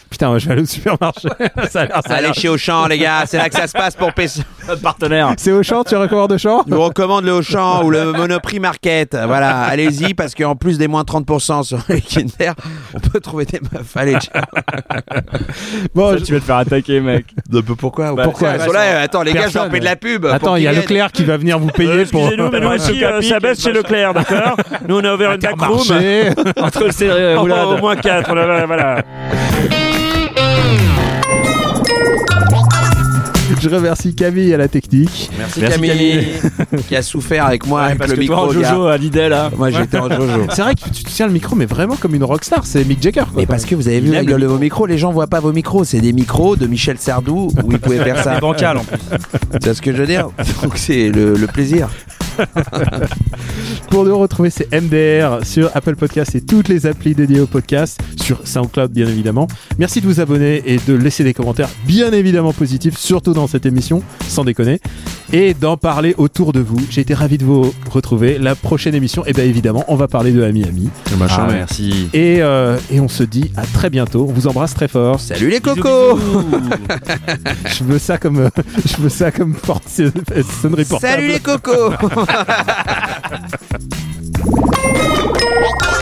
Putain, 0.10 0.28
moi, 0.30 0.38
je 0.38 0.46
vais 0.46 0.52
aller 0.54 0.62
au 0.62 0.66
supermarché. 0.68 1.28
ça 1.72 1.82
a 1.82 1.86
l'air- 1.86 2.02
ça 2.06 2.14
a 2.14 2.18
Allez 2.18 2.34
chez 2.34 2.48
Auchan, 2.48 2.86
les 2.88 3.00
gars, 3.00 3.24
c'est 3.26 3.38
là 3.38 3.50
que 3.50 3.56
ça 3.56 3.66
se 3.66 3.74
passe 3.74 3.96
pour 3.96 4.14
PC. 4.14 4.42
Notre 4.68 4.82
partenaire. 4.82 5.34
C'est 5.38 5.52
Auchan, 5.52 5.84
tu 5.84 5.96
recommandes 5.96 6.32
Auchan 6.34 6.64
Je 6.68 6.74
vous 6.76 6.82
recommande 6.84 7.26
le 7.26 7.32
Auchan 7.34 7.84
ou 7.84 7.90
le 7.90 8.12
Monoprix 8.12 8.60
Market. 8.60 9.16
Voilà, 9.26 9.62
allez-y 9.62 10.14
parce 10.14 10.36
qu'en 10.36 10.56
plus 10.56 10.78
des 10.78 10.88
moins 10.88 11.02
30% 11.04 11.64
sur 11.64 11.80
les 11.90 12.02
Kinder, 12.02 12.54
on 12.94 13.00
peut 13.00 13.20
trouver 13.20 13.46
des 13.46 13.60
meufs. 13.60 13.96
Allez, 13.98 14.18
ciao. 14.20 14.44
Bon, 15.96 16.12
Ça, 16.12 16.18
je- 16.18 16.24
tu 16.24 16.34
vas 16.34 16.40
te 16.40 16.46
faire 16.46 16.58
attaquer, 16.58 17.00
mec. 17.00 17.26
pourquoi 17.80 18.14
Bah, 18.14 18.24
pourquoi 18.26 18.58
là, 18.58 19.02
attends, 19.02 19.24
les 19.24 19.34
gars, 19.34 19.48
je 19.50 19.58
leur 19.58 19.72
fais 19.72 19.80
de 19.80 19.86
la 19.86 19.96
pub. 19.96 20.26
Attends, 20.26 20.48
pour 20.48 20.58
il 20.60 20.64
y 20.64 20.68
a 20.68 20.72
Leclerc 20.74 21.12
qui 21.12 21.24
va 21.24 21.38
venir 21.38 21.58
vous 21.58 21.68
payer 21.70 22.06
pour. 22.06 22.22
Excusez-nous, 22.22 22.50
mais 22.52 22.60
moi 22.62 22.76
aussi, 22.76 23.04
euh, 23.04 23.22
ça 23.22 23.40
baisse 23.40 23.62
chez 23.62 23.72
Leclerc, 23.72 23.85
d'accord 23.90 24.58
Nous, 24.88 24.96
on 24.98 25.04
a 25.04 25.14
ouvert 25.14 25.32
une 25.34 25.38
backroom. 25.42 25.80
Entre 26.62 26.84
le 26.84 27.04
et 27.04 27.36
Au, 27.36 27.42
roulade. 27.42 27.66
au 27.68 27.78
moins 27.78 27.96
4, 27.96 28.34
voilà. 28.68 29.04
Je 33.62 33.70
remercie 33.70 34.14
Camille 34.14 34.54
à 34.54 34.58
la 34.58 34.68
technique. 34.68 35.30
Merci, 35.40 35.60
Merci, 35.62 35.80
Camille, 35.80 36.28
qui 36.88 36.96
a 36.96 37.02
souffert 37.02 37.46
avec 37.48 37.66
moi, 37.66 37.84
avec 37.84 37.98
parce 37.98 38.12
le 38.12 38.18
que 38.18 38.26
toi, 38.26 38.36
micro. 38.48 38.58
en 38.58 38.62
gars. 38.62 38.70
Jojo 38.70 38.86
à 38.88 38.98
l'idée 38.98 39.28
là. 39.30 39.50
Moi, 39.58 39.72
j'étais 39.72 39.98
en 39.98 40.08
Jojo. 40.10 40.46
C'est 40.52 40.62
vrai 40.62 40.76
que 40.76 40.82
tu 40.90 41.04
tiens 41.04 41.26
le 41.28 41.34
micro, 41.34 41.56
mais 41.56 41.66
vraiment 41.66 41.96
comme 41.96 42.14
une 42.14 42.24
rockstar. 42.24 42.66
C'est 42.66 42.84
Mick 42.84 43.02
Jagger. 43.02 43.22
Quoi, 43.22 43.34
Mais 43.38 43.46
parce 43.48 43.66
que 43.66 43.74
vous 43.74 43.88
avez 43.88 44.02
vu 44.02 44.12
la 44.12 44.24
gueule 44.24 44.42
le 44.42 44.48
de 44.48 44.52
vos 44.52 44.60
micros, 44.60 44.86
les 44.86 44.98
gens 45.00 45.12
voient 45.12 45.28
pas 45.28 45.40
vos 45.40 45.52
micros. 45.54 45.84
C'est 45.84 46.00
des 46.02 46.14
micros 46.14 46.56
de 46.56 46.68
Michel 46.68 46.98
Sardou 47.00 47.50
où 47.64 47.72
ils 47.72 47.80
pouvaient 47.80 48.04
faire 48.04 48.18
ça. 48.24 48.36
C'est 48.36 48.42
bancal 48.42 48.78
en 48.78 48.84
plus. 48.84 48.98
C'est 49.64 49.74
ce 49.74 49.82
que 49.82 49.92
je 49.94 49.98
veux 49.98 50.08
dire. 50.08 50.28
Donc 50.62 50.74
c'est 50.78 51.10
le, 51.10 51.34
le 51.36 51.48
plaisir. 51.48 51.90
Pour 53.90 54.06
nous 54.06 54.18
retrouver, 54.18 54.50
c'est 54.50 54.72
MDR 54.74 55.46
sur 55.46 55.72
Apple 55.76 55.96
Podcast 55.96 56.36
et 56.36 56.42
toutes 56.42 56.68
les 56.68 56.86
applis 56.86 57.16
dédiées 57.16 57.40
au 57.40 57.48
podcast, 57.48 58.00
sur 58.22 58.46
SoundCloud 58.48 58.92
bien 58.92 59.08
évidemment. 59.08 59.48
Merci 59.78 60.02
de 60.02 60.08
vous 60.08 60.20
abonner 60.20 60.64
et 60.66 60.80
de 60.86 60.94
laisser 60.94 61.24
des 61.24 61.34
commentaires 61.34 61.70
bien 61.86 62.12
évidemment 62.12 62.54
positifs, 62.54 62.98
surtout 62.98 63.34
dans 63.34 63.48
cette 63.48 63.66
émission, 63.66 64.04
sans 64.28 64.44
déconner, 64.44 64.80
et 65.34 65.54
d'en 65.54 65.78
parler 65.78 66.14
autour 66.18 66.54
de 66.54 66.60
vous. 66.60 66.78
J'ai 66.90 67.02
été 67.02 67.14
ravi 67.14 67.38
de 67.38 67.46
vous 67.46 67.74
retrouver. 67.92 68.38
La 68.38 68.56
prochaine 68.56 68.96
émission, 68.96 69.26
et 69.26 69.34
bien 69.34 69.44
évidemment, 69.44 69.84
on 69.88 69.96
va 69.96 70.08
parler 70.08 70.32
de 70.32 70.44
Ami 70.44 70.64
Ami. 70.64 70.90
Ah, 71.30 71.48
merci. 71.52 72.10
Et, 72.14 72.38
euh, 72.42 72.78
et 72.92 73.00
on 73.00 73.08
se 73.08 73.24
dit 73.24 73.52
à 73.58 73.64
très 73.66 73.90
bientôt. 73.90 74.28
On 74.30 74.34
vous 74.34 74.48
embrasse 74.48 74.74
très 74.74 74.88
fort. 74.88 75.20
Salut 75.20 75.50
les 75.50 75.60
cocos 75.60 76.16
bisous. 76.16 76.46
Je 77.78 77.84
veux 77.84 78.00
ça 78.00 78.18
comme, 78.18 78.40
euh, 78.40 78.50
je 78.86 79.02
veux 79.02 79.10
ça 79.10 79.32
comme 79.32 79.54
port- 79.56 79.82
sonnerie 79.88 80.86
portable. 80.86 81.14
Salut 81.14 81.28
les 81.28 81.40
cocos 81.40 81.92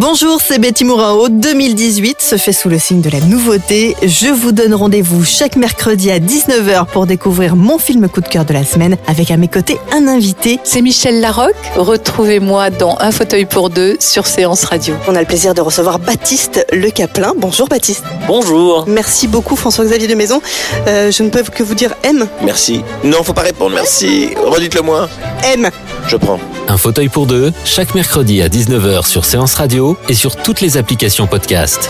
Bonjour, 0.00 0.40
c'est 0.40 0.60
Betty 0.60 0.84
Mourao. 0.84 1.28
2018 1.28 2.20
se 2.20 2.36
fait 2.36 2.52
sous 2.52 2.68
le 2.68 2.78
signe 2.78 3.00
de 3.00 3.10
la 3.10 3.18
nouveauté. 3.20 3.96
Je 4.00 4.28
vous 4.28 4.52
donne 4.52 4.72
rendez-vous 4.72 5.24
chaque 5.24 5.56
mercredi 5.56 6.12
à 6.12 6.20
19h 6.20 6.86
pour 6.86 7.06
découvrir 7.06 7.56
mon 7.56 7.78
film 7.78 8.08
coup 8.08 8.20
de 8.20 8.28
cœur 8.28 8.44
de 8.44 8.52
la 8.52 8.64
semaine 8.64 8.96
avec 9.08 9.32
à 9.32 9.36
mes 9.36 9.48
côtés 9.48 9.76
un 9.92 10.06
invité. 10.06 10.60
C'est 10.62 10.82
Michel 10.82 11.20
Larocque. 11.20 11.56
Retrouvez-moi 11.74 12.70
dans 12.70 12.96
Un 13.00 13.10
fauteuil 13.10 13.44
pour 13.44 13.70
deux 13.70 13.96
sur 13.98 14.28
Séance 14.28 14.62
Radio. 14.66 14.94
On 15.08 15.16
a 15.16 15.20
le 15.20 15.26
plaisir 15.26 15.52
de 15.52 15.62
recevoir 15.62 15.98
Baptiste 15.98 16.64
Le 16.72 16.90
Caplin. 16.90 17.32
Bonjour 17.36 17.66
Baptiste. 17.66 18.04
Bonjour. 18.28 18.84
Merci 18.86 19.26
beaucoup 19.26 19.56
François-Xavier 19.56 20.06
de 20.06 20.14
Maison. 20.14 20.40
Euh, 20.86 21.10
je 21.10 21.24
ne 21.24 21.28
peux 21.28 21.42
que 21.42 21.64
vous 21.64 21.74
dire 21.74 21.94
M. 22.04 22.28
Merci. 22.44 22.82
Non, 23.02 23.24
faut 23.24 23.32
pas 23.32 23.42
répondre, 23.42 23.74
merci. 23.74 24.28
Redites-le 24.46 24.82
moi. 24.82 25.08
M. 25.42 25.68
Je 26.08 26.16
prends. 26.16 26.40
Un 26.68 26.78
fauteuil 26.78 27.08
pour 27.08 27.26
deux, 27.26 27.52
chaque 27.64 27.94
mercredi 27.94 28.40
à 28.42 28.48
19h 28.48 29.06
sur 29.06 29.24
Séance 29.24 29.54
Radio 29.54 29.96
et 30.08 30.14
sur 30.14 30.36
toutes 30.36 30.60
les 30.60 30.76
applications 30.76 31.26
podcast. 31.26 31.88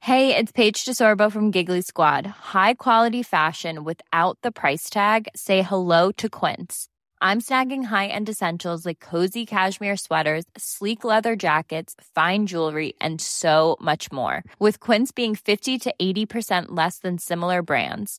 Hey, 0.00 0.34
it's 0.34 0.50
Paige 0.50 0.84
DeSorbo 0.84 1.30
from 1.30 1.52
Giggly 1.52 1.82
Squad. 1.82 2.26
High 2.54 2.74
quality 2.74 3.22
fashion 3.22 3.84
without 3.84 4.36
the 4.42 4.50
price 4.50 4.90
tag. 4.90 5.28
Say 5.36 5.62
hello 5.62 6.10
to 6.16 6.28
Quince. 6.28 6.88
I'm 7.20 7.40
snagging 7.40 7.84
high-end 7.84 8.28
essentials 8.28 8.84
like 8.84 8.98
cozy 8.98 9.46
cashmere 9.46 9.96
sweaters, 9.96 10.44
sleek 10.56 11.04
leather 11.04 11.36
jackets, 11.36 11.94
fine 12.16 12.46
jewelry, 12.46 12.94
and 13.00 13.20
so 13.20 13.76
much 13.80 14.10
more. 14.10 14.42
With 14.58 14.80
Quince 14.80 15.12
being 15.12 15.36
50 15.36 15.78
to 15.78 15.94
80% 16.02 16.66
less 16.70 16.98
than 16.98 17.18
similar 17.18 17.62
brands. 17.62 18.18